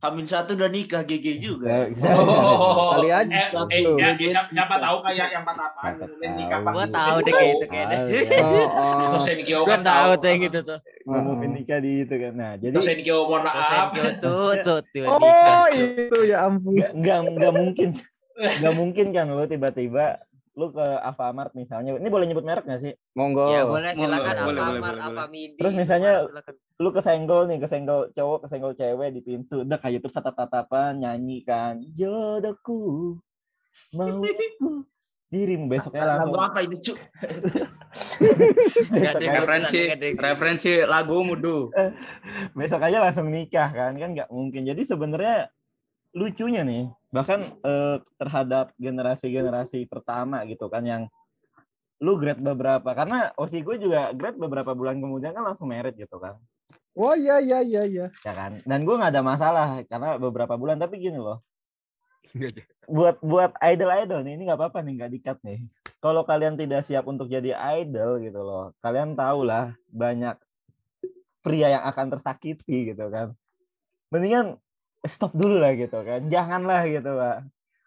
Hamin 0.02 0.26
satu 0.26 0.58
udah 0.58 0.66
nikah 0.66 1.06
GG 1.06 1.38
juga. 1.38 1.86
Sorry, 1.86 1.94
sorry, 1.94 2.26
sorry. 2.26 2.42
Oh, 2.42 2.90
Kali 2.90 3.08
aja. 3.14 3.30
Eh, 3.30 3.48
Satu, 3.54 3.70
eh, 3.70 3.82
ya, 3.94 4.08
dua, 4.10 4.30
siapa, 4.34 4.48
siapa 4.50 4.74
tahu 4.76 4.96
kayak 4.98 5.28
yang 5.30 5.44
patah 5.46 5.66
apaan 5.70 5.92
nikah 6.34 6.58
tahu. 6.58 6.66
pas 6.66 6.74
Gua 6.74 6.86
tahu 6.90 7.16
deh 7.22 7.30
kayak 7.30 7.52
itu 7.52 7.66
kayaknya. 7.70 7.94
Tahu, 7.94 8.08
ya. 8.10 8.22
Oh, 8.42 8.66
oh. 8.66 8.98
Itu 9.06 9.18
Senikio 9.22 9.58
Gue 9.62 9.70
kan 9.70 9.82
tahu 9.86 10.10
tuh 10.18 10.26
yang 10.26 10.40
gitu 10.42 10.58
tuh. 10.66 10.78
Ngumumin 11.06 11.50
nikah 11.54 11.78
di 11.78 11.92
itu 12.02 12.14
kan. 12.18 12.32
Nah, 12.34 12.52
jadi 12.58 12.74
Itu 12.74 12.80
Senikio 12.82 13.16
mohon 13.30 13.42
maaf. 13.46 13.86
gue 13.94 14.10
tuh 14.18 14.50
tuh 14.58 14.78
tiba 14.90 15.06
Oh, 15.06 15.64
itu 15.70 16.18
ya 16.26 16.50
ampun. 16.50 16.82
nggak 16.82 16.90
nggak 16.98 17.18
nggak 17.38 17.52
mungkin 17.54 17.88
nggak 18.58 18.74
mungkin 18.74 19.06
kan 19.14 19.26
lo 19.30 19.46
tiba-tiba 19.46 20.18
lu 20.52 20.68
ke 20.68 20.84
Alfamart 21.00 21.56
misalnya 21.56 21.96
ini 21.96 22.08
boleh 22.12 22.28
nyebut 22.28 22.44
merek 22.44 22.68
nggak 22.68 22.82
sih 22.84 22.92
Monggo. 23.16 23.48
Ya 23.48 23.64
boleh 23.64 23.96
silakan 23.96 24.20
boleh, 24.20 24.44
boleh, 24.44 24.60
Alfamart, 24.60 24.96
boleh, 24.96 25.02
apa 25.02 25.12
boleh. 25.12 25.28
Midi. 25.32 25.56
Terus 25.56 25.74
misalnya 25.74 26.12
silakan. 26.28 26.54
lu 26.76 26.88
kesenggol 26.92 27.42
nih 27.48 27.58
kesenggol 27.64 28.00
cowok 28.12 28.38
kesenggol 28.44 28.72
cewek 28.76 29.08
di 29.16 29.20
pintu 29.24 29.56
udah 29.64 29.78
kayak 29.80 30.04
terus 30.04 30.12
tatap 30.12 30.36
tatapan 30.36 31.00
nyanyi 31.00 31.40
kan 31.40 31.80
jodohku 31.96 33.16
mau 33.96 34.20
aku 34.20 34.84
dirimu 35.32 35.64
besoknya 35.64 36.04
Lagu 36.04 36.36
langsung 36.36 36.44
apa? 36.44 36.60
Nggak 38.92 39.12
besok 39.16 39.16
ada 39.16 39.24
aja, 39.24 39.32
Referensi 39.40 39.80
gitu. 39.80 40.20
referensi 40.20 40.72
lagu 40.84 41.16
mudu. 41.24 41.72
besok 42.60 42.84
aja 42.84 43.00
langsung 43.00 43.32
nikah 43.32 43.72
kan 43.72 43.96
kan 43.96 44.12
nggak 44.12 44.28
mungkin 44.28 44.68
jadi 44.68 44.82
sebenarnya 44.84 45.48
lucunya 46.12 46.62
nih 46.62 46.92
bahkan 47.12 47.44
eh, 47.44 47.96
terhadap 48.20 48.72
generasi-generasi 48.77 49.88
pertama 49.88 50.44
gitu 50.48 50.68
kan 50.68 50.85
yang 50.85 51.03
lu 52.03 52.18
grade 52.18 52.42
beberapa 52.42 52.90
karena 52.92 53.31
osi 53.38 53.62
gue 53.62 53.79
juga 53.79 54.11
grade 54.11 54.37
beberapa 54.37 54.75
bulan 54.75 54.98
kemudian 54.98 55.33
kan 55.33 55.44
langsung 55.46 55.70
merit 55.70 55.94
gitu 55.94 56.18
kan. 56.18 56.35
Oh 56.92 57.16
iya 57.16 57.40
iya 57.40 57.64
iya 57.64 57.83
iya. 57.88 58.07
ya 58.11 58.33
kan? 58.35 58.61
Dan 58.66 58.85
gue 58.85 58.98
nggak 58.98 59.14
ada 59.14 59.25
masalah 59.25 59.81
karena 59.87 60.18
beberapa 60.18 60.59
bulan 60.59 60.77
tapi 60.77 60.98
gini 60.98 61.16
loh. 61.16 61.40
Buat 62.90 63.22
buat 63.22 63.55
idol 63.62 63.90
idol 64.03 64.20
nih 64.27 64.35
ini 64.35 64.42
nggak 64.50 64.58
apa-apa 64.58 64.83
nih 64.83 64.92
nggak 64.98 65.13
dikat 65.15 65.38
nih. 65.46 65.63
Kalau 66.02 66.27
kalian 66.27 66.58
tidak 66.58 66.83
siap 66.83 67.06
untuk 67.06 67.31
jadi 67.31 67.54
idol 67.79 68.19
gitu 68.19 68.42
loh 68.42 68.75
kalian 68.83 69.15
tahu 69.15 69.46
lah 69.46 69.71
banyak 69.87 70.35
pria 71.46 71.79
yang 71.79 71.85
akan 71.87 72.19
tersakiti 72.19 72.90
gitu 72.90 73.06
kan. 73.15 73.31
Mendingan 74.10 74.58
stop 75.05 75.33
dulu 75.33 75.57
lah 75.57 75.73
gitu 75.73 75.98
kan 76.00 76.27
janganlah 76.27 76.83
gitu 76.85 77.11
pak 77.11 77.38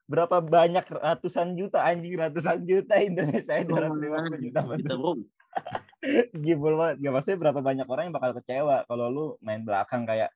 berapa 0.06 0.38
banyak 0.40 0.86
ratusan 0.86 1.56
juta 1.56 1.82
anjing 1.82 2.14
ratusan 2.14 2.62
juta 2.62 3.00
Indonesia 3.00 3.56
itu 3.56 3.72
Oh, 3.72 3.90
250 3.90 4.38
juta 4.44 4.60
Kita, 4.62 4.94
bro. 4.94 5.12
gibul 6.46 6.74
banget 6.76 6.96
gak 7.00 7.12
maksudnya 7.12 7.40
berapa 7.40 7.60
banyak 7.60 7.88
orang 7.88 8.04
yang 8.06 8.16
bakal 8.16 8.32
kecewa 8.34 8.84
kalau 8.86 9.06
lu 9.08 9.26
main 9.40 9.62
belakang 9.62 10.04
kayak 10.04 10.30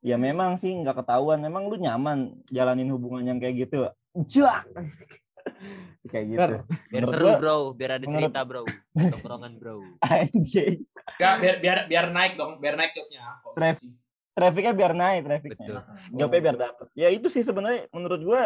ya 0.00 0.16
memang 0.16 0.54
sih 0.54 0.70
nggak 0.72 0.96
ketahuan 0.96 1.38
memang 1.38 1.66
lu 1.66 1.76
nyaman 1.76 2.18
jalanin 2.46 2.88
hubungan 2.88 3.26
yang 3.26 3.38
kayak 3.38 3.66
gitu 3.66 3.90
jak 4.24 4.64
kayak 6.06 6.26
gitu. 6.28 6.38
Biar 6.38 6.62
Menurut 7.02 7.12
seru 7.12 7.26
gua- 7.26 7.38
bro, 7.38 7.56
biar 7.72 7.90
ada 7.92 8.04
menurut- 8.04 8.22
cerita 8.24 8.40
bro. 8.42 8.62
Tongkrongan 9.12 9.52
bro. 9.56 9.76
anjing 10.00 10.78
Enggak, 11.12 11.34
biar 11.38 11.56
biar 11.60 11.78
biar 11.86 12.06
naik 12.10 12.32
dong, 12.34 12.52
biar 12.56 12.74
naik 12.74 12.92
jobnya. 12.92 13.36
Kok 13.40 13.52
Trev. 13.52 13.76
Trafficnya 14.36 14.72
biar 14.76 14.92
naik 14.92 15.24
trafficnya. 15.24 15.68
Betul. 15.80 15.80
Jawabnya 16.20 16.40
biar 16.44 16.56
dapet. 16.60 16.86
Ya 16.92 17.08
itu 17.08 17.26
sih 17.32 17.40
sebenarnya 17.40 17.88
menurut 17.90 18.20
gua 18.20 18.42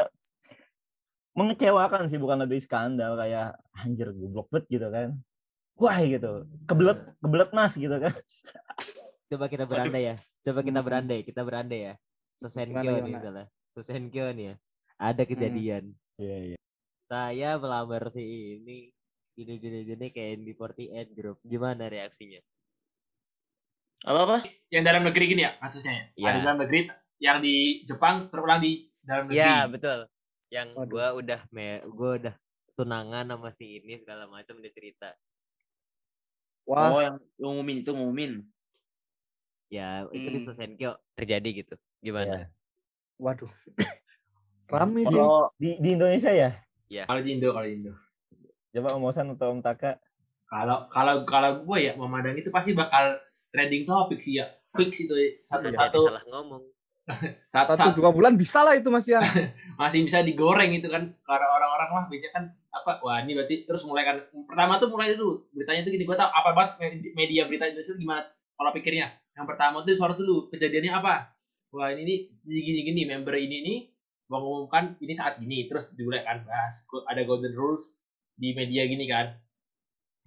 mengecewakan 1.35 2.07
sih 2.11 2.19
bukan 2.19 2.39
lebih 2.47 2.63
skandal 2.63 3.19
kayak 3.19 3.59
anjir 3.75 4.15
goblok 4.15 4.47
bet 4.55 4.65
gitu 4.71 4.87
kan. 4.87 5.19
Wah 5.75 5.99
gitu. 5.99 6.47
Kebelet 6.71 6.99
kebelet 7.19 7.51
mas 7.51 7.75
gitu 7.75 7.97
kan. 7.99 8.15
Coba 9.31 9.47
kita 9.51 9.65
berandai 9.67 10.15
ya. 10.15 10.17
Coba 10.47 10.61
kita 10.65 10.81
Hmm. 10.81 10.89
berandai, 10.89 11.21
kita 11.27 11.41
berandai 11.43 11.81
ya. 11.81 11.95
Sesenkyo 12.41 12.93
nih 13.03 13.13
misalnya. 13.19 13.47
Sesenkyo 13.77 14.27
nih 14.33 14.45
ya. 14.45 14.55
Ada 15.01 15.23
kejadian. 15.25 15.85
Iya 16.21 16.37
iya. 16.55 16.59
Saya 17.11 17.59
melamar 17.59 18.13
si 18.15 18.23
ini 18.61 18.95
gini 19.35 19.55
gini 19.57 19.79
gini 19.89 20.07
kayak 20.13 20.45
di 20.45 20.53
48 20.53 21.09
group. 21.17 21.39
Gimana 21.43 21.89
reaksinya? 21.89 22.39
Apa-apa? 24.01 24.43
Yang 24.73 24.83
dalam 24.87 25.03
negeri 25.05 25.25
gini 25.29 25.43
ya 25.45 25.53
kasusnya 25.61 25.93
ya. 25.93 26.05
Iya. 26.17 26.29
Ada 26.31 26.39
dalam 26.43 26.59
negeri 26.65 26.79
yang 27.21 27.39
di 27.45 27.57
Jepang 27.85 28.33
terulang 28.33 28.61
di 28.65 28.89
dalam 29.05 29.29
negeri. 29.29 29.37
Ya 29.39 29.69
betul. 29.69 30.09
Yang 30.49 30.69
Waduh. 30.75 30.89
gua 30.89 31.07
udah 31.15 31.41
me, 31.53 31.67
gua 31.93 32.11
udah 32.17 32.35
tunangan 32.75 33.29
sama 33.29 33.51
si 33.53 33.79
ini 33.79 34.01
segala 34.01 34.25
macam 34.27 34.57
dia 34.59 34.73
cerita. 34.73 35.13
Wah, 36.65 36.89
Oh, 36.89 37.01
yang 37.03 37.17
ngumumin 37.37 37.83
itu 37.83 37.91
ngumumin. 37.93 38.33
Ya 39.69 40.09
itu 40.11 40.29
di 40.29 40.39
Hmm. 40.41 40.47
Sesenkyo 40.49 40.91
terjadi 41.15 41.65
gitu. 41.65 41.75
Gimana? 42.01 42.49
waduh. 43.21 43.53
Rame 44.73 45.05
sih. 45.05 45.13
Kalau 45.13 45.53
Di 45.61 45.77
di 45.77 45.89
Indonesia 45.93 46.33
ya. 46.33 46.51
Kalau 47.05 47.21
di 47.21 47.31
Indo, 47.37 47.53
kalau 47.53 47.67
di 47.69 47.75
Indo. 47.77 47.93
Coba 48.71 48.97
Om 48.97 49.05
Osan 49.05 49.35
atau 49.35 49.51
Om 49.53 49.61
Taka. 49.61 49.99
Kalau 50.49 50.89
kalau 50.89 51.15
kalau 51.29 51.51
gue 51.63 51.79
ya 51.85 51.93
memandang 51.95 52.35
itu 52.35 52.49
pasti 52.49 52.73
bakal 52.73 53.19
trending 53.51 53.85
topik 53.87 54.21
sih 54.23 54.39
ya. 54.39 54.47
Fix 54.71 55.03
itu 55.03 55.15
satu 55.51 55.67
Jadi 55.67 55.77
satu 55.77 55.99
salah 56.07 56.23
ngomong. 56.31 56.63
satu, 57.55 57.75
Satu 57.75 57.99
dua 57.99 58.15
bulan 58.15 58.39
bisa 58.39 58.63
lah 58.63 58.79
itu 58.79 58.87
Mas 58.87 59.07
Yan. 59.11 59.23
masih 59.81 60.07
bisa 60.07 60.23
digoreng 60.23 60.71
itu 60.71 60.87
kan. 60.87 61.11
Karena 61.27 61.47
orang-orang 61.51 61.91
lah 61.91 62.05
biasanya 62.07 62.33
kan 62.33 62.45
apa 62.71 63.03
wah 63.03 63.19
ini 63.19 63.35
berarti 63.35 63.67
terus 63.67 63.83
mulai 63.83 64.07
kan. 64.07 64.17
Pertama 64.47 64.79
tuh 64.79 64.89
mulai 64.95 65.19
dulu. 65.19 65.51
Beritanya 65.51 65.83
tuh 65.83 65.93
gini 65.93 66.05
gue 66.07 66.17
tau 66.17 66.31
apa 66.31 66.51
banget 66.55 66.73
med- 66.79 67.15
media 67.19 67.43
berita 67.51 67.67
Indonesia 67.67 67.93
tuh 67.93 68.01
gimana 68.01 68.23
kalau 68.55 68.71
pikirnya. 68.71 69.11
Yang 69.35 69.47
pertama 69.51 69.83
tuh 69.83 69.95
sorot 69.99 70.17
dulu 70.19 70.47
kejadiannya 70.55 70.93
apa? 70.95 71.35
Wah 71.75 71.91
ini 71.91 72.03
nih 72.07 72.19
gini 72.47 72.61
gini 72.63 72.81
gini 72.87 73.03
member 73.11 73.35
ini 73.35 73.59
nih 73.63 73.79
mengumumkan 74.31 74.95
ini 75.03 75.11
saat 75.11 75.43
gini 75.43 75.67
terus 75.67 75.91
dimulai 75.99 76.23
kan 76.23 76.47
bahas 76.47 76.87
ada 77.11 77.27
golden 77.27 77.51
rules 77.51 77.99
di 78.39 78.55
media 78.55 78.87
gini 78.87 79.11
kan 79.11 79.35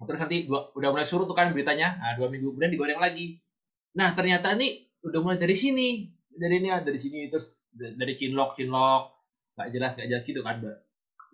terus 0.06 0.20
nanti 0.22 0.48
dua, 0.48 0.70
udah 0.76 0.88
mulai 0.94 1.06
surut 1.08 1.26
tuh 1.30 1.36
kan 1.36 1.52
beritanya. 1.54 1.96
Nah 2.00 2.12
dua 2.18 2.28
minggu 2.32 2.54
kemudian 2.54 2.72
digoreng 2.72 3.00
lagi. 3.00 3.40
Nah 3.98 4.12
ternyata 4.16 4.54
nih 4.56 4.88
udah 5.06 5.20
mulai 5.24 5.38
dari 5.40 5.56
sini. 5.56 5.88
Dari 6.34 6.54
ini 6.60 6.68
dari 6.82 6.98
sini. 7.00 7.28
Terus 7.32 7.54
dari 7.74 8.14
cinlok 8.18 8.56
cinlok. 8.58 9.02
Nggak 9.54 9.68
jelas 9.74 9.92
nggak 9.98 10.08
jelas 10.10 10.24
gitu 10.26 10.42
kan 10.42 10.56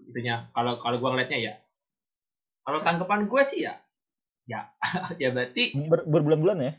itunya 0.01 0.49
kalau 0.57 0.81
kalau 0.81 0.97
gua 0.97 1.12
ngeliatnya 1.12 1.39
ya. 1.41 1.55
Kalau 2.64 2.81
tanggapan 2.85 3.27
gue 3.27 3.43
sih 3.45 3.61
ya 3.66 3.75
ya 4.49 4.66
ya 5.23 5.31
berarti 5.31 5.77
Ber- 5.87 6.07
berbulan-bulan 6.09 6.59
ya. 6.59 6.73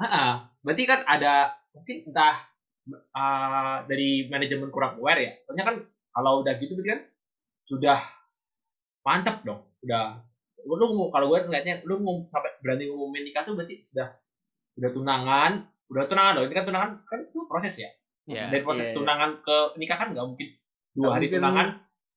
ah 0.00 0.48
berarti 0.64 0.84
kan 0.88 1.00
ada 1.04 1.52
mungkin 1.76 2.08
entah 2.08 2.36
ah, 3.12 3.84
dari 3.84 4.26
manajemen 4.32 4.72
kurang 4.72 4.96
aware 4.98 5.20
ya. 5.20 5.32
Soalnya 5.44 5.64
kan 5.68 5.76
kalau 6.16 6.32
udah 6.42 6.54
gitu 6.58 6.72
berarti 6.78 6.90
kan 6.90 7.00
sudah 7.68 7.98
mantap 9.04 9.42
dong. 9.44 9.60
Udah 9.84 10.20
lu 10.62 10.86
mau 10.92 11.08
kalau 11.08 11.26
gue 11.28 11.38
ngeliatnya 11.42 11.80
lu 11.84 11.98
mau 11.98 12.24
sampai 12.28 12.52
berani 12.60 12.86
ngumumin 12.86 13.22
nikah 13.24 13.42
tuh 13.42 13.54
berarti 13.54 13.80
sudah 13.82 14.12
udah 14.76 14.90
tunangan 14.90 15.52
udah 15.86 16.04
tunangan 16.06 16.32
loh 16.34 16.44
ini 16.44 16.54
kan 16.54 16.64
tunangan 16.64 16.90
kan 17.04 17.18
itu 17.22 17.40
proses 17.46 17.76
ya 17.76 17.90
Ya. 18.28 18.46
dari 18.46 18.62
proses 18.62 18.84
iya, 18.84 18.90
iya. 18.92 18.96
tunangan 18.96 19.30
ke 19.42 19.56
nikah 19.74 19.96
kan 19.96 20.08
nggak 20.12 20.22
mungkin 20.22 20.48
dua 20.92 21.02
Nggak 21.02 21.10
hari 21.10 21.26
mungkin. 21.26 21.36
tunangan 21.40 21.66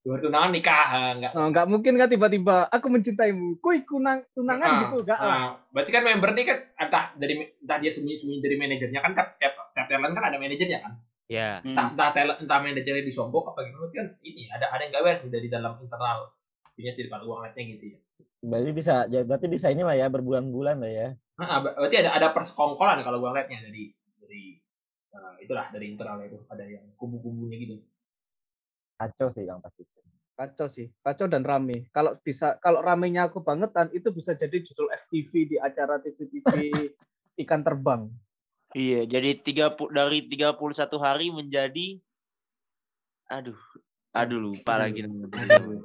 dua 0.04 0.12
hari 0.14 0.22
tunangan 0.22 0.50
nikah 0.54 0.86
ah, 0.86 1.12
nggak 1.18 1.32
Oh, 1.34 1.48
nggak 1.50 1.66
mungkin 1.66 1.94
kan 1.96 2.10
tiba-tiba 2.12 2.58
aku 2.70 2.86
mencintaimu. 2.86 3.48
Kuy 3.58 3.78
kunang 3.82 4.20
tunangan 4.32 4.68
Ah, 4.68 4.80
gitu 4.86 4.98
enggak 5.02 5.18
lah. 5.18 5.32
Nah, 5.32 5.48
berarti 5.74 5.90
kan 5.90 6.04
member 6.06 6.30
nih 6.36 6.46
kan 6.46 6.58
entah 6.78 7.06
dari 7.18 7.34
entah 7.50 7.78
dia 7.82 7.90
sembunyi-sembunyi 7.90 8.40
dari 8.44 8.56
manajernya 8.60 9.00
kan 9.00 9.12
tiap 9.16 9.30
tiap, 9.42 9.54
tiap 9.74 9.88
talent 9.90 10.14
kan 10.14 10.24
ada 10.28 10.38
manajernya 10.38 10.80
kan. 10.86 10.94
Ya. 11.26 11.50
Entah, 11.66 11.82
Hmm. 11.88 11.94
entah 11.98 12.10
talent 12.14 12.38
entah 12.46 12.60
manajernya 12.62 13.04
disombong 13.10 13.46
apa 13.48 13.60
gimana 13.64 13.86
kan 13.90 14.08
ini 14.22 14.44
ada 14.52 14.66
ada 14.70 14.82
yang 14.86 14.94
gawe 14.94 15.12
dari 15.24 15.48
dalam 15.50 15.82
internal. 15.82 16.30
Punya 16.76 16.92
kalau 16.94 17.24
gua 17.26 17.36
ngeliatnya 17.42 17.64
gitu 17.74 17.86
ya. 17.90 17.98
Berarti 18.44 18.72
bisa 18.76 19.08
ya, 19.08 19.24
berarti 19.24 19.48
bisa 19.48 19.72
ini 19.72 19.88
lah 19.88 19.96
ya 19.96 20.12
berbulan-bulan 20.12 20.84
lah 20.84 20.92
ya. 20.92 21.08
Nah, 21.40 21.64
ber- 21.64 21.80
berarti 21.80 21.98
ada 22.04 22.12
ada 22.12 22.28
persekongkolan 22.36 23.00
kalau 23.08 23.24
gua 23.24 23.32
ngeliatnya 23.32 23.72
dari 23.72 23.96
dari 24.20 24.60
eh, 25.16 25.34
itulah 25.48 25.72
dari 25.72 25.96
internal 25.96 26.20
itu 26.28 26.44
ada 26.52 26.68
yang 26.68 26.84
kubu-kubunya 27.00 27.56
gitu. 27.64 27.80
Kacau 29.00 29.32
sih 29.32 29.48
yang 29.48 29.64
pasti. 29.64 29.88
Kacau 30.34 30.68
sih, 30.68 30.90
kacau 31.00 31.30
dan 31.30 31.46
rame. 31.46 31.88
Kalau 31.94 32.18
bisa, 32.20 32.58
kalau 32.58 32.82
ramenya 32.82 33.30
aku 33.30 33.40
bangetan 33.40 33.94
itu 33.94 34.10
bisa 34.10 34.34
jadi 34.34 34.66
judul 34.66 34.90
FTV 35.06 35.32
di 35.46 35.56
acara 35.62 36.02
TV-TV 36.02 36.52
ikan 37.46 37.62
terbang. 37.62 38.10
Iya, 38.74 39.06
jadi 39.06 39.38
30 39.38 39.94
dari 39.94 40.26
31 40.26 40.58
hari 40.98 41.30
menjadi 41.30 42.02
aduh. 43.30 43.62
Aduh 44.14 44.42
lupa 44.42 44.82
lagi 44.82 45.06
namanya. 45.06 45.78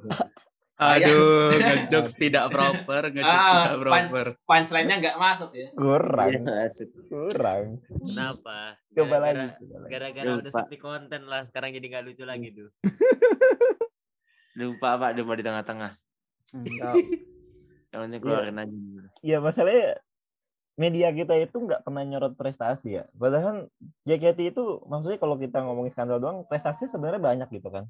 Aduh, 0.79 1.51
ngejokes 1.59 2.15
tidak 2.15 2.47
proper, 2.47 3.11
ngejokes 3.11 3.27
Ah, 3.27 3.75
tidak 3.75 3.83
punch- 3.83 4.11
proper. 4.11 4.27
Punchline-nya 4.41 4.95
nggak 4.97 5.17
masuk 5.17 5.51
ya. 5.51 5.67
Kurang, 5.73 6.29
Iya, 6.31 6.65
asik. 6.65 6.87
kurang. 7.05 7.65
Kenapa? 7.83 8.57
Coba 8.89 9.03
Gara-gara- 9.13 9.51
lagi. 9.51 9.63
Gara-gara 9.85 10.29
udah 10.39 10.51
sepi 10.53 10.77
konten 10.77 11.21
lah, 11.25 11.43
sekarang 11.45 11.69
jadi 11.71 11.85
nggak 11.85 12.05
lucu 12.05 12.23
lagi 12.23 12.47
tuh. 12.49 12.69
Lupa 14.55 14.89
Pak, 14.97 15.15
lupa 15.15 15.33
di 15.35 15.43
tengah-tengah. 15.43 15.91
Enggak. 16.53 16.93
Yang 17.91 17.99
penting 18.01 18.21
keluarin 18.21 18.57
aja. 18.57 18.75
Ya 19.19 19.37
masalahnya 19.39 19.97
media 20.75 21.09
kita 21.09 21.33
itu 21.35 21.57
nggak 21.57 21.81
pernah 21.81 22.03
nyorot 22.03 22.33
prestasi 22.35 22.95
ya. 22.95 23.07
Padahal 23.11 23.67
JKT 24.03 24.53
itu 24.53 24.63
maksudnya 24.85 25.17
kalau 25.17 25.35
kita 25.35 25.59
ngomongin 25.59 25.91
skandal 25.91 26.19
doang, 26.19 26.45
prestasinya 26.45 26.87
sebenarnya 26.89 27.19
banyak 27.19 27.49
gitu 27.51 27.67
kan. 27.67 27.85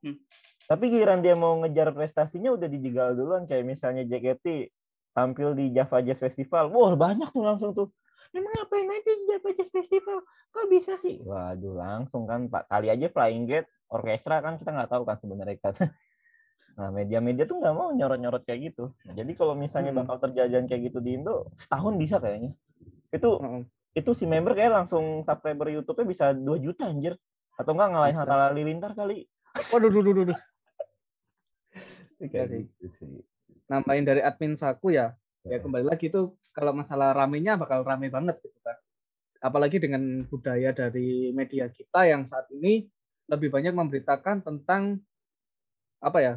Hmm. 0.00 0.18
Tapi 0.64 0.84
giliran 0.88 1.20
dia 1.20 1.36
mau 1.36 1.60
ngejar 1.60 1.92
prestasinya 1.92 2.56
udah 2.56 2.68
dijegal 2.68 3.12
duluan 3.12 3.44
kayak 3.44 3.68
misalnya 3.68 4.02
JKT 4.08 4.72
tampil 5.12 5.52
di 5.52 5.70
Java 5.70 6.00
Jazz 6.00 6.18
Festival. 6.18 6.72
Wah, 6.72 6.96
banyak 6.96 7.28
tuh 7.30 7.44
langsung 7.44 7.70
tuh. 7.76 7.92
Emang 8.34 8.50
ngapain 8.50 8.88
aja 8.88 9.12
di 9.14 9.24
Java 9.30 9.48
Jazz 9.54 9.70
Festival? 9.70 10.24
Kok 10.50 10.66
bisa 10.66 10.98
sih? 10.98 11.22
Waduh, 11.22 11.76
langsung 11.76 12.24
kan 12.24 12.48
Pak. 12.48 12.66
Kali 12.66 12.90
aja 12.90 13.06
Flying 13.06 13.46
Gate, 13.46 13.68
orkestra 13.92 14.40
kan 14.40 14.58
kita 14.58 14.74
nggak 14.74 14.90
tahu 14.90 15.02
kan 15.04 15.16
sebenarnya 15.20 15.58
kan. 15.60 15.74
Nah, 16.74 16.90
media-media 16.90 17.46
tuh 17.46 17.62
nggak 17.62 17.70
mau 17.70 17.94
nyorot-nyorot 17.94 18.42
kayak 18.42 18.74
gitu. 18.74 18.90
Nah, 19.06 19.14
jadi 19.14 19.30
kalau 19.38 19.54
misalnya 19.54 19.94
Hmm. 19.94 20.02
bakal 20.02 20.26
terjadian 20.26 20.66
kayak 20.66 20.90
gitu 20.90 20.98
di 20.98 21.14
Indo, 21.14 21.46
setahun 21.54 21.94
bisa 21.94 22.18
kayaknya. 22.18 22.50
Itu 23.14 23.38
Heeh. 23.38 23.62
itu 23.94 24.10
si 24.10 24.26
member 24.26 24.58
kayak 24.58 24.82
langsung 24.82 25.22
subscriber 25.22 25.70
YouTube-nya 25.70 26.02
bisa 26.02 26.26
2 26.34 26.58
juta 26.58 26.90
anjir. 26.90 27.14
Atau 27.54 27.78
enggak 27.78 27.94
ngalahin. 27.94 28.16
Hatta 28.18 28.50
Halilintar 28.50 28.90
kali. 28.98 29.22
Waduh, 29.70 29.86
duh, 29.86 30.02
duh, 30.02 30.34
duh, 30.34 30.38
Kayak 32.20 32.46
sih. 32.50 32.62
gitu 32.66 32.86
sih. 32.90 33.10
Nambahin 33.66 34.04
dari 34.04 34.20
admin 34.20 34.54
saku 34.54 34.92
ya. 34.92 35.14
Ya 35.44 35.56
Ya. 35.56 35.58
kembali 35.60 35.84
lagi 35.84 36.08
itu 36.08 36.32
kalau 36.56 36.72
masalah 36.72 37.12
ramenya 37.12 37.60
bakal 37.60 37.84
rame 37.84 38.08
banget 38.08 38.40
gitu 38.40 38.56
kan. 38.64 38.76
Apalagi 39.44 39.76
dengan 39.76 40.24
budaya 40.24 40.72
dari 40.72 41.28
media 41.36 41.68
kita 41.68 42.08
yang 42.08 42.24
saat 42.24 42.48
ini 42.48 42.88
lebih 43.28 43.52
banyak 43.52 43.72
memberitakan 43.72 44.40
tentang 44.40 45.00
apa 46.00 46.18
ya 46.20 46.34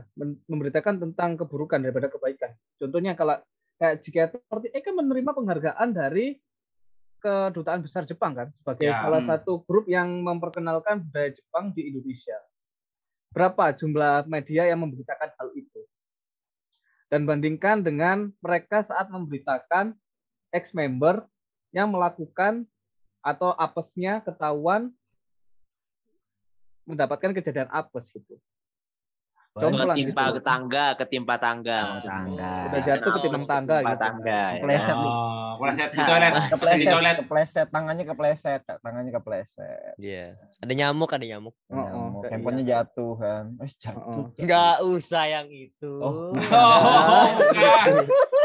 memberitakan 0.47 0.95
tentang 1.03 1.35
keburukan 1.35 1.79
daripada 1.83 2.07
kebaikan. 2.07 2.55
Contohnya 2.79 3.15
kalau 3.15 3.35
kayak 3.79 3.95
jika 3.99 4.21
seperti 4.31 4.71
eh 4.71 4.83
kan 4.83 4.95
menerima 4.95 5.31
penghargaan 5.35 5.89
dari 5.91 6.39
kedutaan 7.19 7.81
besar 7.83 8.03
Jepang 8.07 8.35
kan 8.35 8.47
sebagai 8.55 8.87
Ya. 8.91 8.99
salah 9.03 9.23
satu 9.23 9.63
grup 9.67 9.87
yang 9.87 10.07
memperkenalkan 10.23 11.03
budaya 11.07 11.31
Jepang 11.31 11.71
di 11.75 11.87
Indonesia. 11.91 12.37
Berapa 13.37 13.69
jumlah 13.69 14.25
media 14.25 14.65
yang 14.65 14.81
memberitakan 14.81 15.29
hal 15.37 15.53
itu? 15.53 15.85
Dan 17.05 17.29
bandingkan 17.29 17.85
dengan 17.85 18.33
mereka 18.41 18.81
saat 18.81 19.13
memberitakan 19.13 19.93
ex-member 20.49 21.21
yang 21.69 21.93
melakukan 21.93 22.65
atau 23.21 23.53
apesnya 23.53 24.25
ketahuan 24.25 24.89
mendapatkan 26.89 27.37
kejadian 27.37 27.69
apes 27.69 28.09
gitu. 28.09 28.41
Jomplang 29.57 29.93
Ketimpa 29.93 30.23
gitu. 30.29 30.35
ke 30.37 30.41
tangga, 30.41 30.85
ketimpa 30.97 31.35
tangga. 31.37 31.77
Maksudnya. 31.93 32.09
tangga. 32.09 32.53
Udah 32.65 32.81
jatuh 32.81 33.11
ketimpa 33.21 33.45
tangga 33.45 33.77
gitu. 33.85 33.97
tangga. 34.01 34.41
ya. 34.57 34.61
Pleset. 34.65 34.97
Oh, 34.97 35.05
Oh, 35.05 35.46
kepleset 35.57 35.89
di 35.89 35.99
toilet. 35.99 36.31
Di 36.31 36.41
kepleset 36.47 36.87
toilet. 36.87 37.15
kepleset 37.17 37.67
tangannya 37.67 38.05
kepleset 38.05 38.61
tangannya 38.79 39.11
kepleset 39.11 39.93
Iya. 39.97 40.37
Ada 40.57 40.73
nyamuk, 40.73 41.09
ada 41.09 41.25
nyamuk. 41.25 41.55
Oh, 41.67 41.73
oh, 41.73 41.77
Nyamuk. 41.77 42.21
kayak 42.21 42.31
handphonenya 42.31 42.63
iya. 42.63 42.71
jatuh 42.79 43.13
kan 43.15 43.43
Wes 43.57 43.73
jatuh 43.75 44.23
Oh, 44.23 44.25
Enggak 44.35 44.75
usah 44.81 45.23
yang 45.25 45.47
itu. 45.49 45.91
Oh. 45.97 46.31
Oh, 46.31 47.25
bukan. 47.35 47.87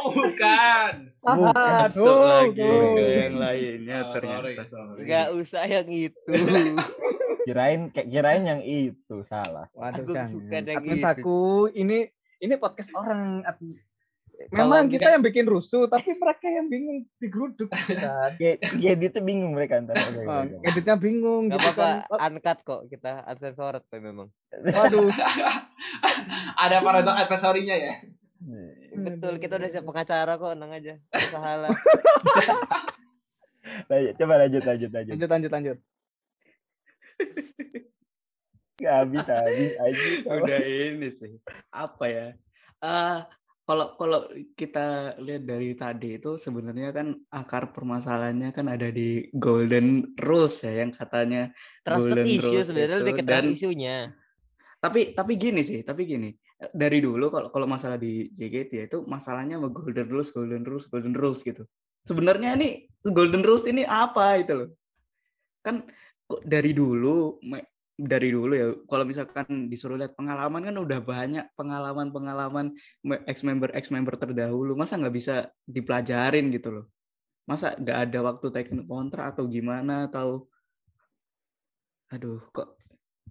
Oh, 0.03 0.11
bukan. 0.11 0.93
Masuk 1.23 2.03
Aduh, 2.03 2.19
lagi 2.21 2.59
tuh. 2.59 2.93
ke 2.93 3.05
yang 3.21 3.37
lainnya 3.37 3.99
Oh, 4.01 4.11
ternyata. 4.13 4.63
sorry. 4.67 4.99
Enggak 4.99 5.27
usah 5.33 5.63
yang 5.65 5.89
itu. 5.89 6.33
kirain 7.43 7.91
kayak 7.91 8.07
kirain 8.07 8.47
yang 8.47 8.63
itu 8.63 9.27
salah 9.27 9.67
Waduh, 9.75 10.07
Aku 10.07 10.15
jangan. 10.15 10.31
bukan 10.33 10.63
yang 10.63 10.79
Admin 10.79 10.95
gitu. 10.95 11.03
Saku, 11.03 11.43
ini 11.75 11.99
ini 12.39 12.55
podcast 12.55 12.91
orang. 12.93 13.43
Memang 14.51 14.87
kita 14.87 14.99
enggak- 14.99 15.13
yang 15.13 15.23
bikin 15.23 15.45
rusuh, 15.45 15.87
tapi 15.87 16.15
mereka 16.15 16.47
yang 16.47 16.67
bingung 16.67 16.99
digeruduk. 17.17 17.69
Kan. 17.69 18.35
dia 18.97 19.09
tuh 19.09 19.21
bingung 19.21 19.53
mereka 19.53 19.79
ntar 19.79 19.95
Oh, 20.27 20.43
editnya 20.63 20.97
bingung 20.97 21.47
Enggak 21.47 21.63
gitu 21.63 21.79
apa-apa, 21.79 21.89
kan. 22.11 22.27
uncut 22.29 22.59
kok. 22.63 22.81
Kita 22.89 23.11
uncensored 23.25 23.83
kok 23.83 23.99
memang. 23.99 24.29
Waduh, 24.51 25.07
Ada 26.63 26.81
parental 26.81 27.17
advisory-nya 27.19 27.77
ya. 27.77 27.95
Betul, 28.93 29.39
kita 29.39 29.55
udah 29.55 29.69
siap 29.69 29.85
pengacara 29.85 30.35
kok, 30.35 30.51
tenang 30.51 30.73
aja. 30.73 30.95
Usaha 31.09 31.53
lah. 31.59 31.71
Lanjut, 33.63 34.15
coba 34.17 34.35
lanjut 34.37 34.63
lanjut 34.63 34.91
lanjut 34.91 35.15
lanjut 35.15 35.31
lanjut 35.31 35.51
lanjut. 35.51 35.79
Nggak 38.75 38.95
habis 38.99 39.23
habis 39.23 39.71
aja 39.79 40.07
Udah 40.27 40.59
ini 40.61 41.09
sih. 41.15 41.39
Apa 41.71 42.05
ya? 42.05 42.27
Eh 42.83 43.19
kalau 43.63 43.95
kalau 43.95 44.27
kita 44.59 45.15
lihat 45.23 45.47
dari 45.47 45.79
tadi 45.79 46.19
itu 46.19 46.35
sebenarnya 46.35 46.91
kan 46.91 47.15
akar 47.31 47.71
permasalahannya 47.71 48.51
kan 48.51 48.67
ada 48.67 48.91
di 48.91 49.31
golden 49.39 50.19
rules 50.19 50.67
ya 50.67 50.83
yang 50.83 50.91
katanya 50.91 51.55
Trusted 51.87 52.27
Golden 52.27 52.27
issue 52.27 52.63
sebenarnya 52.63 52.99
lebih 53.01 53.15
ke 53.23 53.25
dan- 53.25 53.51
isunya. 53.55 54.11
tapi 54.83 55.15
tapi 55.15 55.39
gini 55.39 55.63
sih 55.63 55.87
tapi 55.87 56.03
gini 56.03 56.35
dari 56.75 56.99
dulu 56.99 57.31
kalau 57.31 57.49
kalau 57.55 57.67
masalah 57.71 57.95
di 57.95 58.35
JKT 58.35 58.71
ya 58.75 58.85
itu 58.91 58.99
masalahnya 59.07 59.63
sama 59.63 59.71
golden 59.71 60.09
rules 60.11 60.35
golden 60.35 60.63
rules 60.67 60.91
golden 60.91 61.15
rules 61.15 61.39
gitu 61.47 61.63
sebenarnya 62.03 62.59
ini 62.59 62.91
golden 63.07 63.47
rules 63.47 63.63
ini 63.71 63.87
apa 63.87 64.43
itu 64.43 64.53
loh 64.59 64.71
kan 65.63 65.87
dari 66.43 66.75
dulu 66.75 67.39
dari 67.93 68.33
dulu 68.33 68.53
ya 68.57 68.73
kalau 68.89 69.05
misalkan 69.05 69.69
disuruh 69.69 70.01
lihat 70.01 70.17
pengalaman 70.17 70.65
kan 70.65 70.77
udah 70.81 71.01
banyak 71.05 71.45
pengalaman 71.53 72.09
pengalaman 72.09 72.67
ex 73.29 73.45
member 73.45 73.69
ex 73.77 73.93
member 73.93 74.17
terdahulu 74.17 74.73
masa 74.73 74.97
nggak 74.97 75.15
bisa 75.15 75.35
dipelajarin 75.69 76.49
gitu 76.49 76.69
loh? 76.73 76.87
Masa 77.45 77.77
nggak 77.77 77.99
ada 78.09 78.19
waktu 78.25 78.47
taken 78.49 78.89
kontrak 78.89 79.37
atau 79.37 79.45
gimana 79.45 80.09
atau? 80.09 80.49
Aduh 82.13 82.41
kok 82.53 82.81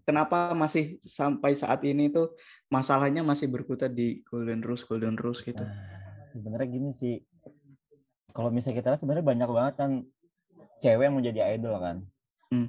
kenapa 0.05 0.53
masih 0.53 1.01
sampai 1.05 1.57
saat 1.57 1.81
ini 1.85 2.13
tuh 2.13 2.33
masalahnya 2.69 3.25
masih 3.25 3.49
berkutat 3.49 3.93
di 3.93 4.21
golden 4.29 4.61
rules 4.61 4.85
golden 4.85 5.17
rules 5.17 5.41
gitu? 5.41 5.61
Nah, 5.61 6.29
sebenarnya 6.33 6.67
gini 6.69 6.89
sih. 6.93 7.17
Kalau 8.31 8.47
misalnya 8.47 8.79
kita 8.79 8.87
lihat 8.93 9.01
sebenarnya 9.03 9.25
banyak 9.27 9.49
banget 9.51 9.73
kan 9.75 9.91
cewek 10.79 11.03
yang 11.05 11.13
mau 11.13 11.23
jadi 11.23 11.41
idol 11.57 11.75
kan. 11.77 11.97
Hmm. 12.51 12.67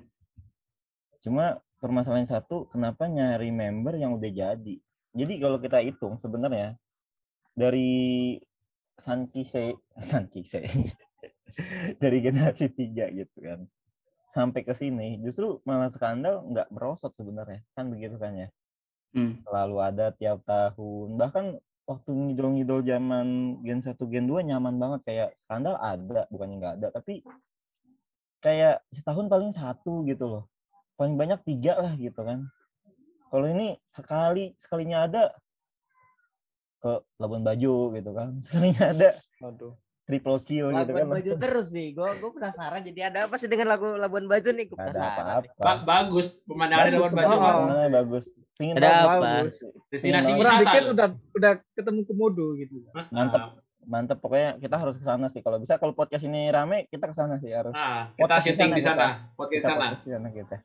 cuma 1.23 1.59
permasalahan 1.83 2.31
satu 2.31 2.71
kenapa 2.71 3.11
nyari 3.11 3.51
member 3.51 3.99
yang 3.99 4.15
udah 4.15 4.31
jadi? 4.31 4.77
Jadi 5.13 5.35
kalau 5.43 5.59
kita 5.59 5.83
hitung 5.83 6.15
sebenarnya 6.23 6.79
dari 7.59 8.39
Sankise 8.95 9.75
Sankise 9.99 10.63
dari 12.03 12.19
generasi 12.23 12.71
tiga 12.71 13.11
gitu 13.11 13.43
kan 13.43 13.67
sampai 14.33 14.65
ke 14.65 14.73
sini 14.73 15.21
justru 15.21 15.61
malah 15.69 15.93
skandal 15.93 16.41
nggak 16.49 16.73
merosot 16.73 17.13
sebenarnya 17.13 17.61
kan 17.77 17.93
begitu 17.93 18.17
kan 18.17 18.33
ya? 18.33 18.49
Hmm. 19.13 19.45
selalu 19.45 19.77
ada 19.85 20.09
tiap 20.17 20.41
tahun 20.49 21.21
bahkan 21.21 21.61
waktu 21.85 22.11
ngidol-ngidol 22.17 22.81
zaman 22.81 23.61
gen 23.61 23.85
1 23.85 23.93
gen 24.09 24.25
2 24.25 24.41
nyaman 24.49 24.81
banget 24.81 25.01
kayak 25.05 25.31
skandal 25.37 25.77
ada 25.77 26.25
bukannya 26.33 26.57
nggak 26.57 26.75
ada 26.81 26.89
tapi 26.89 27.21
kayak 28.41 28.81
setahun 28.89 29.29
paling 29.29 29.53
satu 29.53 30.01
gitu 30.09 30.25
loh 30.25 30.45
paling 30.95 31.15
banyak 31.15 31.41
tiga 31.43 31.77
lah 31.77 31.93
gitu 31.95 32.21
kan 32.21 32.47
kalau 33.27 33.47
ini 33.47 33.81
sekali 33.87 34.53
sekalinya 34.57 35.05
ada 35.05 35.23
ke 36.79 36.93
Labuan 37.17 37.43
Bajo 37.43 37.91
gitu 37.91 38.11
kan 38.11 38.37
sekalinya 38.45 38.91
ada 38.91 39.09
Waduh. 39.39 39.73
triple 40.03 40.39
kill 40.41 40.67
gitu 40.69 40.91
kan 40.91 41.07
Labuan 41.07 41.09
Bajo 41.09 41.31
langsung 41.31 41.41
terus 41.41 41.67
nih. 41.71 41.89
Gue 41.93 42.11
gue 42.13 42.31
penasaran. 42.33 42.83
Jadi 42.83 43.01
ada 43.01 43.19
apa 43.25 43.35
sih 43.37 43.47
dengan 43.47 43.71
lagu 43.71 43.87
Labuan 43.95 44.27
Bajo 44.27 44.51
nih? 44.51 44.67
Gue 44.67 44.75
nggak 44.75 44.91
ada 44.91 44.99
penasaran. 44.99 45.25
nih. 45.39 45.51
apa-apa 45.51 45.63
Ba- 45.63 45.85
bagus 45.87 46.27
pemandangan 46.43 46.85
luar 46.93 47.11
bagus 47.11 47.15
baju. 47.15 47.37
Oh. 47.39 47.89
Bagus 47.89 48.25
pingin 48.53 48.75
Ada 48.75 48.83
banget. 48.83 49.01
apa? 49.01 49.17
Bagus. 49.17 49.55
Destinasi 49.89 50.31
wisata. 50.35 50.61
dikit 50.61 50.85
udah 50.91 51.09
udah 51.33 51.53
ketemu 51.73 52.01
komodo 52.05 52.47
gitu. 52.55 52.77
Mantep. 53.11 53.43
mantep 53.83 54.15
pokoknya 54.17 54.51
kita 54.59 54.79
harus 54.79 54.95
ke 54.95 55.03
sana 55.03 55.27
sih 55.27 55.43
kalau 55.43 55.59
bisa 55.59 55.75
kalau 55.75 55.91
podcast 55.91 56.23
ini 56.23 56.47
rame 56.49 56.87
kita 56.87 57.03
ke 57.03 57.15
sana 57.15 57.35
sih 57.39 57.51
harus 57.51 57.75
Nah, 57.75 58.15
kita 58.15 58.23
Podcast 58.31 58.45
syuting 58.47 58.71
di 58.71 58.79
sana, 58.79 59.07
podcast 59.35 59.63
sana. 59.65 59.75
podcast 59.75 60.03
di 60.03 60.11
sana 60.13 60.29
kita 60.31 60.57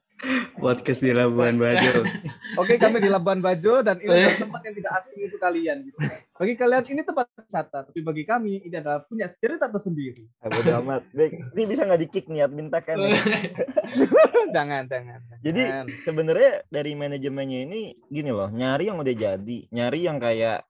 podcast 0.58 1.00
di 1.06 1.14
Labuan 1.14 1.62
Bajo 1.62 2.02
Oke, 2.62 2.82
kami 2.82 2.98
di 2.98 3.10
Labuan 3.10 3.38
Bajo 3.38 3.86
dan 3.86 4.02
ini 4.02 4.10
adalah 4.10 4.42
tempat 4.42 4.62
yang 4.66 4.76
tidak 4.82 4.92
asing 4.98 5.18
itu 5.22 5.38
kalian. 5.38 5.78
Gitu. 5.86 5.98
Bagi 6.34 6.54
kalian 6.58 6.84
ini 6.90 7.02
tempat 7.06 7.26
wisata, 7.38 7.78
tapi 7.86 8.00
bagi 8.02 8.24
kami 8.26 8.66
ini 8.66 8.76
adalah 8.78 9.06
punya 9.06 9.30
cerita 9.38 9.70
tersendiri. 9.70 10.26
Bodo 10.42 10.72
amat. 10.82 11.06
Ini 11.14 11.64
bisa 11.70 11.86
nggak 11.86 12.02
di 12.02 12.08
kick 12.10 12.26
nih 12.34 12.50
admin 12.50 12.74
ya? 12.74 12.82
jangan, 14.56 14.84
jangan. 14.90 15.20
Jadi 15.46 15.62
sebenarnya 16.02 16.52
dari 16.74 16.92
manajemennya 16.98 17.60
ini 17.70 17.82
gini 18.10 18.32
loh, 18.34 18.50
nyari 18.50 18.90
yang 18.90 18.98
udah 18.98 19.16
jadi, 19.16 19.58
nyari 19.70 20.00
yang 20.02 20.18
kayak 20.18 20.66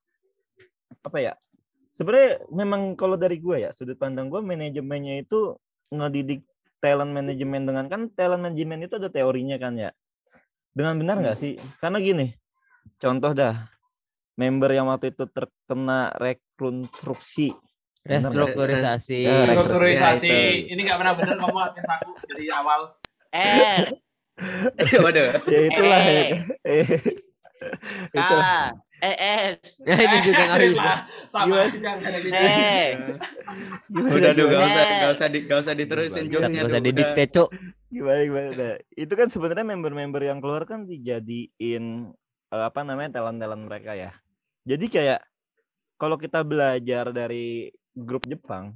apa 1.07 1.17
ya? 1.23 1.33
Sebenarnya 1.95 2.43
memang 2.53 2.93
kalau 2.99 3.15
dari 3.15 3.39
gue 3.39 3.63
ya, 3.63 3.71
sudut 3.71 3.97
pandang 3.97 4.27
gue 4.27 4.43
manajemennya 4.43 5.23
itu 5.23 5.55
ngedidik 5.87 6.43
talent 6.79 7.11
manajemen 7.13 7.63
dengan 7.65 7.85
kan 7.89 8.09
talent 8.13 8.43
manajemen 8.43 8.85
itu 8.85 8.95
ada 8.97 9.09
teorinya 9.09 9.57
kan 9.57 9.73
ya. 9.77 9.89
Dengan 10.73 10.97
benar 11.01 11.17
nggak 11.21 11.37
sih? 11.37 11.57
Karena 11.81 11.97
gini, 11.97 12.33
contoh 13.01 13.33
dah, 13.33 13.65
member 14.37 14.69
yang 14.69 14.87
waktu 14.87 15.09
itu 15.09 15.25
terkena 15.29 16.13
rekonstruksi. 16.17 17.57
Benar? 18.05 18.31
Restrukturisasi. 18.31 19.19
Ya, 19.25 19.43
Strukturisasi. 19.49 20.29
Ya. 20.29 20.71
Ini 20.71 20.81
nggak 20.85 20.97
pernah 21.01 21.13
bener 21.17 21.35
ngomong 21.41 21.61
admin 21.65 21.83
aku 21.83 22.09
dari 22.29 22.45
awal. 22.53 22.81
R 23.33 23.85
waduh 25.03 25.33
ya 25.49 25.59
itulah 25.65 26.01
ya. 26.05 26.21
Eh. 26.61 26.85
Itulah. 28.13 28.71
K 28.97 29.03
E 29.03 29.11
S. 29.53 29.85
Ini 29.85 30.17
juga 30.25 30.41
nggak 30.49 30.57
Eh, 30.57 30.69
bisa. 30.73 30.91
Sama. 31.29 31.55
Eh. 31.61 32.89
udah 33.93 34.31
gak 34.33 34.63
usah 34.65 34.83
Eh. 34.83 34.97
gak 34.97 35.11
usah 35.13 35.27
di, 35.29 35.39
gak 35.45 35.59
usah 35.61 35.73
diterusin 35.77 36.25
jokesnya 36.33 36.61
Gak 36.65 36.71
usah 36.73 36.81
didikte, 36.81 37.23
gimana 37.87 38.19
gimana 38.27 38.67
itu 38.99 39.13
kan 39.15 39.27
sebenarnya 39.31 39.63
member-member 39.63 40.19
yang 40.19 40.39
keluar 40.43 40.67
kan 40.67 40.83
dijadiin 40.83 42.11
eh, 42.51 42.63
apa 42.67 42.83
namanya 42.83 43.21
talent-talent 43.21 43.63
mereka 43.63 43.95
ya 43.95 44.11
jadi 44.67 44.85
kayak 44.91 45.19
kalau 45.95 46.19
kita 46.19 46.43
belajar 46.43 47.15
dari 47.15 47.71
grup 47.95 48.27
Jepang 48.27 48.75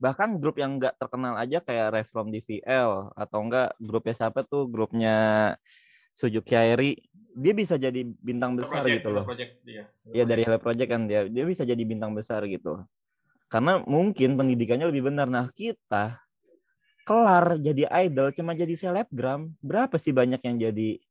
bahkan 0.00 0.40
grup 0.40 0.56
yang 0.56 0.80
nggak 0.80 0.96
terkenal 0.96 1.36
aja 1.36 1.60
kayak 1.60 1.92
Ref 1.92 2.08
from 2.08 2.32
DVL 2.32 3.12
atau 3.12 3.38
enggak 3.44 3.76
grupnya 3.76 4.14
siapa 4.16 4.48
tuh 4.48 4.64
grupnya 4.64 5.16
Suzuki 6.16 6.56
Airi 6.56 6.96
dia 7.34 7.52
bisa 7.54 7.74
jadi 7.78 8.00
bintang 8.20 8.58
besar 8.58 8.82
Project, 8.82 8.96
gitu 9.02 9.08
loh. 9.12 9.24
project 9.24 9.52
dia. 9.62 9.84
ya 10.10 10.24
dari 10.26 10.42
Hello 10.42 10.58
Project 10.58 10.88
kan 10.90 11.02
dia 11.06 11.26
dia 11.26 11.44
bisa 11.46 11.62
jadi 11.62 11.82
bintang 11.82 12.12
besar 12.14 12.42
gitu. 12.50 12.82
Karena 13.50 13.82
mungkin 13.82 14.38
pendidikannya 14.38 14.86
lebih 14.86 15.10
benar. 15.10 15.26
Nah 15.26 15.50
kita 15.50 16.22
kelar 17.02 17.58
jadi 17.58 17.90
idol 18.06 18.30
cuma 18.30 18.54
jadi 18.54 18.74
selebgram 18.78 19.50
berapa 19.58 19.98
sih 19.98 20.14
banyak 20.14 20.38
yang 20.46 20.56
jadi 20.70 21.02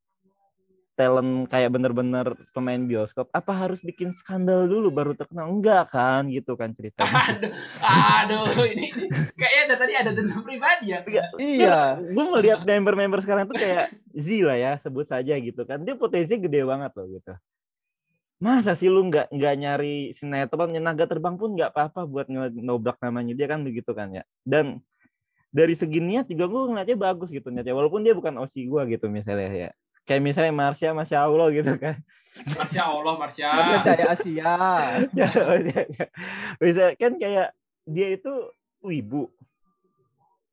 talent 1.00 1.48
kayak 1.48 1.72
bener-bener 1.72 2.36
pemain 2.52 2.84
bioskop 2.84 3.32
apa 3.32 3.56
harus 3.56 3.80
bikin 3.80 4.12
skandal 4.20 4.68
dulu 4.68 4.92
baru 4.92 5.16
terkenal? 5.16 5.48
Enggak 5.48 5.96
kan 5.96 6.28
gitu 6.28 6.60
kan 6.60 6.76
ceritanya. 6.76 7.08
Aduh, 8.20 8.44
aduh, 8.44 8.68
ini, 8.68 8.92
ini 8.92 9.08
kayaknya 9.40 9.62
ada 9.72 9.76
tadi 9.80 9.94
ada 9.96 10.12
dendam 10.12 10.44
pribadi 10.44 10.92
ya. 10.92 11.00
Iya. 11.40 11.80
gue 12.04 12.26
melihat 12.36 12.68
member-member 12.68 13.24
sekarang 13.24 13.48
tuh 13.48 13.56
kayak 13.56 13.96
Z 14.12 14.28
lah 14.44 14.58
ya 14.60 14.72
sebut 14.84 15.08
saja 15.08 15.40
gitu 15.40 15.64
kan. 15.64 15.80
Dia 15.88 15.96
potensinya 15.96 16.44
gede 16.44 16.62
banget 16.68 16.92
loh 17.00 17.08
gitu. 17.08 17.34
Masa 18.44 18.76
sih 18.76 18.92
lu 18.92 19.08
nggak 19.08 19.32
nggak 19.32 19.54
nyari 19.56 20.12
sinetron 20.12 20.76
naga 20.84 21.08
terbang 21.08 21.40
pun 21.40 21.56
nggak 21.56 21.72
apa-apa 21.72 22.04
buat 22.04 22.28
nobrak 22.60 23.00
namanya 23.00 23.32
dia 23.40 23.48
kan 23.48 23.64
begitu 23.64 23.96
kan 23.96 24.12
ya. 24.12 24.28
Dan 24.44 24.84
dari 25.50 25.74
segi 25.74 26.04
niat 26.04 26.28
juga 26.28 26.46
gue 26.46 26.62
ngeliatnya 26.76 26.98
bagus 27.00 27.34
gitu 27.34 27.50
niatnya 27.50 27.74
walaupun 27.74 28.06
dia 28.06 28.14
bukan 28.14 28.38
osi 28.38 28.70
gue 28.70 28.82
gitu 28.94 29.10
misalnya 29.10 29.50
ya 29.50 29.72
kayak 30.10 30.26
misalnya 30.26 30.50
Marsha 30.50 30.90
Masya 30.90 31.18
Allah 31.22 31.48
gitu 31.54 31.78
kan 31.78 32.02
Masya 32.40 32.82
Allah, 32.88 33.14
Marsha. 33.20 33.50
Masih 33.52 33.76
Jaya 33.84 34.06
Asia. 34.16 34.54
bisa 36.62 36.84
kan 36.96 37.14
kayak 37.18 37.52
dia 37.84 38.08
itu 38.16 38.32
wibu. 38.80 39.28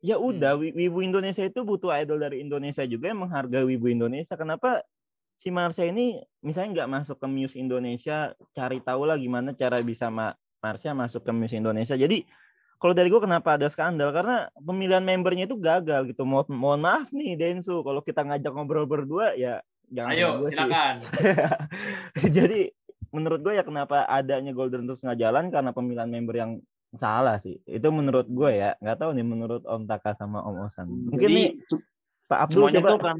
Ya 0.00 0.16
udah, 0.18 0.54
wi- 0.54 0.74
wibu 0.74 1.02
Indonesia 1.02 1.42
itu 1.42 1.62
butuh 1.62 1.90
idol 1.94 2.18
dari 2.18 2.42
Indonesia 2.42 2.82
juga 2.86 3.10
yang 3.10 3.26
menghargai 3.26 3.64
wibu 3.66 3.86
Indonesia. 3.86 4.34
Kenapa 4.34 4.82
si 5.36 5.50
Marsha 5.50 5.84
ini 5.84 6.16
misalnya 6.40 6.82
nggak 6.82 6.90
masuk 6.90 7.16
ke 7.18 7.26
Muse 7.26 7.56
Indonesia, 7.58 8.32
cari 8.50 8.78
tahu 8.80 9.06
lah 9.06 9.18
gimana 9.18 9.52
cara 9.52 9.78
bisa 9.78 10.08
ma 10.08 10.32
Marsha 10.58 10.90
masuk 10.90 11.22
ke 11.22 11.30
Muse 11.30 11.54
Indonesia. 11.54 11.94
Jadi 11.94 12.22
kalau 12.76 12.92
dari 12.92 13.08
gue 13.08 13.20
kenapa 13.20 13.56
ada 13.56 13.66
skandal 13.72 14.12
karena 14.12 14.52
pemilihan 14.56 15.00
membernya 15.00 15.48
itu 15.48 15.56
gagal 15.56 16.12
gitu. 16.12 16.22
Mohon, 16.28 16.52
mohon 16.56 16.80
maaf 16.84 17.08
nih 17.10 17.36
Densu, 17.36 17.80
kalau 17.80 18.00
kita 18.04 18.22
ngajak 18.24 18.52
ngobrol 18.52 18.84
berdua 18.84 19.32
ya 19.34 19.64
jangan 19.88 20.12
Ayo, 20.12 20.28
gue 20.42 20.50
sih. 20.50 20.56
silakan. 20.56 20.94
Jadi 22.36 22.60
menurut 23.14 23.40
gue 23.40 23.52
ya 23.56 23.64
kenapa 23.64 24.04
adanya 24.04 24.52
Golden 24.52 24.84
terus 24.84 25.00
nggak 25.00 25.20
jalan 25.20 25.44
karena 25.48 25.70
pemilihan 25.72 26.10
member 26.10 26.36
yang 26.36 26.52
salah 26.96 27.40
sih. 27.40 27.56
Itu 27.64 27.88
menurut 27.92 28.28
gue 28.28 28.50
ya. 28.52 28.70
Nggak 28.82 28.98
tahu 29.00 29.10
nih 29.16 29.26
menurut 29.26 29.62
Om 29.64 29.88
Taka 29.88 30.12
sama 30.16 30.44
Om 30.44 30.68
Osan. 30.68 30.86
Mungkin 30.88 31.22
Jadi 31.22 31.34
nih 31.34 31.48
Pak 32.26 32.38
Abdul 32.50 32.66
semuanya 32.66 32.80
coba 32.82 32.90
tuh 32.90 33.00
kan 33.06 33.18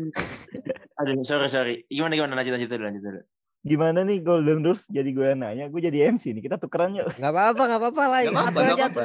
aduh 0.99 1.23
sorry 1.23 1.47
sorry 1.47 1.75
gimana 1.87 2.19
gimana 2.19 2.35
lanjut 2.35 2.53
lanjut 2.59 2.71
dulu 2.71 2.83
lanjut 2.91 3.03
dulu 3.07 3.21
gimana 3.67 4.07
nih 4.07 4.23
Golden 4.23 4.63
Rules 4.63 4.87
jadi 4.87 5.11
gue 5.11 5.27
yang 5.35 5.43
nanya, 5.43 5.67
gue 5.67 5.81
jadi 5.83 6.15
MC 6.15 6.31
nih. 6.39 6.43
Kita 6.47 6.57
tukeran 6.63 6.95
yuk. 6.95 7.11
Nggak 7.19 7.33
apa-apa, 7.35 7.63
nggak 7.67 7.81
apa-apa 7.83 8.03
lah. 8.07 8.19
Nggak 8.23 8.35
apa-apa, 8.35 8.61
apa-apa. 8.63 9.03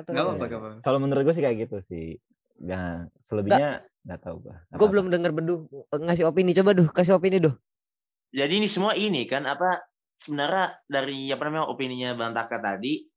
apa-apa. 0.00 0.68
Kalau 0.80 0.98
menurut 0.98 1.22
gue 1.28 1.34
sih 1.36 1.44
kayak 1.44 1.68
gitu 1.68 1.78
sih. 1.84 2.16
Nah, 2.64 3.04
selebihnya 3.20 3.84
nggak 4.08 4.20
tahu 4.24 4.48
gue. 4.48 4.56
Gue 4.72 4.88
belum 4.88 5.12
denger 5.12 5.30
beduh 5.36 5.60
ngasih 5.92 6.24
opini. 6.24 6.56
Coba 6.56 6.72
duh, 6.72 6.88
kasih 6.88 7.20
opini 7.20 7.38
duh. 7.38 7.54
jadi 8.32 8.48
ini 8.48 8.64
semua 8.64 8.96
ini 8.96 9.28
kan 9.28 9.44
apa 9.44 9.84
sebenarnya 10.16 10.80
dari 10.88 11.28
apa 11.28 11.44
namanya 11.44 11.68
opininya 11.68 12.16
Bang 12.16 12.32
Taka 12.32 12.64
tadi 12.64 13.12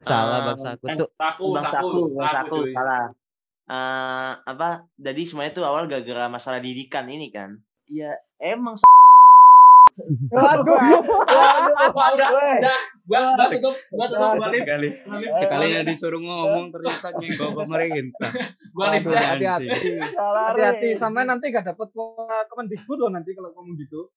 Salah 0.00 0.40
eh, 0.40 0.44
bang 0.48 0.58
Saku 0.58 0.84
eh. 0.88 0.96
Saku, 0.96 1.46
Bang 1.52 1.66
saku, 1.68 1.88
Saku, 1.92 2.02
Bang 2.16 2.32
Saku, 2.32 2.58
salah. 2.72 3.04
Eh, 3.70 4.32
apa? 4.48 4.68
Jadi 4.96 5.22
semuanya 5.28 5.52
itu 5.52 5.62
awal 5.62 5.84
gara-gara 5.86 6.26
masalah 6.32 6.60
didikan 6.64 7.04
ini 7.12 7.28
kan. 7.28 7.60
Iya, 7.86 8.16
emang 8.40 8.80
Waduh. 10.30 10.78
Apa 11.80 12.02
udah, 12.16 12.28
udah, 12.32 12.78
gua, 13.06 13.20
gua 13.34 13.46
tutup, 13.50 13.74
gua 13.92 14.06
tutup, 14.06 14.30
gua 14.38 14.48
live, 14.52 14.64
Sekali, 14.64 14.88
sekalinya 15.38 15.80
disuruh 15.86 16.20
ngomong 16.22 16.72
ternyata 16.72 17.08
nyenggol 17.18 17.50
pemerintah. 17.56 18.30
gua 18.74 18.84
Waduh, 18.94 19.12
dah. 19.12 19.24
hati-hati. 19.34 19.68
Hati-hati 20.16 20.88
sampai 20.96 21.22
nanti 21.26 21.50
gak 21.50 21.66
dapat 21.70 21.88
Kemendikbud 22.50 22.98
loh 23.00 23.10
nanti 23.12 23.30
kalau 23.34 23.50
ngomong 23.56 23.74
gitu. 23.78 24.10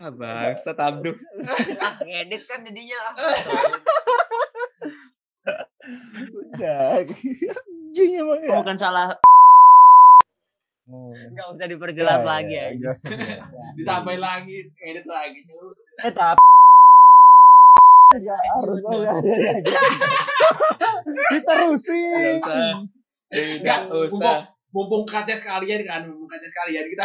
Ah, 0.00 0.10
bangsat 0.10 0.74
Abdul. 0.74 1.14
Ah, 1.78 1.94
ngedit 2.02 2.42
kan 2.50 2.66
jadinya. 2.66 2.98
ah. 2.98 3.14
Udah. 6.34 7.04
Anjing 7.04 8.10
emang 8.18 8.40
ya. 8.42 8.58
bukan 8.58 8.74
salah 8.74 9.14
Nggak 10.84 11.46
usah 11.48 11.66
diperjelas 11.66 12.20
Ya, 12.20 12.26
lagi 12.26 12.54
ya, 12.54 12.66
ya. 12.76 12.92
ya. 12.92 12.92
Ditambahin 13.80 14.20
lagi, 14.20 14.56
edit 14.84 15.06
lagi. 15.08 15.40
cuy. 15.48 15.72
Eh 16.04 16.12
tapi 16.12 16.42
ya, 18.20 18.36
harus 18.36 18.78
oh, 18.84 19.00
ya, 19.02 19.14
ya, 19.24 19.34
ya, 19.34 19.52
ya. 19.58 19.80
Diterusin. 21.34 22.38
Tidak 23.32 23.80
usah. 23.90 24.52
Mumpung 24.74 25.06
katanya 25.06 25.38
sekalian 25.38 25.86
kan, 25.86 26.00
mumpung 26.10 26.26
katanya 26.26 26.50
sekalian 26.50 26.84
kita 26.90 27.04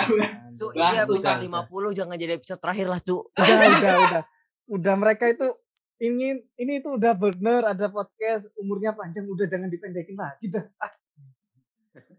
Tuh 0.58 0.74
ini 0.74 0.90
tuh, 1.06 1.22
episode 1.22 1.38
Kak. 1.38 1.70
50 1.70 1.98
jangan 2.02 2.16
jadi 2.18 2.34
episode 2.42 2.62
terakhir 2.66 2.88
lah, 2.90 3.00
Cuk. 3.00 3.24
Udah, 3.38 3.56
udah, 3.78 3.94
udah. 4.02 4.24
Udah 4.70 4.94
mereka 4.98 5.30
itu 5.30 5.48
ingin 6.00 6.42
ini 6.58 6.82
itu 6.82 6.90
udah 6.90 7.14
bener 7.14 7.62
ada 7.68 7.88
podcast 7.88 8.50
umurnya 8.58 8.96
panjang 8.96 9.28
udah 9.28 9.46
jangan 9.46 9.68
dipendekin 9.68 10.16
lagi 10.16 10.48
dah 10.48 10.64
Ah, 10.80 10.94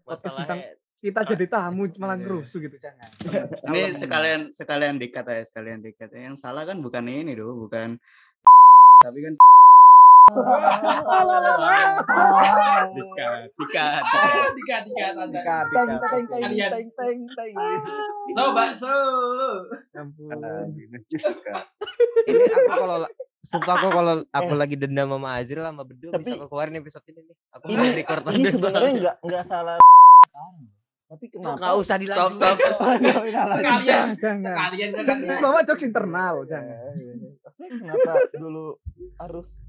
Podcast 0.05 0.37
Masalahnya 0.37 0.77
kita 1.01 1.25
jadi 1.25 1.45
tamu 1.47 1.89
malah 1.97 2.13
Iya. 2.13 2.23
ngerusuh 2.23 2.59
gitu 2.61 2.77
jangan 2.77 3.09
Ini 3.67 3.81
sekalian 3.91 4.41
sekalian 4.51 4.95
dikat 4.95 5.25
ya, 5.25 5.41
sekalian 5.41 5.81
dikat. 5.81 6.09
Yang 6.11 6.37
salah 6.39 6.61
kan 6.61 6.77
bukan 6.77 7.03
ini 7.03 7.33
doh, 7.33 7.57
bukan 7.57 7.97
tapi 8.99 9.19
kan 9.19 9.33
dikat, 11.73 12.85
dikat, 12.93 13.49
dikat. 13.59 14.01
tiga 14.55 14.77
tiga 14.85 15.05
tanda. 15.11 15.33
Dikat, 15.33 15.65
Teng, 15.67 15.89
dikat, 15.89 16.07
teng, 16.07 16.23
oke. 16.23 16.31
teng, 16.31 16.41
Kalian. 16.41 16.69
teng, 16.71 16.87
teng, 16.93 17.19
teng. 17.27 17.53
So, 18.31 18.43
bakso. 18.53 18.95
Ya 19.91 19.99
ampun. 19.99 20.37
ini 22.23 22.43
aku 22.45 22.71
kalau 22.71 22.97
sumpah 23.43 23.73
aku 23.75 23.87
kalau 23.89 24.13
aku 24.23 24.53
lagi 24.53 24.75
dendam 24.77 25.09
sama 25.09 25.29
Azril 25.35 25.59
sama 25.59 25.83
Bedu 25.83 26.07
bisa 26.07 26.15
Tapi- 26.15 26.31
aku 26.31 26.45
keluarin 26.47 26.77
episode 26.77 27.05
ini 27.05 27.19
nih. 27.19 27.35
Aku 27.51 27.63
Ini- 27.67 27.93
record 27.97 28.23
Ini 28.29 28.49
sebenarnya 28.53 28.91
nggak 29.01 29.15
nggak 29.19 29.43
salah. 29.45 29.77
Tapi 31.11 31.27
kenapa? 31.27 31.55
nggak 31.59 31.75
usah 31.75 31.95
Stop, 31.99 32.03
dilanjut. 32.07 32.39
stop. 32.39 32.55
Sekalian, 33.51 34.15
jangan 34.15 34.39
sekalian 34.39 34.89
kan. 34.95 35.03
kan. 35.03 35.19
itu 35.19 35.35
sama 35.43 35.59
jokes 35.67 35.83
internal 35.83 36.47
jangan 36.47 36.95
Maksudnya 37.43 37.69
kenapa 37.75 38.31
dulu 38.39 38.79
harus 39.19 39.59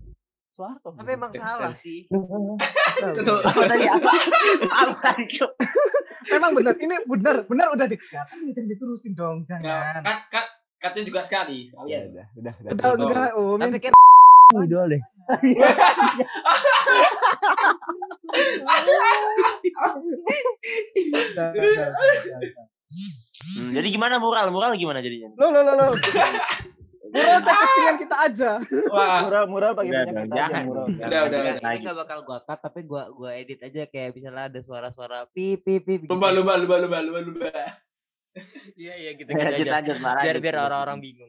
Soeharto? 0.52 0.92
Tapi 0.94 1.10
emang 1.16 1.32
salah 1.34 1.74
sih. 1.74 2.06
Tuh, 2.06 3.40
apa 3.42 3.62
tadi 3.66 3.88
apa 3.88 4.12
memang 6.30 6.54
benar 6.62 6.78
ini 6.78 6.94
benar 7.08 7.42
benar 7.50 7.66
udah 7.74 7.86
dikat 7.90 8.30
jangan 8.30 8.70
diterusin 8.70 9.18
dong 9.18 9.42
jangan 9.42 9.98
kat, 10.06 10.30
kat, 10.30 10.46
katnya 10.78 11.02
juga 11.02 11.26
sekali. 11.26 11.66
Ya 11.90 12.06
udah, 12.06 12.30
udah, 12.38 12.38
udah. 12.38 12.54
udah 12.62 12.70
Betul. 12.78 12.94
udah 13.10 13.34
oh 13.34 13.58
kan 13.58 13.74
idol 14.62 14.86
deh. 14.92 15.02
udah, 19.82 21.46
udah, 21.48 21.48
udah, 21.52 21.88
udah. 22.38 22.64
Hmm, 23.42 23.70
jadi 23.74 23.88
gimana 23.88 24.20
mural 24.20 24.52
mural 24.52 24.76
gimana 24.76 25.00
jadinya 25.00 25.32
lo 25.34 25.46
lo 25.50 25.60
lo 25.64 25.72
lo 25.74 25.86
Bro, 27.12 27.20
cek 27.44 27.52
postingan 27.52 27.96
kita 28.00 28.16
aja. 28.24 28.50
Wah, 28.88 29.28
pakai 29.28 29.92
Udah, 29.92 30.00
minyak 30.08 30.16
udah, 30.16 30.24
kita 30.24 30.32
aja 30.32 30.40
jangan. 30.40 30.62
murah. 30.64 30.86
Udah, 30.88 31.20
udah, 31.28 31.38
Enggak, 31.44 31.60
lagi. 31.60 31.76
ini 31.76 31.84
nggak 31.84 31.98
bakal 32.00 32.18
gua 32.24 32.38
cut 32.40 32.58
tapi 32.64 32.80
gua 32.88 33.02
gua 33.12 33.30
edit 33.36 33.60
aja 33.60 33.82
kayak 33.84 34.08
misalnya 34.16 34.48
ada 34.48 34.60
suara-suara 34.64 35.18
pip 35.28 35.60
pip 35.60 35.84
pip. 35.84 36.00
gitu. 36.06 36.08
lumba 36.08 36.32
lumba 36.32 36.56
lumba 36.56 36.76
lumba 36.80 36.98
lumba 37.04 37.20
lumba. 37.20 37.48
Iya 38.80 38.94
iya 38.96 39.10
gitu 39.12 39.28
lanjut 39.28 39.68
aja. 39.68 39.72
lanjut 39.76 39.96
Biar 40.00 40.16
lanjut, 40.16 40.40
biar 40.40 40.56
orang-orang 40.56 40.98
bingung. 41.04 41.28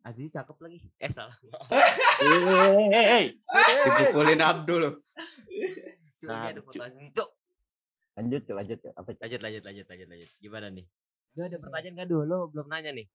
Aziz 0.00 0.32
cakep 0.32 0.56
lagi. 0.64 0.78
Eh 0.96 1.12
salah. 1.12 1.36
Eh, 1.36 2.40
eh, 2.88 2.88
eh, 2.96 3.06
eh. 3.20 3.24
dipukulin 3.84 4.40
Abdul. 4.40 4.80
loh. 4.80 4.94
Cuk, 6.16 6.30
Nah, 6.30 6.48
ada 6.56 6.60
foto 6.64 6.80
Aziz. 6.80 7.12
Cuk. 7.12 7.28
Lanjut, 8.16 8.40
Cuk, 8.48 8.56
lanjut. 8.56 8.78
Apa? 8.96 9.08
Lanjut 9.20 9.40
lanjut 9.44 9.62
lanjut 9.62 9.86
lanjut 9.86 10.08
lanjut. 10.08 10.30
Gimana 10.40 10.66
nih? 10.72 10.86
Gak 11.36 11.46
ada 11.52 11.56
pertanyaan 11.60 11.94
gak 12.00 12.08
dulu? 12.08 12.36
Belum 12.48 12.66
nanya 12.66 12.90
nih. 12.92 13.06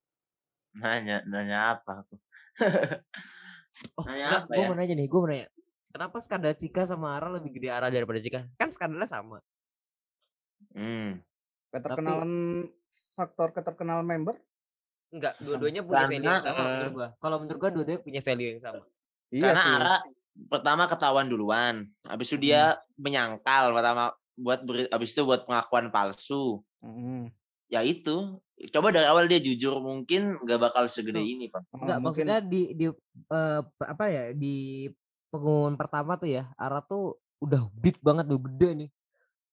nanya 0.72 1.20
nanya 1.28 1.58
apa 1.76 2.08
aku 2.08 2.16
Oh, 4.00 4.08
Nanya 4.08 4.28
enggak, 4.28 4.42
apa 4.46 4.52
gue 4.52 4.64
ya? 4.64 4.68
mau 4.68 4.76
nanya 4.76 4.94
nih, 4.96 5.08
gue 5.08 5.20
mau 5.20 5.30
nanya. 5.32 5.48
Kenapa 5.92 6.18
skandal 6.20 6.56
Cika 6.56 6.84
sama 6.84 7.16
Ara 7.16 7.28
lebih 7.32 7.52
gede 7.56 7.68
Ara 7.72 7.88
daripada 7.88 8.20
Cika? 8.20 8.48
Kan 8.56 8.72
skandalnya 8.72 9.08
sama. 9.08 9.40
hmm. 10.72 11.20
Keterkenalan 11.72 12.32
faktor 13.12 13.52
keterkenalan 13.52 14.04
member? 14.04 14.36
Enggak, 15.12 15.36
dua-duanya 15.40 15.84
punya 15.84 16.08
value 16.08 16.16
yang 16.20 16.24
Karena, 16.24 16.44
sama 16.44 16.62
menurut 16.68 16.94
gua. 16.96 17.08
Kalau 17.20 17.38
menurut 17.44 17.60
gua 17.60 17.72
dua-duanya 17.72 18.02
punya 18.04 18.22
value 18.24 18.48
yang 18.56 18.62
sama. 18.64 18.84
Iya 19.32 19.44
karena 19.52 19.64
sih. 19.64 19.72
Ara 19.76 19.96
pertama 20.48 20.84
ketahuan 20.88 21.28
duluan 21.28 21.76
habis 22.08 22.32
itu 22.32 22.40
dia 22.40 22.80
menyangkal 22.96 23.76
pertama 23.76 24.16
buat 24.42 24.60
beri, 24.62 24.90
habis 24.90 25.14
itu 25.14 25.22
buat 25.22 25.46
pengakuan 25.46 25.88
palsu 25.88 26.66
Mm. 26.82 27.30
ya 27.68 27.80
itu 27.82 28.42
coba 28.74 28.90
dari 28.90 29.06
awal 29.06 29.26
dia 29.26 29.38
jujur 29.38 29.78
mungkin 29.78 30.36
nggak 30.40 30.60
bakal 30.60 30.84
segede 30.86 31.16
Tuh. 31.16 31.30
ini 31.30 31.46
pak 31.48 31.62
Oh, 31.70 31.78
Enggak, 31.78 31.98
mungkin- 32.00 32.26
maksudnya 32.28 32.40
di 32.42 32.62
di 32.74 32.86
p- 32.90 33.88
apa 33.88 34.06
ya 34.08 34.24
di 34.34 34.90
pengumuman 35.30 35.78
pertama 35.78 36.18
tuh 36.18 36.28
ya, 36.28 36.50
Ara 36.56 36.82
tuh 36.82 37.16
udah 37.40 37.70
big 37.72 38.02
banget 38.02 38.28
udah 38.28 38.42
gede 38.44 38.70
nih. 38.76 38.90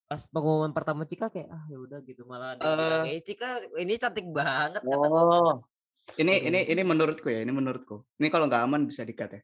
Pas 0.04 0.24
pengumuman 0.26 0.72
pertama 0.72 1.04
Cika 1.04 1.28
kayak 1.28 1.48
ah 1.48 1.62
ya 1.66 1.78
udah 1.78 1.98
gitu 2.02 2.24
malah 2.24 2.56
bilang, 2.56 3.06
Eh. 3.06 3.14
"Eh, 3.14 3.22
Cika 3.22 3.48
ini 3.76 3.94
cantik 3.94 4.26
banget 4.28 4.80
kata 4.80 5.06
oh 5.06 5.62
Ini 6.10 6.32
Hmm. 6.34 6.48
ini 6.48 6.60
ini 6.66 6.82
menurutku 6.82 7.28
ya, 7.28 7.38
ini 7.38 7.52
menurutku. 7.52 8.00
Ini 8.16 8.28
kalau 8.28 8.48
nggak 8.48 8.64
aman 8.64 8.82
bisa 8.82 9.04
dikat 9.04 9.30
ya. 9.30 9.42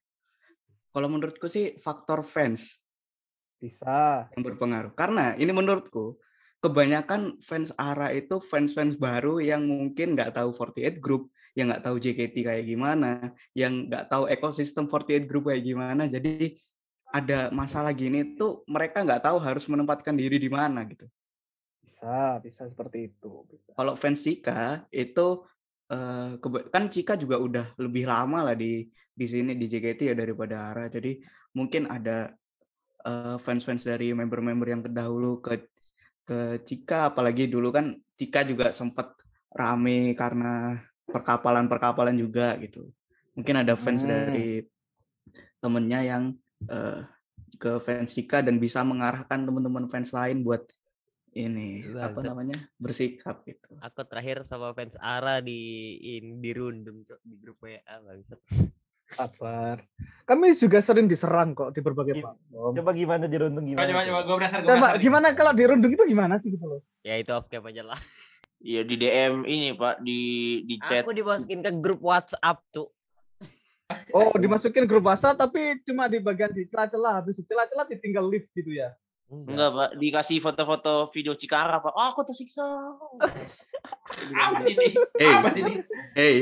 Kalau 0.90 1.06
menurutku 1.06 1.44
sih 1.46 1.76
faktor 1.76 2.24
fans 2.24 2.80
bisa. 3.64 4.28
yang 4.36 4.44
berpengaruh. 4.44 4.92
Karena 4.92 5.32
ini 5.40 5.48
menurutku 5.48 6.20
kebanyakan 6.60 7.40
fans 7.44 7.72
Ara 7.76 8.12
itu 8.12 8.40
fans-fans 8.40 8.96
baru 8.96 9.40
yang 9.40 9.64
mungkin 9.64 10.16
nggak 10.16 10.36
tahu 10.36 10.52
48 10.56 11.00
Group, 11.00 11.32
yang 11.56 11.72
nggak 11.72 11.84
tahu 11.84 11.96
JKT 12.00 12.36
kayak 12.44 12.64
gimana, 12.64 13.32
yang 13.56 13.88
nggak 13.88 14.08
tahu 14.08 14.28
ekosistem 14.28 14.88
48 14.88 15.28
Group 15.28 15.52
kayak 15.52 15.64
gimana. 15.64 16.08
Jadi 16.08 16.56
ada 17.14 17.52
masalah 17.54 17.94
gini 17.94 18.34
tuh 18.34 18.66
mereka 18.66 19.04
nggak 19.04 19.22
tahu 19.22 19.38
harus 19.38 19.64
menempatkan 19.70 20.16
diri 20.16 20.40
di 20.40 20.48
mana 20.48 20.82
gitu. 20.88 21.06
Bisa, 21.84 22.42
bisa 22.42 22.66
seperti 22.66 23.12
itu. 23.12 23.44
Bisa. 23.46 23.70
Kalau 23.76 23.94
fans 23.94 24.24
Cika 24.24 24.88
itu 24.90 25.46
eh, 25.92 26.40
kan 26.68 26.84
Cika 26.90 27.14
juga 27.14 27.38
udah 27.38 27.66
lebih 27.78 28.08
lama 28.08 28.50
lah 28.50 28.56
di 28.58 28.88
di 29.14 29.26
sini 29.30 29.54
di 29.54 29.70
JKT 29.70 30.10
ya 30.10 30.14
daripada 30.18 30.74
Ara. 30.74 30.90
Jadi 30.90 31.22
mungkin 31.54 31.86
ada 31.86 32.34
fans-fans 33.38 33.84
dari 33.84 34.10
member-member 34.16 34.68
yang 34.68 34.82
terdahulu 34.82 35.38
ke 35.38 35.68
ke 36.24 36.38
Cika 36.64 37.12
apalagi 37.12 37.44
dulu 37.46 37.68
kan 37.68 37.92
Cika 38.16 38.48
juga 38.48 38.72
sempat 38.72 39.12
rame 39.52 40.16
karena 40.16 40.80
perkapalan-perkapalan 41.04 42.16
juga 42.16 42.56
gitu. 42.58 42.88
Mungkin 43.36 43.60
ada 43.60 43.76
fans 43.76 44.02
Hmm. 44.02 44.10
dari 44.10 44.64
temennya 45.60 46.00
yang 46.00 46.22
eh, 46.64 47.04
ke 47.60 47.76
fans 47.78 48.16
Cika 48.16 48.40
dan 48.40 48.56
bisa 48.56 48.80
mengarahkan 48.80 49.44
teman-teman 49.44 49.84
fans 49.86 50.10
lain 50.10 50.40
buat 50.40 50.64
ini 51.34 51.82
apa 51.98 52.14
Bangsat. 52.14 52.30
namanya 52.30 52.56
bersikap 52.78 53.42
gitu. 53.44 53.74
Aku 53.82 54.06
terakhir 54.06 54.46
sama 54.46 54.70
fans 54.72 54.94
Ara 54.96 55.42
di 55.42 55.60
in, 56.16 56.38
di 56.38 56.54
rundum 56.54 57.02
di 57.20 57.34
grup 57.36 57.58
WA 57.60 57.82
bangsat. 58.00 58.38
Sabar. 59.12 59.84
Kami 60.24 60.56
juga 60.56 60.80
sering 60.80 61.04
diserang 61.04 61.52
kok 61.52 61.76
di 61.76 61.84
berbagai 61.84 62.16
platform. 62.24 62.72
Coba 62.80 62.90
gimana 62.96 63.24
dirundung 63.28 63.68
gimana? 63.68 63.84
coba 63.84 64.02
coba 64.08 64.20
gue 64.24 64.36
gue 64.40 64.64
Coba 64.64 64.88
gimana 64.96 65.26
kalau 65.36 65.52
dirundung 65.52 65.92
itu 65.92 66.04
gimana 66.08 66.40
sih 66.40 66.56
gitu 66.56 66.64
loh? 66.64 66.80
Ya 67.04 67.20
itu 67.20 67.30
off 67.36 67.46
cam 67.52 67.68
aja 67.68 67.84
lah. 67.84 67.98
Iya 68.64 68.80
di 68.80 68.96
DM 68.96 69.44
ini 69.44 69.76
Pak 69.76 70.00
di 70.00 70.20
di 70.64 70.80
chat. 70.80 71.04
Aku 71.04 71.12
dimasukin 71.12 71.60
ke 71.60 71.70
grup 71.84 72.00
WhatsApp 72.00 72.64
tuh. 72.72 72.88
Oh, 74.16 74.32
dimasukin 74.40 74.88
grup 74.88 75.04
WhatsApp 75.04 75.36
tapi 75.36 75.84
cuma 75.84 76.08
di 76.08 76.16
bagian 76.16 76.48
di 76.48 76.64
celah-celah, 76.72 77.20
habis 77.20 77.36
di 77.36 77.44
celah-celah 77.44 77.84
ditinggal 77.92 78.24
lift 78.24 78.48
gitu 78.56 78.72
ya. 78.72 78.96
Enggak 79.26 79.70
Pak, 79.70 79.90
dikasih 79.96 80.38
foto-foto 80.38 81.08
video 81.10 81.32
Cikara 81.32 81.78
Pak. 81.78 81.90
Oh, 81.90 82.06
aku 82.06 82.22
tersiksa. 82.22 82.62
Apa 84.32 84.58
sih 84.58 84.72
ini? 84.72 84.86
Hey, 85.16 85.32
Apa 85.32 85.48
sih 85.48 85.60
ini? 85.60 85.74
hey, 86.12 86.36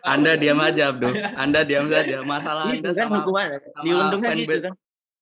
Anda 0.00 0.32
diam 0.34 0.56
aja, 0.58 0.90
Abdo. 0.90 1.10
Anda 1.34 1.60
diam 1.62 1.86
saja. 1.86 2.22
Masalah 2.22 2.70
Itu 2.70 2.78
Anda 2.80 2.90
kan 2.90 2.98
sama 3.02 3.16
hukumannya. 3.20 3.58
sama 3.60 3.82
Diundungnya 3.82 4.32
gitu 4.34 4.58
kan. 4.62 4.74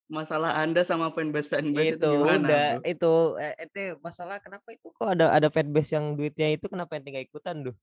masalah 0.07 0.51
Anda 0.57 0.81
sama 0.81 1.07
fanbase 1.11 1.51
fanbase 1.51 1.91
itu, 1.91 1.99
itu 1.99 2.11
gimana? 2.15 2.39
udah 2.39 2.67
Bro? 2.77 2.87
itu 2.87 3.13
eh, 3.37 3.55
itu 3.59 3.83
masalah 3.99 4.39
kenapa 4.39 4.71
itu 4.71 4.87
kok 4.89 5.03
ada 5.09 5.35
ada 5.35 5.49
fanbase 5.51 5.91
yang 5.93 6.15
duitnya 6.15 6.47
itu 6.49 6.71
kenapa 6.71 6.95
yang 6.95 7.03
tinggal 7.03 7.25
ikutan 7.25 7.57
duh 7.61 7.75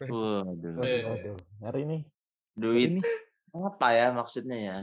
Waduh. 0.00 0.80
Eh, 0.80 1.04
Waduh, 1.04 1.36
hari 1.60 1.84
ini. 1.84 1.98
Duit 2.56 2.96
Ini. 2.96 3.00
apa 3.52 3.86
ya 3.92 4.08
maksudnya 4.08 4.56
ya? 4.56 4.78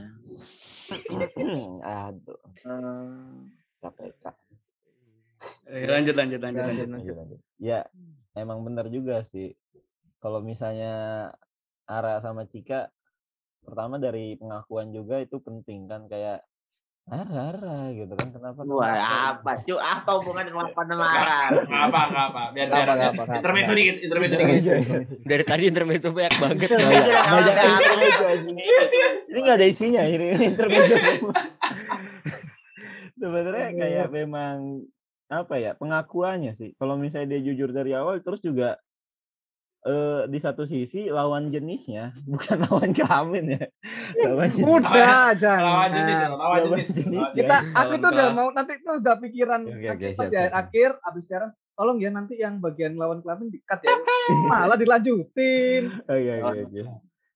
Aduh, 2.05 2.37
Hmm. 2.61 3.49
KPK. 3.87 4.23
Lanjut 5.67 6.15
lanjut 6.15 6.39
lanjut 6.41 6.63
Lanjut, 6.63 6.63
lanjut. 6.65 6.87
Lanjut, 6.91 7.15
lanjut. 7.15 7.39
Ya, 7.59 7.79
emang 8.33 8.63
benar 8.63 8.87
juga 8.89 9.23
sih. 9.27 9.53
Kalau 10.17 10.41
misalnya 10.41 10.93
Ara 11.87 12.19
sama 12.19 12.43
Cika, 12.43 12.91
pertama 13.63 13.95
dari 13.95 14.35
pengakuan 14.35 14.91
juga 14.91 15.21
itu 15.21 15.39
penting 15.39 15.87
kan 15.87 16.07
kayak 16.07 16.43
Ara, 17.07 17.55
Ara 17.55 17.79
gitu 17.95 18.11
kan 18.19 18.35
kenapa? 18.35 18.67
Wah, 18.67 18.83
pakai?" 18.83 18.99
apa? 19.31 19.51
Cuy, 19.63 19.79
apa 19.79 20.09
hubungan 20.19 20.43
dengan 20.43 20.67
apa 20.67 20.81
nama 20.83 21.03
nggak 21.07 21.83
apa, 21.87 22.01
nggak 22.11 22.25
apa. 22.27 22.41
Biar 22.51 22.67
biar 22.67 22.87
intermezzo 23.39 23.71
dikit, 23.71 23.95
intermezzo 24.03 24.35
Iya, 24.35 24.43
dikit. 24.43 24.59
iya, 24.59 24.75
iya. 24.83 24.99
dari 25.23 25.43
tadi 25.47 25.63
intermezzo 25.71 26.11
banyak 26.11 26.35
banget 26.35 26.67
Banyak, 26.75 27.55
intermezzo. 27.63 28.25
Ini 29.31 29.39
nggak 29.39 29.55
ada 29.55 29.67
isinya 29.71 30.03
ini 30.03 30.27
intermezzo. 30.51 30.95
Sebenarnya 33.27 33.69
kayak 33.75 34.07
memang 34.07 34.87
apa 35.27 35.59
ya 35.59 35.75
pengakuannya 35.75 36.55
sih. 36.55 36.71
Kalau 36.79 36.95
misalnya 36.95 37.35
dia 37.35 37.51
jujur 37.51 37.75
dari 37.75 37.91
awal, 37.91 38.23
terus 38.23 38.39
juga 38.39 38.79
eh 39.87 40.27
di 40.27 40.39
satu 40.41 40.67
sisi 40.67 41.07
lawan 41.07 41.47
jenisnya 41.47 42.11
bukan 42.31 42.63
lawan 42.67 42.91
kelamin 42.95 43.59
ya. 43.59 43.65
Lawan 44.23 44.49
jenis. 44.51 44.67
Udah, 44.67 45.27
jangan. 45.35 45.63
Lawan 45.63 45.89
jenis, 45.91 46.15
ya, 46.17 46.27
lawan 46.31 46.39
Lawan 46.39 46.79
jenis. 46.79 46.89
ya. 46.89 47.27
Kita 47.35 47.55
jenis. 47.63 47.75
aku 47.75 47.87
Lawan 47.87 48.03
tuh 48.03 48.09
udah 48.15 48.27
mau 48.31 48.49
nanti 48.55 48.73
tuh 48.79 48.95
udah 49.03 49.15
pikiran 49.19 49.61
nanti 49.67 50.07
siap, 50.11 50.17
pas 50.19 50.27
siap, 50.31 50.47
siap. 50.47 50.59
akhir 50.59 50.89
abis 51.03 51.23
siaran 51.27 51.51
tolong 51.77 51.97
ya 52.01 52.09
nanti 52.09 52.33
yang 52.41 52.57
bagian 52.57 52.97
lawan 52.97 53.19
kelamin 53.21 53.53
dikat 53.53 53.79
ya. 53.85 53.95
Malah 54.49 54.79
dilanjutin. 54.79 55.83
Oke, 56.09 56.33
oke, 56.41 56.59
oke. 56.71 56.81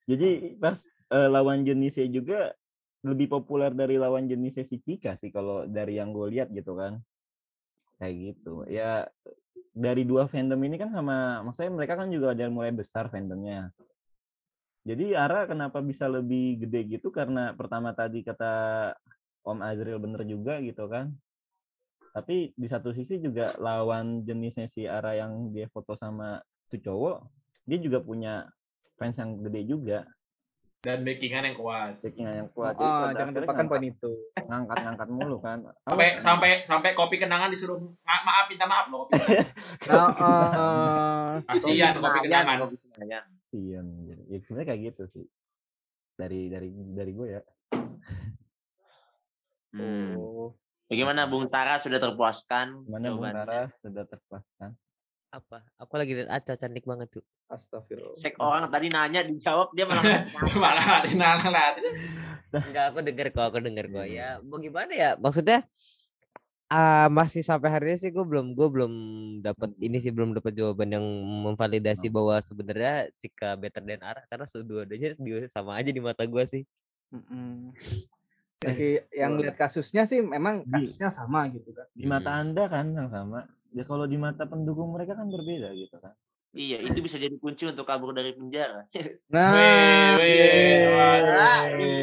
Jadi 0.10 0.30
pas 0.58 0.80
eh, 1.14 1.28
lawan 1.30 1.62
jenisnya 1.62 2.08
juga 2.10 2.56
lebih 3.02 3.28
populer 3.34 3.74
dari 3.74 3.98
lawan 3.98 4.30
jenisnya 4.30 4.66
si 4.66 4.78
Cika 4.78 5.18
sih 5.18 5.34
kalau 5.34 5.66
dari 5.66 5.98
yang 5.98 6.14
gue 6.14 6.28
lihat 6.30 6.54
gitu 6.54 6.78
kan. 6.78 7.02
Kayak 7.98 8.16
gitu. 8.34 8.66
Ya 8.70 9.10
dari 9.72 10.04
dua 10.04 10.28
fandom 10.28 10.60
ini 10.62 10.76
kan 10.76 10.92
sama 10.92 11.42
maksudnya 11.42 11.72
mereka 11.74 11.96
kan 11.98 12.12
juga 12.12 12.36
ada 12.36 12.46
mulai 12.52 12.74
besar 12.74 13.10
fandomnya. 13.10 13.74
Jadi 14.82 15.14
Ara 15.14 15.46
kenapa 15.46 15.78
bisa 15.82 16.10
lebih 16.10 16.66
gede 16.66 16.98
gitu 16.98 17.14
karena 17.14 17.54
pertama 17.54 17.94
tadi 17.94 18.26
kata 18.26 18.94
Om 19.46 19.62
Azril 19.62 20.02
bener 20.02 20.26
juga 20.26 20.58
gitu 20.62 20.90
kan. 20.90 21.14
Tapi 22.12 22.52
di 22.58 22.68
satu 22.68 22.92
sisi 22.92 23.22
juga 23.22 23.56
lawan 23.62 24.26
jenisnya 24.26 24.68
si 24.68 24.84
Ara 24.90 25.16
yang 25.16 25.54
dia 25.54 25.70
foto 25.72 25.96
sama 25.96 26.42
tuh 26.68 26.82
cowok, 26.82 27.18
dia 27.64 27.78
juga 27.80 28.04
punya 28.04 28.50
fans 29.00 29.16
yang 29.16 29.40
gede 29.40 29.62
juga, 29.64 30.00
Dan 30.82 31.06
backingan 31.06 31.46
yang 31.46 31.54
kuat. 31.56 32.02
backingan 32.02 32.36
yang 32.36 32.50
kuat. 32.50 32.74
Jadi 32.74 32.82
Oh, 32.84 33.00
pada 33.06 33.14
jangan 33.16 33.34
lupakan 33.38 33.66
poin 33.70 33.82
ngangkat- 33.86 33.94
itu. 33.94 34.12
ngangkat-ngangkat 34.42 35.08
mulu 35.08 35.38
kan. 35.38 35.58
Sampai 35.80 36.08
Awas, 36.10 36.20
sampai 36.20 36.50
sampai 36.66 36.90
kopi 36.92 37.16
kenangan 37.16 37.54
disuruh 37.54 37.78
ma- 38.02 38.24
maaf 38.24 38.50
minta 38.50 38.66
maaf 38.66 38.90
loh. 38.90 39.06
Nah, 39.88 40.10
eh, 41.38 41.46
Kasihan 41.48 41.94
kopi 41.96 42.20
kenangan. 42.26 42.58
Kasian, 42.74 43.86
gitu. 44.04 44.22
Ya 44.26 44.38
sebenarnya 44.42 44.68
kayak 44.68 44.82
gitu 44.90 45.04
sih. 45.12 45.26
Dari 46.16 46.50
dari 46.50 46.70
dari 46.74 47.12
gue 47.12 47.28
ya. 47.30 47.42
Hmm. 49.72 50.18
oh, 50.18 50.58
Bagaimana 50.86 51.24
Bung 51.24 51.48
Tara 51.48 51.78
sudah 51.78 52.02
terpuaskan? 52.02 52.84
Gimana 52.84 53.08
Bung? 53.08 53.24
Tara 53.24 53.70
sudah 53.80 54.04
terpuaskan? 54.04 54.76
Apa 55.32 55.64
aku 55.80 55.96
lagi 55.96 56.12
lihat 56.12 56.28
Aca 56.28 56.60
cantik 56.60 56.84
banget 56.84 57.08
tuh 57.08 57.24
astagfirullah. 57.48 58.20
Sek 58.20 58.36
orang 58.40 58.68
tadi 58.68 58.92
nanya 58.92 59.24
dijawab 59.24 59.72
dia 59.72 59.88
malah 59.88 60.04
Malah 60.60 60.86
malah 61.08 61.50
latih. 61.50 61.92
enggak 62.52 62.86
aku 62.92 63.00
denger 63.00 63.28
kok 63.32 63.46
aku 63.48 63.58
denger 63.64 63.86
kok 63.88 64.08
ya 64.12 64.44
mau 64.44 64.60
gimana 64.60 64.92
ya 64.92 65.10
maksudnya 65.16 65.64
ah 66.72 67.08
masih 67.08 67.44
sampai 67.44 67.68
hari 67.72 67.96
ini 67.96 68.00
sih 68.00 68.12
gue 68.12 68.24
belum 68.24 68.56
gue 68.56 68.68
belum 68.68 68.94
dapat 69.44 69.72
ini 69.80 70.00
sih 70.04 70.12
belum 70.12 70.36
dapat 70.36 70.56
jawaban 70.56 70.92
yang 70.92 71.04
memvalidasi 71.48 72.12
bahwa 72.12 72.40
sebenarnya 72.44 73.12
jika 73.20 73.56
better 73.60 73.84
than 73.84 74.04
Ara 74.04 74.24
karena 74.28 74.48
kedua-duanya 74.48 75.16
dia 75.16 75.48
sama 75.52 75.80
aja 75.80 75.92
di 75.92 76.00
mata 76.04 76.24
gue 76.28 76.44
sih 76.48 76.64
Mm-mm. 77.12 77.76
Jadi 78.62 79.02
yang 79.10 79.42
lihat 79.42 79.58
kasusnya 79.58 80.06
sih 80.06 80.22
memang 80.22 80.62
kasusnya 80.70 81.10
sama 81.10 81.50
gitu 81.50 81.74
kan. 81.74 81.90
Di 81.98 82.06
mata 82.06 82.38
Anda 82.38 82.70
kan 82.70 82.94
yang 82.94 83.10
sama. 83.10 83.50
Ya 83.72 83.84
kalau 83.88 84.04
di 84.04 84.20
mata 84.20 84.44
pendukung 84.44 84.92
mereka 84.92 85.16
kan 85.16 85.32
berbeda 85.32 85.72
gitu 85.72 85.96
kan. 86.00 86.12
Iya, 86.52 86.84
itu 86.84 87.00
bisa 87.00 87.16
jadi 87.16 87.32
kunci 87.40 87.64
untuk 87.64 87.88
kabur 87.88 88.12
dari 88.12 88.36
penjara. 88.36 88.84
Nah. 89.32 89.56
Ah, 89.56 90.20
ya, 90.20 90.52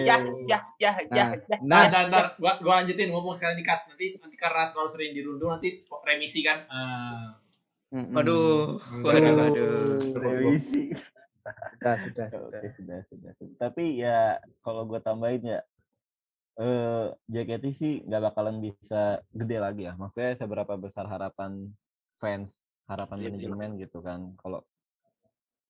ya, 0.08 0.16
ya, 0.48 0.58
ya, 0.80 0.92
Nah, 1.12 1.36
ya. 1.36 1.60
nah, 1.60 1.84
Ntar, 1.92 2.04
ntar, 2.08 2.26
gua, 2.40 2.56
gua 2.64 2.80
lanjutin 2.80 3.12
ngomong 3.12 3.36
sekalian 3.36 3.60
dikat. 3.60 3.84
Nanti, 3.92 4.16
nanti 4.16 4.36
karena 4.40 4.72
terlalu 4.72 4.88
sering 4.88 5.12
dirundung 5.12 5.52
nanti 5.52 5.84
remisi 6.08 6.40
kan. 6.40 6.64
Ah. 6.72 7.36
mm-mm. 7.92 8.16
Waduh, 8.16 8.80
waduh, 9.04 9.32
waduh. 9.36 10.00
Revisi. 10.16 10.96
Sudah, 11.76 11.96
sudah, 12.00 12.26
sudah, 12.32 12.60
sudah, 12.72 13.32
sudah. 13.36 13.56
Tapi 13.60 14.00
ya 14.00 14.40
kalau 14.64 14.88
gue 14.88 15.00
tambahin 15.04 15.44
ya 15.44 15.60
eh 16.58 17.06
JKT 17.30 17.64
sih 17.70 17.92
nggak 18.02 18.22
bakalan 18.34 18.58
bisa 18.58 19.22
gede 19.30 19.56
lagi 19.62 19.86
ya. 19.86 19.94
Maksudnya 19.94 20.34
seberapa 20.34 20.74
besar 20.74 21.06
harapan 21.06 21.70
fans, 22.18 22.58
harapan 22.90 23.16
Iya, 23.18 23.22
iya. 23.22 23.30
manajemen 23.30 23.70
gitu 23.78 23.98
kan. 24.02 24.34
Kalau 24.42 24.66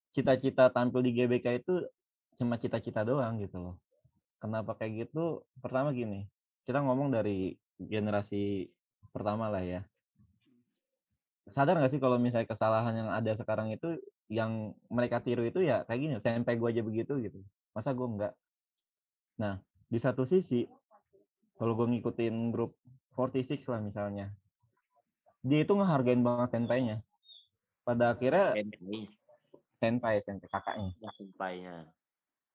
cita-cita 0.09 0.73
tampil 0.73 1.05
di 1.05 1.11
GBK 1.13 1.61
itu 1.61 1.85
cuma 2.41 2.57
cita-cita 2.57 3.05
doang 3.05 3.37
gitu 3.37 3.61
loh. 3.61 3.75
Kenapa 4.41 4.73
kayak 4.73 5.07
gitu? 5.07 5.45
Pertama 5.61 5.93
gini, 5.93 6.25
kita 6.65 6.81
ngomong 6.81 7.13
dari 7.13 7.53
generasi 7.77 8.71
pertama 9.13 9.51
lah 9.51 9.61
ya. 9.61 9.81
Sadar 11.49 11.77
nggak 11.77 11.91
sih 11.93 12.01
kalau 12.01 12.17
misalnya 12.17 12.49
kesalahan 12.49 12.93
yang 12.93 13.09
ada 13.09 13.33
sekarang 13.37 13.73
itu 13.73 13.97
yang 14.29 14.73
mereka 14.89 15.21
tiru 15.21 15.45
itu 15.45 15.65
ya 15.65 15.85
kayak 15.85 15.99
gini, 16.01 16.13
sampai 16.21 16.57
gue 16.57 16.69
aja 16.69 16.81
begitu 16.85 17.13
gitu. 17.21 17.41
Masa 17.73 17.93
gue 17.93 18.05
enggak? 18.05 18.33
Nah, 19.41 19.61
di 19.89 19.97
satu 19.97 20.23
sisi, 20.29 20.69
kalau 21.59 21.75
gue 21.75 21.87
ngikutin 21.91 22.55
grup 22.55 22.79
46 23.19 23.67
lah 23.67 23.83
misalnya, 23.83 24.31
dia 25.43 25.59
itu 25.67 25.75
ngehargain 25.75 26.23
banget 26.23 26.55
senpainya. 26.55 26.97
Pada 27.83 28.15
akhirnya, 28.15 28.55
Senpai, 28.55 29.01
senpai, 29.75 30.15
senpai 30.23 30.47
kakaknya. 30.47 30.89
ya, 31.03 31.09
senpainya. 31.11 31.75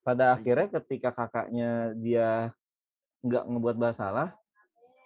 Pada 0.01 0.33
akhirnya 0.33 0.69
ketika 0.81 1.13
kakaknya 1.13 1.93
dia 2.01 2.57
nggak 3.21 3.45
ngebuat 3.45 3.77
masalah, 3.77 4.37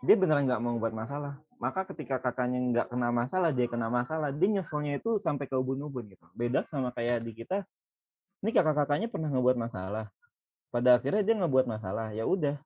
dia 0.02 0.14
beneran 0.14 0.46
nggak 0.46 0.62
mau 0.62 0.78
ngebuat 0.78 0.94
masalah. 0.94 1.34
Maka 1.58 1.82
ketika 1.90 2.22
kakaknya 2.22 2.58
nggak 2.58 2.86
kena 2.90 3.10
masalah, 3.10 3.50
dia 3.50 3.66
kena 3.66 3.90
masalah, 3.90 4.30
dia 4.30 4.48
nyeselnya 4.58 5.02
itu 5.02 5.18
sampai 5.18 5.50
ke 5.50 5.58
ubun-ubun 5.58 6.06
gitu. 6.06 6.22
Beda 6.38 6.62
sama 6.70 6.94
kayak 6.94 7.26
di 7.26 7.34
kita, 7.34 7.66
ini 8.46 8.54
kakak-kakaknya 8.54 9.10
pernah 9.10 9.26
ngebuat 9.30 9.58
masalah. 9.58 10.06
Pada 10.70 10.98
akhirnya 11.02 11.22
dia 11.26 11.34
ngebuat 11.34 11.66
masalah, 11.66 12.14
ya 12.14 12.22
udah. 12.22 12.58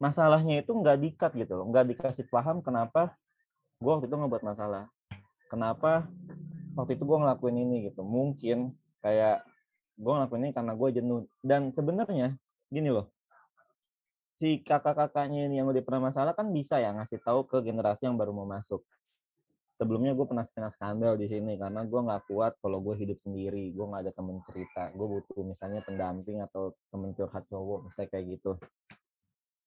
Masalahnya 0.00 0.64
itu 0.64 0.72
nggak 0.72 0.98
dikat 0.98 1.32
gitu 1.36 1.60
loh, 1.60 1.68
nggak 1.68 1.92
dikasih 1.94 2.26
paham 2.32 2.64
kenapa 2.64 3.14
gue 3.80 3.90
waktu 3.92 4.08
itu 4.08 4.16
ngebuat 4.16 4.44
masalah. 4.44 4.88
Kenapa 5.52 6.08
waktu 6.76 6.96
itu 6.96 7.04
gue 7.04 7.18
ngelakuin 7.20 7.56
ini 7.60 7.76
gitu. 7.92 8.00
Mungkin 8.04 8.72
kayak 9.04 9.44
gue 10.00 10.12
ngelakuin 10.12 10.42
ini 10.48 10.52
karena 10.56 10.72
gue 10.76 10.88
jenuh. 10.92 11.28
Dan 11.40 11.72
sebenarnya 11.76 12.36
gini 12.72 12.88
loh, 12.92 13.12
si 14.40 14.60
kakak-kakaknya 14.64 15.48
ini 15.48 15.60
yang 15.60 15.68
udah 15.68 15.84
pernah 15.84 16.08
masalah 16.08 16.32
kan 16.32 16.48
bisa 16.48 16.80
ya 16.80 16.96
ngasih 16.96 17.20
tahu 17.20 17.44
ke 17.44 17.60
generasi 17.60 18.08
yang 18.08 18.16
baru 18.16 18.32
mau 18.32 18.48
masuk. 18.48 18.80
Sebelumnya 19.80 20.12
gue 20.12 20.28
pernah 20.28 20.44
kena 20.44 20.68
skandal 20.68 21.16
di 21.16 21.24
sini 21.24 21.56
karena 21.56 21.80
gue 21.88 22.00
nggak 22.04 22.28
kuat 22.28 22.52
kalau 22.60 22.84
gue 22.84 23.00
hidup 23.00 23.16
sendiri, 23.16 23.72
gue 23.72 23.80
nggak 23.80 24.08
ada 24.08 24.12
temen 24.12 24.36
cerita, 24.44 24.92
gue 24.92 25.06
butuh 25.08 25.40
misalnya 25.40 25.80
pendamping 25.80 26.44
atau 26.44 26.76
temen 26.92 27.16
curhat 27.16 27.48
cowok, 27.48 27.88
misalnya 27.88 28.08
kayak 28.12 28.24
gitu. 28.36 28.60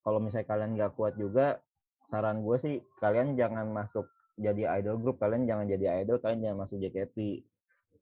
Kalau 0.04 0.20
misalnya 0.20 0.48
kalian 0.48 0.72
nggak 0.76 0.92
kuat 1.00 1.16
juga, 1.16 1.64
saran 2.06 2.44
gue 2.44 2.58
sih 2.60 2.76
kalian 3.00 3.40
jangan 3.40 3.66
masuk 3.72 4.06
jadi 4.36 4.84
idol 4.84 5.00
group, 5.00 5.18
kalian 5.24 5.48
jangan 5.48 5.66
jadi 5.66 6.04
idol, 6.04 6.20
kalian 6.20 6.40
jangan 6.44 6.58
masuk 6.68 6.78
JKT. 6.84 7.18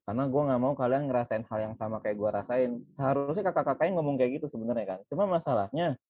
Karena 0.02 0.26
gue 0.26 0.42
nggak 0.42 0.60
mau 0.60 0.74
kalian 0.74 1.06
ngerasain 1.06 1.46
hal 1.46 1.60
yang 1.62 1.76
sama 1.78 2.02
kayak 2.02 2.18
gue 2.18 2.30
rasain. 2.34 2.72
Seharusnya 2.98 3.46
kakak-kakaknya 3.54 4.02
ngomong 4.02 4.18
kayak 4.18 4.42
gitu 4.42 4.50
sebenarnya 4.50 4.98
kan. 4.98 5.00
Cuma 5.06 5.30
masalahnya 5.30 6.02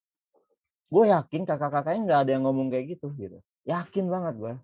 gue 0.92 1.04
yakin 1.08 1.42
kakak-kakaknya 1.48 2.00
nggak 2.04 2.20
ada 2.20 2.30
yang 2.36 2.44
ngomong 2.44 2.68
kayak 2.68 3.00
gitu 3.00 3.16
gitu 3.16 3.40
yakin 3.64 4.12
banget 4.12 4.34
gue 4.36 4.54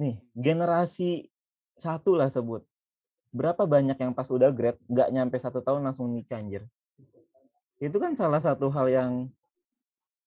nih 0.00 0.16
generasi 0.32 1.28
satu 1.76 2.16
lah 2.16 2.32
sebut 2.32 2.64
berapa 3.28 3.68
banyak 3.68 4.00
yang 4.00 4.16
pas 4.16 4.24
udah 4.32 4.48
grad 4.56 4.80
nggak 4.88 5.08
nyampe 5.12 5.36
satu 5.36 5.60
tahun 5.60 5.84
langsung 5.84 6.08
nikah 6.16 6.40
anjir 6.40 6.64
itu 7.76 7.92
kan 8.00 8.16
salah 8.16 8.40
satu 8.40 8.72
hal 8.72 8.88
yang 8.88 9.12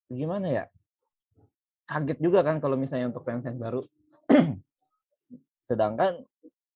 gimana 0.07 0.47
ya 0.47 0.65
kaget 1.87 2.19
juga 2.19 2.43
kan 2.43 2.59
kalau 2.59 2.75
misalnya 2.75 3.07
untuk 3.09 3.23
fans-fans 3.23 3.55
baru. 3.55 3.81
Sedangkan 5.67 6.27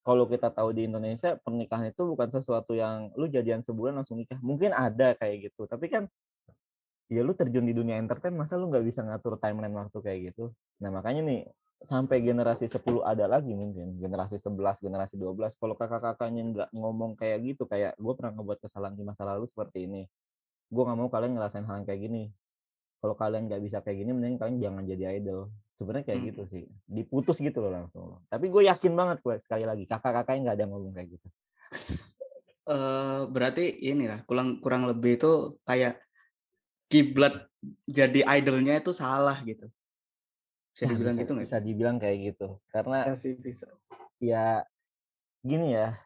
kalau 0.01 0.25
kita 0.25 0.49
tahu 0.49 0.73
di 0.73 0.87
Indonesia 0.87 1.37
pernikahan 1.37 1.91
itu 1.91 2.01
bukan 2.07 2.31
sesuatu 2.31 2.73
yang 2.73 3.11
lu 3.19 3.27
jadian 3.27 3.61
sebulan 3.61 4.01
langsung 4.01 4.17
nikah. 4.17 4.39
Mungkin 4.39 4.71
ada 4.71 5.13
kayak 5.19 5.51
gitu 5.51 5.67
tapi 5.67 5.91
kan 5.91 6.07
ya 7.11 7.27
lu 7.27 7.35
terjun 7.35 7.67
di 7.67 7.75
dunia 7.75 7.99
entertain 7.99 8.31
masa 8.31 8.55
lu 8.55 8.71
nggak 8.71 8.87
bisa 8.87 9.03
ngatur 9.03 9.35
timeline 9.35 9.75
waktu 9.75 9.99
kayak 9.99 10.19
gitu? 10.31 10.55
Nah 10.79 10.89
makanya 10.95 11.21
nih 11.27 11.41
sampai 11.83 12.23
generasi 12.23 12.71
10 12.71 13.03
ada 13.03 13.25
lagi 13.25 13.51
mungkin 13.51 13.99
generasi 13.99 14.37
11 14.39 14.85
generasi 14.85 15.17
12 15.17 15.59
kalau 15.59 15.75
kakak-kakaknya 15.75 16.41
nggak 16.55 16.69
ngomong 16.71 17.17
kayak 17.19 17.41
gitu 17.41 17.67
kayak 17.67 17.97
gue 17.99 18.13
pernah 18.15 18.31
ngebuat 18.37 18.63
kesalahan 18.63 18.95
di 18.95 19.03
masa 19.03 19.27
lalu 19.27 19.43
seperti 19.51 19.91
ini. 19.91 20.07
Gue 20.71 20.87
nggak 20.87 20.97
mau 20.97 21.11
kalian 21.11 21.35
ngerasain 21.35 21.67
hal 21.67 21.83
yang 21.83 21.87
kayak 21.89 22.01
gini 22.07 22.31
kalau 23.01 23.17
kalian 23.17 23.49
nggak 23.49 23.61
bisa 23.65 23.81
kayak 23.81 23.97
gini 24.05 24.13
mending 24.13 24.37
kalian 24.37 24.61
jangan 24.61 24.83
jadi 24.85 25.17
idol 25.17 25.49
sebenarnya 25.81 26.05
kayak 26.13 26.21
gitu 26.31 26.41
sih 26.47 26.63
diputus 26.85 27.41
gitu 27.41 27.57
loh 27.59 27.73
langsung 27.73 28.21
tapi 28.29 28.47
gue 28.47 28.69
yakin 28.69 28.93
banget 28.93 29.17
gue 29.25 29.35
sekali 29.41 29.65
lagi 29.65 29.89
kakak-kakaknya 29.89 30.39
nggak 30.45 30.55
ada 30.55 30.63
yang 30.63 30.71
ngomong 30.71 30.93
kayak 30.93 31.09
gitu 31.17 31.27
Eh 32.61 33.21
berarti 33.25 33.73
ini 33.81 34.05
lah 34.05 34.21
kurang 34.21 34.61
kurang 34.61 34.85
lebih 34.85 35.17
itu 35.17 35.57
kayak 35.65 35.97
kiblat 36.87 37.49
jadi 37.89 38.21
idolnya 38.37 38.77
itu 38.77 38.93
salah 38.93 39.41
gitu. 39.41 39.65
Bisa 40.69 40.85
Ya, 40.85 40.89
dibilang 40.93 41.15
bisa, 41.17 41.21
gitu 41.25 41.31
nggak? 41.33 41.45
bisa 41.49 41.57
dibilang 41.57 41.97
kayak 41.97 42.17
gitu 42.31 42.47
karena 42.69 42.97
Ya 43.09 43.15
sih 43.17 43.33
bisa. 43.33 43.65
ya 44.21 44.45
gini 45.41 45.73
ya 45.73 45.97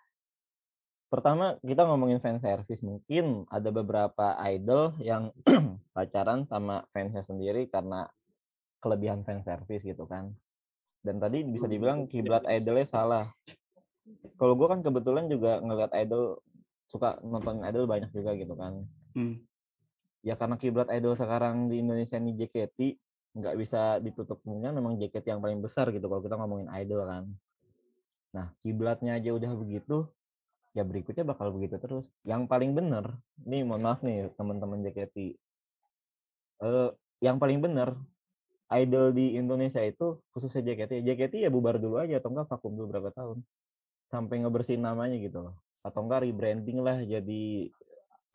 pertama 1.15 1.55
kita 1.63 1.87
ngomongin 1.87 2.19
fan 2.19 2.43
service. 2.43 2.83
Mungkin 2.83 3.47
ada 3.47 3.71
beberapa 3.71 4.35
idol 4.51 4.99
yang 4.99 5.31
pacaran 5.95 6.43
sama 6.51 6.83
fansnya 6.91 7.23
sendiri 7.23 7.71
karena 7.71 8.03
kelebihan 8.83 9.23
fan 9.23 9.39
service 9.39 9.87
gitu 9.87 10.03
kan. 10.03 10.35
Dan 10.99 11.23
tadi 11.23 11.47
bisa 11.47 11.71
dibilang 11.71 12.11
kiblat 12.11 12.43
idolnya 12.51 12.83
salah. 12.83 13.25
Kalau 14.35 14.59
gue 14.59 14.67
kan 14.67 14.83
kebetulan 14.83 15.31
juga 15.31 15.63
ngeliat 15.63 15.95
idol 15.95 16.43
suka 16.91 17.15
nonton 17.23 17.63
idol 17.63 17.87
banyak 17.87 18.11
juga 18.11 18.35
gitu 18.35 18.53
kan. 18.59 18.83
Hmm. 19.15 19.39
ya 20.25 20.35
karena 20.35 20.57
kiblat 20.59 20.89
idol 20.91 21.15
sekarang 21.15 21.69
di 21.69 21.79
Indonesia 21.85 22.17
ini 22.17 22.33
JKT 22.33 22.79
nggak 23.37 23.55
bisa 23.61 24.01
ditutup 24.01 24.41
kemungkinan 24.41 24.73
memang 24.73 24.97
JKT 24.97 25.37
yang 25.37 25.39
paling 25.39 25.61
besar 25.61 25.93
gitu 25.93 26.09
kalau 26.09 26.19
kita 26.19 26.35
ngomongin 26.35 26.67
idol 26.75 27.05
kan. 27.05 27.23
Nah 28.33 28.51
kiblatnya 28.59 29.21
aja 29.21 29.31
udah 29.31 29.53
begitu 29.53 30.09
ya 30.75 30.83
berikutnya 30.83 31.23
bakal 31.23 31.55
begitu 31.55 31.79
terus. 31.79 32.05
Yang 32.27 32.51
paling 32.51 32.75
bener 32.75 33.15
nih 33.47 33.63
mohon 33.63 33.81
maaf 33.81 34.03
nih 34.03 34.29
teman-teman 34.35 34.83
JKT 34.83 35.39
eh 36.55 36.89
yang 37.23 37.39
paling 37.39 37.59
bener 37.63 37.95
idol 38.71 39.11
di 39.15 39.35
Indonesia 39.39 39.79
itu 39.83 40.19
khususnya 40.35 40.61
JKT 40.67 41.03
JKT 41.03 41.33
ya 41.47 41.49
bubar 41.51 41.79
dulu 41.79 41.99
aja 42.03 42.19
atau 42.19 42.29
enggak 42.35 42.51
vakum 42.51 42.75
dulu 42.75 42.87
berapa 42.91 43.09
tahun. 43.15 43.39
Sampai 44.11 44.43
ngebersihin 44.43 44.83
namanya 44.83 45.15
gitu 45.17 45.49
loh. 45.49 45.55
Atau 45.81 46.03
enggak 46.05 46.27
rebranding 46.27 46.79
lah 46.83 46.99
jadi 47.01 47.71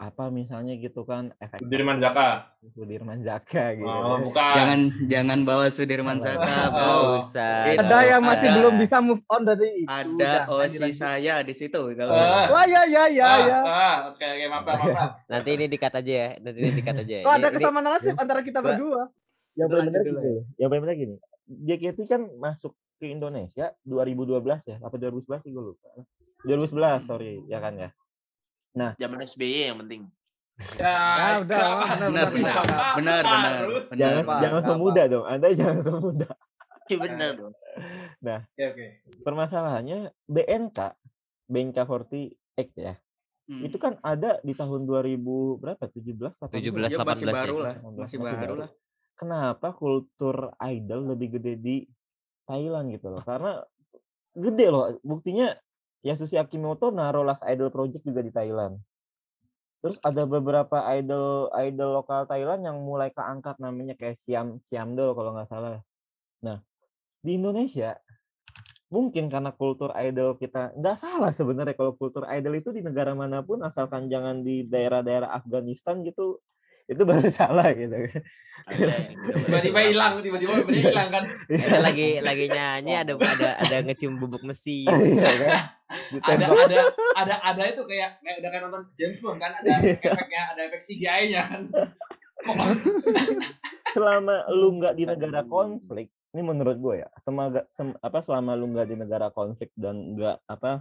apa 0.00 0.32
misalnya 0.32 0.80
gitu 0.80 1.04
kan 1.04 1.28
efek 1.36 1.60
Sudirman 1.60 2.00
Zaka. 2.00 2.56
Sudirman 2.72 3.20
Zaka 3.20 3.76
gitu. 3.76 3.84
Oh, 3.84 4.16
bukan. 4.24 4.52
Jangan 4.56 4.80
jangan 5.12 5.38
bawa 5.44 5.68
Sudirman 5.68 6.16
Nggak 6.16 6.40
bro. 6.72 7.20
usah. 7.20 7.76
Ada 7.76 7.98
yang 8.08 8.22
masih 8.24 8.48
ada. 8.48 8.56
belum 8.56 8.74
bisa 8.80 8.96
move 9.04 9.20
on 9.28 9.44
dari 9.44 9.84
itu. 9.84 9.92
Ada 9.92 10.48
osi 10.48 10.88
saya 10.96 11.44
di 11.44 11.52
situ. 11.52 11.76
Ah. 11.76 12.08
usah. 12.08 12.48
Wah 12.48 12.64
ya 12.64 12.88
ya 12.88 13.04
ya 13.12 13.28
ah, 13.28 13.38
ya. 13.44 13.58
ah, 13.60 13.96
oke 14.08 14.24
oke 14.24 14.44
maaf 14.48 14.64
maaf. 14.64 15.10
Nanti 15.36 15.50
ini 15.52 15.64
dikat 15.68 15.92
aja 15.92 16.12
ya. 16.16 16.28
Nanti 16.40 16.58
ini 16.64 16.72
dikat 16.80 16.96
aja. 17.04 17.14
Kok 17.20 17.28
ada 17.28 17.36
Ini- 17.36 17.44
ini- 17.44 17.54
kesamaan 17.60 17.84
nasib 17.84 18.16
antara 18.16 18.40
kita 18.40 18.58
berdua? 18.64 19.12
Yang 19.52 19.68
paling 19.68 19.86
benar 19.92 20.02
gini. 20.08 20.32
Yang 20.56 20.68
paling 20.72 20.82
benar 20.88 20.96
gini. 20.96 21.16
JKT 21.44 21.98
kan 22.08 22.22
masuk 22.40 22.72
ke 22.96 23.12
Indonesia 23.12 23.76
2012 23.84 24.40
ya, 24.64 24.76
apa 24.80 24.96
2011 24.96 25.44
sih 25.44 25.52
gue 25.52 25.64
lupa. 25.76 25.88
2011 26.48 27.04
sorry 27.04 27.44
ya 27.52 27.60
kan 27.60 27.76
ya. 27.76 27.92
Zaman 28.72 29.18
SBY 29.20 29.54
yang 29.66 29.78
penting. 29.78 30.02
Ya, 30.76 30.92
Ya, 30.92 31.28
udah, 31.40 31.60
benar, 31.96 32.08
benar, 32.12 32.28
benar, 32.28 32.56
benar, 32.92 33.22
benar, 33.24 33.54
harus? 33.64 33.84
benar. 33.88 33.96
Jangan 33.96 34.24
jangan 34.38 34.60
apa? 34.60 34.68
semudah 34.68 35.04
dong. 35.08 35.24
Anda 35.24 35.46
jangan 35.60 35.78
semudah. 35.80 36.32
Iya 36.84 36.96
benar 36.98 37.30
dong. 37.34 37.52
Oke 38.20 38.62
oke. 38.66 38.86
Permasalahannya 39.20 39.98
BNK 40.26 40.78
BNK48 41.48 42.36
ya. 42.76 42.94
Hmm. 43.46 43.62
Itu 43.62 43.76
kan 43.76 43.98
ada 44.00 44.38
di 44.40 44.52
tahun 44.52 44.84
2000 44.84 45.16
berapa? 45.56 45.82
17 45.82 46.38
18. 46.38 46.50
17, 46.52 46.70
Ya, 46.92 46.98
masih 47.00 47.24
18 47.24 47.24
ya. 47.24 47.34
baru 47.34 47.56
lah, 47.58 47.74
18, 47.74 47.82
masih 47.96 47.96
masih 47.96 48.18
baru 48.20 48.36
baru. 48.36 48.54
lah. 48.58 48.70
kenapa 49.16 49.68
kultur 49.72 50.36
idol 50.62 51.00
lebih 51.08 51.28
gede 51.34 51.54
di 51.54 51.76
Thailand 52.42 52.88
gitu 52.90 53.10
loh 53.10 53.20
karena 53.20 53.60
gede 54.32 54.66
loh 54.66 54.84
buktinya 55.00 55.50
Yasushi 56.00 56.40
Akimoto 56.40 56.88
naruh 56.88 57.24
Last 57.24 57.44
Idol 57.44 57.68
Project 57.68 58.04
juga 58.04 58.24
di 58.24 58.32
Thailand. 58.32 58.80
Terus 59.80 59.96
ada 60.04 60.28
beberapa 60.28 60.84
idol 60.92 61.48
idol 61.56 61.90
lokal 61.96 62.28
Thailand 62.28 62.60
yang 62.68 62.76
mulai 62.84 63.08
keangkat 63.08 63.56
namanya 63.56 63.96
kayak 63.96 64.16
Siam 64.20 64.60
Siamdol 64.60 65.16
kalau 65.16 65.32
nggak 65.32 65.48
salah. 65.48 65.80
Nah 66.44 66.60
di 67.24 67.40
Indonesia 67.40 67.96
mungkin 68.90 69.30
karena 69.30 69.54
kultur 69.54 69.94
idol 69.96 70.34
kita 70.36 70.74
nggak 70.74 70.96
salah 70.98 71.30
sebenarnya 71.30 71.78
kalau 71.78 71.94
kultur 71.94 72.26
idol 72.26 72.58
itu 72.58 72.74
di 72.74 72.82
negara 72.82 73.14
mana 73.14 73.40
pun 73.40 73.62
asalkan 73.62 74.10
jangan 74.10 74.42
di 74.42 74.66
daerah-daerah 74.66 75.30
Afghanistan 75.30 76.02
gitu 76.02 76.42
itu 76.90 77.02
baru 77.06 77.22
salah 77.38 77.70
gitu 77.70 77.94
Ada 78.70 78.92
Tiba-tiba 79.46 79.80
hilang, 79.88 80.20
tiba-tiba 80.20 80.52
bener 80.68 80.92
hilang 80.92 81.08
kan. 81.08 81.24
Kita 81.48 81.78
lagi 81.80 82.20
lagi 82.20 82.44
nyanyi 82.50 82.92
ada 82.92 83.12
ada 83.16 83.50
ada 83.56 83.76
ngecium 83.86 84.18
bubuk 84.20 84.42
mesi. 84.44 84.84
Iya 84.90 85.26
kan? 85.26 85.50
Ada 86.22 86.46
ada 86.46 86.78
ada 87.18 87.34
ada 87.42 87.62
itu 87.66 87.82
kayak 87.82 88.22
kayak 88.22 88.36
udah 88.44 88.50
kayak 88.52 88.62
nonton 88.68 88.82
James 88.94 89.18
Bond 89.18 89.42
kan 89.42 89.58
ada 89.58 89.68
efeknya, 89.74 90.42
ada 90.54 90.60
efek 90.70 90.80
CGI-nya 90.86 91.42
kan. 91.42 91.62
selama 93.90 94.46
lu 94.54 94.78
nggak 94.78 94.94
di 94.96 95.04
negara 95.04 95.42
konflik 95.44 96.08
ini 96.30 96.40
menurut 96.40 96.78
gue 96.78 96.94
ya 97.04 97.08
semaga 97.20 97.66
sem- 97.74 97.98
apa 98.00 98.22
selama 98.22 98.54
lu 98.54 98.70
nggak 98.70 98.88
di 98.88 98.96
negara 98.96 99.28
konflik 99.28 99.74
dan 99.76 100.14
nggak 100.14 100.40
apa 100.46 100.80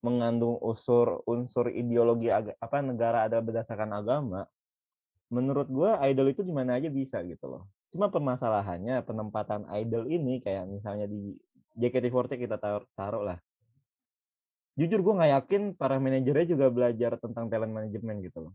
mengandung 0.00 0.56
unsur 0.64 1.20
unsur 1.28 1.68
ideologi 1.68 2.32
aga, 2.32 2.56
apa 2.56 2.80
negara 2.80 3.28
ada 3.28 3.38
berdasarkan 3.44 3.92
agama 3.92 4.48
menurut 5.30 5.70
gue 5.70 5.90
idol 6.10 6.26
itu 6.34 6.42
di 6.42 6.50
mana 6.50 6.76
aja 6.76 6.90
bisa 6.90 7.22
gitu 7.22 7.46
loh. 7.46 7.70
Cuma 7.94 8.10
permasalahannya 8.10 9.02
penempatan 9.06 9.66
idol 9.78 10.10
ini 10.10 10.42
kayak 10.42 10.66
misalnya 10.66 11.06
di 11.06 11.38
JKT48 11.78 12.34
kita 12.34 12.56
taruh, 12.58 13.22
lah. 13.22 13.38
Jujur 14.74 15.00
gue 15.02 15.14
nggak 15.14 15.32
yakin 15.38 15.62
para 15.78 16.02
manajernya 16.02 16.46
juga 16.50 16.66
belajar 16.70 17.14
tentang 17.18 17.46
talent 17.46 17.70
management 17.70 18.18
gitu 18.26 18.46
loh. 18.46 18.54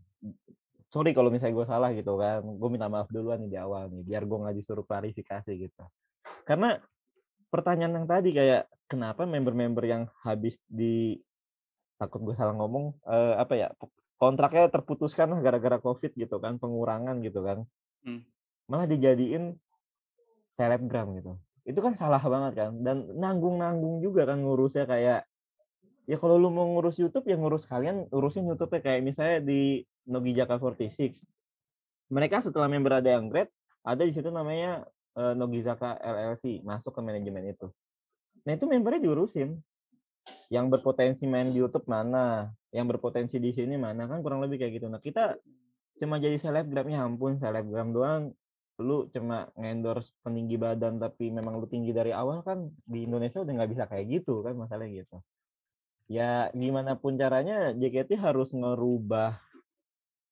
Sorry 0.91 1.11
kalau 1.11 1.31
misalnya 1.31 1.55
gue 1.59 1.67
salah 1.67 1.91
gitu 1.91 2.15
kan 2.15 2.43
gue 2.43 2.69
minta 2.71 2.87
maaf 2.87 3.11
duluan 3.11 3.43
nih 3.43 3.51
di 3.51 3.57
awal 3.59 3.91
nih 3.91 4.03
biar 4.07 4.23
gue 4.23 4.37
nggak 4.47 4.55
disuruh 4.55 4.83
klarifikasi 4.87 5.51
gitu. 5.55 5.83
Karena 6.47 6.79
pertanyaan 7.51 8.03
yang 8.03 8.07
tadi 8.07 8.35
kayak 8.35 8.67
kenapa 8.87 9.23
member-member 9.23 9.83
yang 9.87 10.03
habis 10.23 10.59
di 10.67 11.19
takut 11.95 12.19
gue 12.23 12.35
salah 12.35 12.55
ngomong 12.55 12.95
eh, 13.07 13.35
apa 13.39 13.53
ya 13.55 13.67
kontraknya 14.15 14.71
terputuskan 14.71 15.31
lah 15.31 15.39
gara-gara 15.43 15.77
covid 15.79 16.11
gitu 16.15 16.39
kan 16.39 16.57
pengurangan 16.59 17.19
gitu 17.23 17.41
kan. 17.43 17.63
Hmm. 18.05 18.21
malah 18.69 18.89
dijadiin 18.89 19.57
selebgram 20.57 21.17
gitu. 21.17 21.37
Itu 21.65 21.81
kan 21.81 21.97
salah 21.97 22.21
banget 22.21 22.53
kan 22.57 22.71
dan 22.81 23.09
nanggung 23.17 23.57
nanggung 23.57 24.01
juga 24.01 24.29
kan 24.29 24.41
ngurusnya 24.41 24.85
kayak 24.85 25.25
ya 26.05 26.17
kalau 26.21 26.37
lu 26.37 26.53
mau 26.53 26.69
ngurus 26.69 27.01
YouTube 27.01 27.25
ya 27.25 27.37
ngurus 27.37 27.65
kalian 27.65 28.05
urusin 28.13 28.45
YouTube 28.45 28.77
ya 28.77 28.81
kayak 28.81 29.01
misalnya 29.01 29.37
di 29.41 29.81
Nogi 30.05 30.37
Jaka 30.37 30.61
46 30.61 31.25
mereka 32.13 32.45
setelah 32.45 32.69
member 32.69 33.01
ada 33.01 33.09
yang 33.17 33.25
grade 33.25 33.49
ada 33.81 34.01
di 34.05 34.13
situ 34.13 34.29
namanya 34.29 34.85
uh, 35.17 35.33
Nogizaka 35.33 35.97
LLC 36.01 36.61
masuk 36.65 36.93
ke 36.93 37.01
manajemen 37.01 37.53
itu. 37.53 37.67
Nah 38.45 38.53
itu 38.53 38.65
membernya 38.69 39.01
diurusin 39.01 39.57
yang 40.49 40.69
berpotensi 40.69 41.25
main 41.25 41.49
di 41.49 41.61
YouTube 41.61 41.89
mana 41.89 42.49
yang 42.69 42.85
berpotensi 42.85 43.39
di 43.39 43.55
sini 43.55 43.79
mana 43.79 44.05
kan 44.05 44.19
kurang 44.19 44.43
lebih 44.43 44.61
kayak 44.61 44.81
gitu. 44.81 44.87
Nah 44.91 44.99
kita 44.99 45.39
cuma 45.95 46.19
jadi 46.19 46.35
selebgram 46.35 46.87
ya 46.91 47.07
ampun 47.07 47.39
selebgram 47.39 47.95
doang. 47.95 48.23
Lu 48.75 49.07
cuma 49.15 49.47
ngendorse 49.55 50.11
peninggi 50.19 50.59
badan 50.59 50.99
tapi 50.99 51.31
memang 51.31 51.55
lu 51.55 51.65
tinggi 51.65 51.95
dari 51.95 52.11
awal 52.11 52.43
kan 52.43 52.67
di 52.83 53.07
Indonesia 53.07 53.39
udah 53.39 53.53
nggak 53.55 53.71
bisa 53.71 53.83
kayak 53.87 54.05
gitu 54.11 54.43
kan 54.43 54.53
masalahnya 54.59 55.07
gitu. 55.07 55.17
Ya 56.11 56.51
gimana 56.53 56.99
pun 56.99 57.15
caranya 57.15 57.71
JKT 57.73 58.19
harus 58.19 58.51
ngerubah 58.51 59.39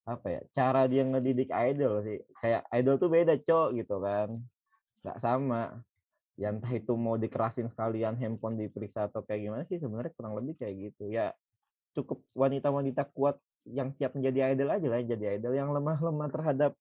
apa 0.04 0.28
ya 0.28 0.42
cara 0.52 0.84
dia 0.92 1.08
ngedidik 1.08 1.50
idol 1.50 2.04
sih. 2.04 2.20
Kayak 2.44 2.68
idol 2.76 2.96
tuh 3.00 3.10
beda 3.10 3.34
cok 3.40 3.70
gitu 3.80 3.96
kan. 4.04 4.30
Nggak 5.02 5.18
sama 5.24 5.80
ya 6.34 6.50
entah 6.50 6.72
itu 6.74 6.94
mau 6.98 7.14
dikerasin 7.16 7.70
sekalian 7.70 8.18
handphone 8.18 8.58
diperiksa 8.58 9.06
atau 9.06 9.22
kayak 9.22 9.42
gimana 9.46 9.64
sih 9.70 9.78
sebenarnya 9.78 10.12
kurang 10.18 10.34
lebih 10.38 10.58
kayak 10.58 10.92
gitu. 10.92 11.10
Ya 11.14 11.34
cukup 11.94 12.26
wanita-wanita 12.34 13.06
kuat 13.14 13.38
yang 13.70 13.94
siap 13.94 14.18
menjadi 14.18 14.52
idol 14.52 14.76
aja 14.76 14.88
lah 14.92 15.00
jadi 15.06 15.40
idol 15.40 15.54
yang 15.56 15.70
lemah-lemah 15.72 16.30
terhadap 16.34 16.72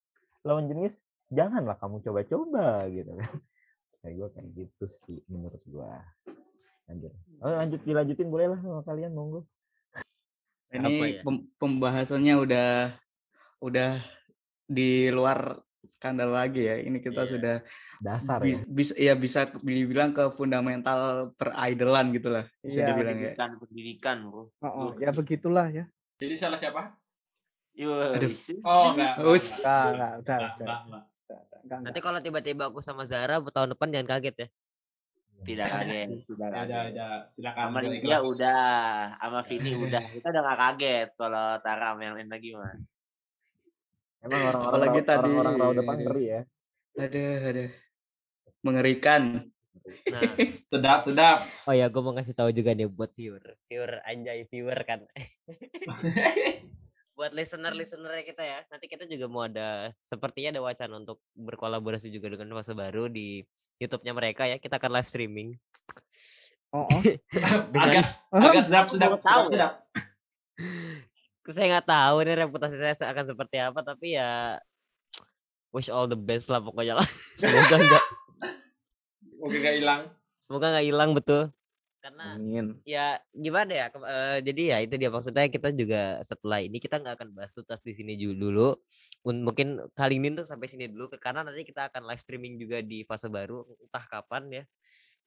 lawan 0.43 0.67
jenis 0.67 0.99
janganlah 1.31 1.79
kamu 1.79 2.03
coba-coba 2.03 2.89
gitu 2.91 3.13
kan. 3.17 3.33
Kayak 4.03 4.15
gue 4.19 4.29
kayak 4.35 4.49
gitu 4.59 4.85
sih 4.91 5.23
menurut 5.31 5.63
gue 5.63 5.91
lanjut. 6.91 7.13
Oh, 7.39 7.55
lanjut 7.55 7.81
dilanjutin 7.87 8.29
boleh 8.35 8.51
lah 8.51 8.59
sama 8.59 8.83
kalian 8.83 9.15
monggo. 9.15 9.47
Ini 10.75 11.23
ya? 11.23 11.33
pembahasannya 11.63 12.35
udah 12.35 12.71
udah 13.63 14.03
di 14.67 15.07
luar 15.15 15.63
skandal 15.87 16.31
lagi 16.31 16.67
ya 16.67 16.79
ini 16.79 17.03
kita 17.03 17.27
yeah. 17.27 17.31
sudah 17.31 17.57
dasar 17.99 18.39
bis, 18.39 18.63
ya. 18.63 18.67
bisa 18.71 18.95
ya 18.95 19.15
bisa 19.19 19.41
dibilang 19.63 20.15
ke 20.15 20.31
fundamental 20.35 21.33
peridolan 21.35 22.15
gitulah 22.15 22.45
bisa 22.63 22.83
yeah, 22.83 22.89
dibilang 22.91 23.17
pendidikan, 23.19 23.49
ya 23.51 23.59
pendidikan 23.59 24.17
bro 24.31 24.43
oh, 24.43 24.67
oh, 24.67 24.91
ya 24.99 25.11
begitulah 25.11 25.67
ya 25.71 25.85
jadi 26.23 26.35
salah 26.39 26.59
siapa 26.59 26.95
Yo, 27.73 27.89
oh 27.89 28.05
enggak, 28.13 28.21
enggak, 28.21 28.93
enggak, 28.93 29.17
enggak, 29.17 30.13
enggak, 30.21 30.41
udah, 30.61 30.77
enggak, 30.85 31.03
enggak. 31.65 31.81
Nanti 31.89 32.01
kalau 32.05 32.19
tiba-tiba 32.21 32.69
aku 32.69 32.85
sama 32.85 33.09
Zara 33.09 33.41
tahun 33.41 33.73
depan 33.73 33.89
jangan 33.89 34.09
kaget 34.19 34.37
ya. 34.37 34.49
Tidak 35.43 35.69
kaget, 35.73 36.09
tidak. 36.29 36.51
Ada, 36.53 36.77
ada. 36.93 37.07
Silakan. 37.33 37.65
Sama 37.73 37.79
dia 37.83 38.19
udah, 38.21 38.67
sama 39.19 39.41
Vini 39.49 39.73
udah. 39.75 40.03
Kita 40.15 40.27
udah 40.31 40.43
gak 40.53 40.59
kaget 40.61 41.09
kalau 41.17 41.47
Tara 41.65 41.89
yang 41.99 42.15
lain 42.15 42.29
lagi 42.31 42.51
mah. 42.55 42.77
Emang 44.23 44.41
orang-orang 44.55 44.81
lagi 44.87 45.01
tadi 45.03 45.27
orang-orang 45.27 45.55
raw 45.59 45.71
depan 45.75 45.97
ngeri 45.99 46.25
ya. 46.25 46.41
Ada, 46.95 47.25
ada. 47.43 47.65
Mengerikan. 48.63 49.23
Nah, 49.83 50.23
sedap, 50.71 51.01
sedap. 51.03 51.39
Oh 51.67 51.75
ya, 51.75 51.91
gue 51.91 52.03
mau 52.03 52.15
kasih 52.15 52.39
tahu 52.39 52.55
juga 52.55 52.71
nih 52.71 52.87
buat 52.87 53.11
viewer, 53.19 53.43
viewer 53.67 53.99
anjay 54.07 54.47
viewer 54.47 54.79
kan. 54.87 55.03
buat 57.19 57.35
listener-listenernya 57.35 58.23
kita 58.23 58.43
ya. 58.47 58.59
Nanti 58.71 58.87
kita 58.87 59.11
juga 59.11 59.27
mau 59.27 59.43
ada 59.43 59.91
sepertinya 59.99 60.55
ada 60.55 60.63
wacana 60.63 61.03
untuk 61.03 61.19
berkolaborasi 61.35 62.15
juga 62.15 62.31
dengan 62.31 62.55
fase 62.55 62.79
baru 62.79 63.11
di 63.11 63.43
YouTube-nya 63.83 64.15
mereka 64.15 64.47
ya. 64.47 64.63
Kita 64.63 64.79
akan 64.79 65.03
live 65.03 65.11
streaming. 65.11 65.59
Oh, 66.73 66.87
oh. 66.87 67.03
dengan... 67.75 68.01
agak 68.01 68.07
agak 68.31 68.65
sedap 68.65 68.87
sedap 68.87 69.19
sedap, 69.19 69.45
sedap. 69.51 69.73
Saya 71.51 71.67
nggak 71.79 71.89
tahu 71.91 72.17
nih 72.23 72.37
reputasi 72.47 72.77
saya 72.79 72.95
akan 73.11 73.35
seperti 73.35 73.57
apa 73.59 73.81
tapi 73.83 74.15
ya 74.15 74.63
wish 75.75 75.91
all 75.91 76.07
the 76.07 76.19
best 76.19 76.47
lah 76.53 76.63
pokoknya 76.63 77.03
lah. 77.03 77.09
Semoga 77.41 77.77
enggak 77.81 78.05
semoga 79.43 79.59
nggak 79.59 79.77
hilang. 79.83 80.03
Semoga 80.39 80.67
nggak 80.71 80.87
hilang 80.87 81.11
betul. 81.19 81.43
Karena 82.03 82.35
Amin. 82.35 82.83
ya 82.83 83.15
gimana 83.31 83.71
ya 83.71 83.87
uh, 83.95 84.39
jadi 84.43 84.75
ya 84.75 84.77
itu 84.83 84.99
dia 84.99 85.07
maksudnya 85.07 85.47
kita 85.47 85.71
juga 85.71 86.19
setelah 86.27 86.59
ini 86.59 86.83
kita 86.83 86.99
nggak 86.99 87.15
akan 87.15 87.29
bahas 87.31 87.55
tuntas 87.55 87.79
di 87.83 87.95
sini 87.95 88.15
dulu. 88.19 88.75
Mungkin 89.23 89.91
kali 89.95 90.19
ini 90.19 90.35
tuh 90.35 90.47
sampai 90.47 90.67
sini 90.67 90.91
dulu 90.91 91.11
karena 91.19 91.47
nanti 91.47 91.63
kita 91.63 91.91
akan 91.91 92.07
live 92.11 92.23
streaming 92.23 92.59
juga 92.59 92.83
di 92.83 93.07
fase 93.07 93.31
baru 93.31 93.67
entah 93.83 94.07
kapan 94.07 94.63
ya. 94.63 94.65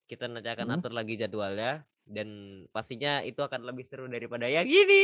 Kita 0.07 0.27
nanti 0.27 0.51
akan 0.51 0.67
hmm. 0.67 0.75
atur 0.79 0.91
lagi 0.95 1.15
jadwalnya 1.15 1.83
dan 2.05 2.27
pastinya 2.75 3.23
itu 3.23 3.39
akan 3.39 3.65
lebih 3.65 3.87
seru 3.87 4.05
daripada 4.11 4.45
yang 4.45 4.67
ini 4.67 5.03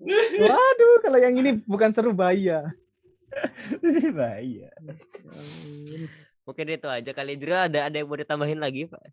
waduh 0.00 0.96
kalau 1.04 1.18
yang 1.20 1.36
ini 1.36 1.60
bukan 1.68 1.92
seru 1.92 2.16
bahaya 2.16 2.72
bahaya 4.18 4.72
mungkin 6.42 6.66
itu 6.66 6.88
aja 6.88 7.10
kali 7.12 7.36
Jera 7.36 7.68
ada 7.68 7.86
ada 7.86 7.96
yang 8.00 8.08
mau 8.08 8.18
ditambahin 8.18 8.58
lagi 8.58 8.88
pak 8.88 9.04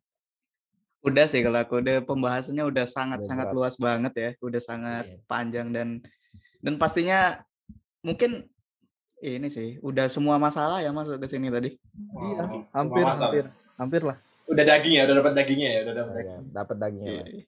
Udah 1.05 1.29
sih 1.29 1.45
kalau 1.45 1.61
aku 1.61 1.79
udah 1.79 2.01
pembahasannya 2.03 2.65
udah 2.67 2.83
sangat-sangat 2.89 3.53
luas 3.53 3.77
banget 3.77 4.13
ya, 4.17 4.29
udah 4.41 4.59
sangat 4.59 5.05
yeah. 5.07 5.21
panjang 5.29 5.69
dan 5.71 6.01
dan 6.59 6.75
pastinya 6.81 7.45
mungkin 8.01 8.49
ini 9.21 9.47
sih 9.47 9.77
udah 9.79 10.09
semua 10.09 10.41
masalah 10.41 10.81
ya 10.81 10.89
masuk 10.89 11.21
ke 11.21 11.29
sini 11.29 11.53
tadi. 11.53 11.77
Wow. 12.11 12.21
Iya, 12.25 12.43
hampir 12.73 13.03
hampir 13.05 13.45
hampir 13.77 14.01
lah. 14.03 14.17
Udah 14.49 14.63
daging 14.67 14.93
ya, 14.97 15.03
udah 15.05 15.15
dapat 15.21 15.33
dagingnya 15.37 15.69
ya, 15.69 15.79
udah 15.85 15.93
dapat 15.95 16.11
iya, 16.11 16.17
daging. 16.17 16.41
Dapat 16.51 16.75
dagingnya. 16.81 17.13
Iya. 17.13 17.43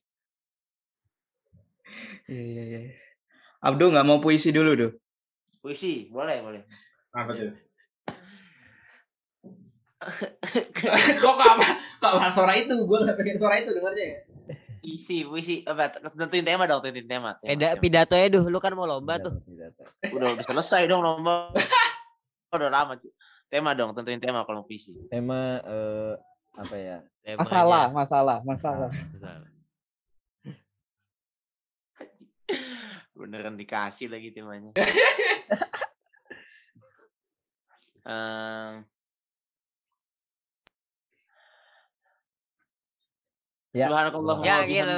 Iya 2.30 2.64
iya 2.64 2.82
Abdul 3.60 3.92
nggak 3.92 4.08
mau 4.08 4.24
puisi 4.24 4.56
dulu, 4.56 4.72
tuh? 4.76 4.92
Puisi, 5.60 6.08
boleh, 6.08 6.40
boleh. 6.40 6.64
Apa 7.12 7.32
tuh? 7.36 7.52
Kok 11.24 11.36
apa? 11.36 11.66
Kok 12.00 12.14
bahas 12.24 12.32
suara 12.32 12.56
itu? 12.56 12.88
Gue 12.88 13.04
gak 13.04 13.20
pengen 13.20 13.36
suara 13.36 13.60
itu 13.60 13.76
dengarnya 13.76 14.06
ya. 14.08 14.18
Isi, 14.80 15.28
puisi, 15.28 15.68
apa? 15.68 15.92
Tentuin 16.16 16.48
tema 16.48 16.64
dong, 16.64 16.80
tentuin 16.80 17.04
tema. 17.04 17.36
tema, 17.44 17.52
eh, 17.52 17.76
pidato 17.76 18.16
ya, 18.16 18.32
duh. 18.32 18.48
Lu 18.48 18.64
kan 18.64 18.72
mau 18.80 18.88
lomba 18.88 19.20
tuh. 19.20 19.44
Udah, 20.16 20.40
udah 20.40 20.46
selesai 20.48 20.88
dong 20.88 21.04
lomba. 21.04 21.52
udah 22.56 22.72
lama, 22.72 22.96
cuy. 22.96 23.12
Tema 23.52 23.76
dong, 23.76 23.92
tentuin 23.92 24.24
tema 24.24 24.48
kalau 24.48 24.64
puisi. 24.64 24.96
Tema 25.12 25.60
uh, 25.68 26.16
apa 26.56 26.76
ya? 26.80 26.98
Temanya. 27.28 27.44
Masalah, 27.44 27.86
masalah, 27.92 28.38
masalah. 28.48 28.90
Beneran 33.20 33.60
dikasih 33.60 34.08
lagi 34.08 34.32
temanya. 34.32 34.72
um, 38.08 38.88
Ya. 43.70 43.86
Subhanallah. 43.86 44.42
Ya, 44.42 44.66
gitu. 44.66 44.90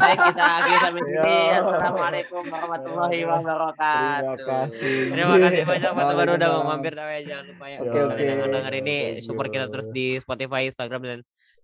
Baik, 0.00 0.18
kita 0.24 0.40
akhiri 0.40 0.78
sampai 0.80 1.02
sini. 1.04 1.36
Assalamualaikum 1.52 2.42
warahmatullahi 2.48 3.20
wabarakatuh. 3.28 4.32
Terima 4.32 4.56
kasih. 4.72 5.12
Terima 5.12 5.36
kasih 5.36 5.62
banyak 5.68 5.90
Pak 5.92 6.04
Teman 6.08 6.28
udah 6.32 6.48
mau 6.48 6.64
mampir 6.72 6.92
namanya 6.96 7.22
jangan 7.28 7.44
lupa 7.52 7.64
ya. 7.68 7.78
Oke, 7.84 7.98
oke. 8.08 8.16
Kalian 8.24 8.48
denger 8.56 8.74
ini 8.80 8.96
support 9.20 9.52
kita 9.52 9.68
terus 9.68 9.92
di 9.92 10.16
Spotify, 10.16 10.64
Instagram 10.72 11.02
dan 11.04 11.18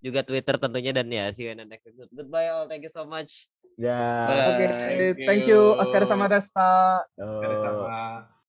juga 0.05 0.21
Twitter 0.29 0.55
tentunya 0.61 0.93
dan 0.93 1.09
ya 1.09 1.33
see 1.33 1.49
you 1.49 1.57
in 1.57 1.65
the 1.65 1.65
next 1.65 1.89
episode. 1.89 2.13
Goodbye 2.13 2.53
all. 2.53 2.69
Thank 2.69 2.85
you 2.85 2.93
so 2.93 3.09
much. 3.09 3.49
Ya. 3.81 3.97
Oke, 4.53 5.17
thank 5.25 5.49
you 5.49 5.73
Oscar 5.81 6.05
sama 6.05 6.29
Desta. 6.29 7.01
Oh. 7.17 8.40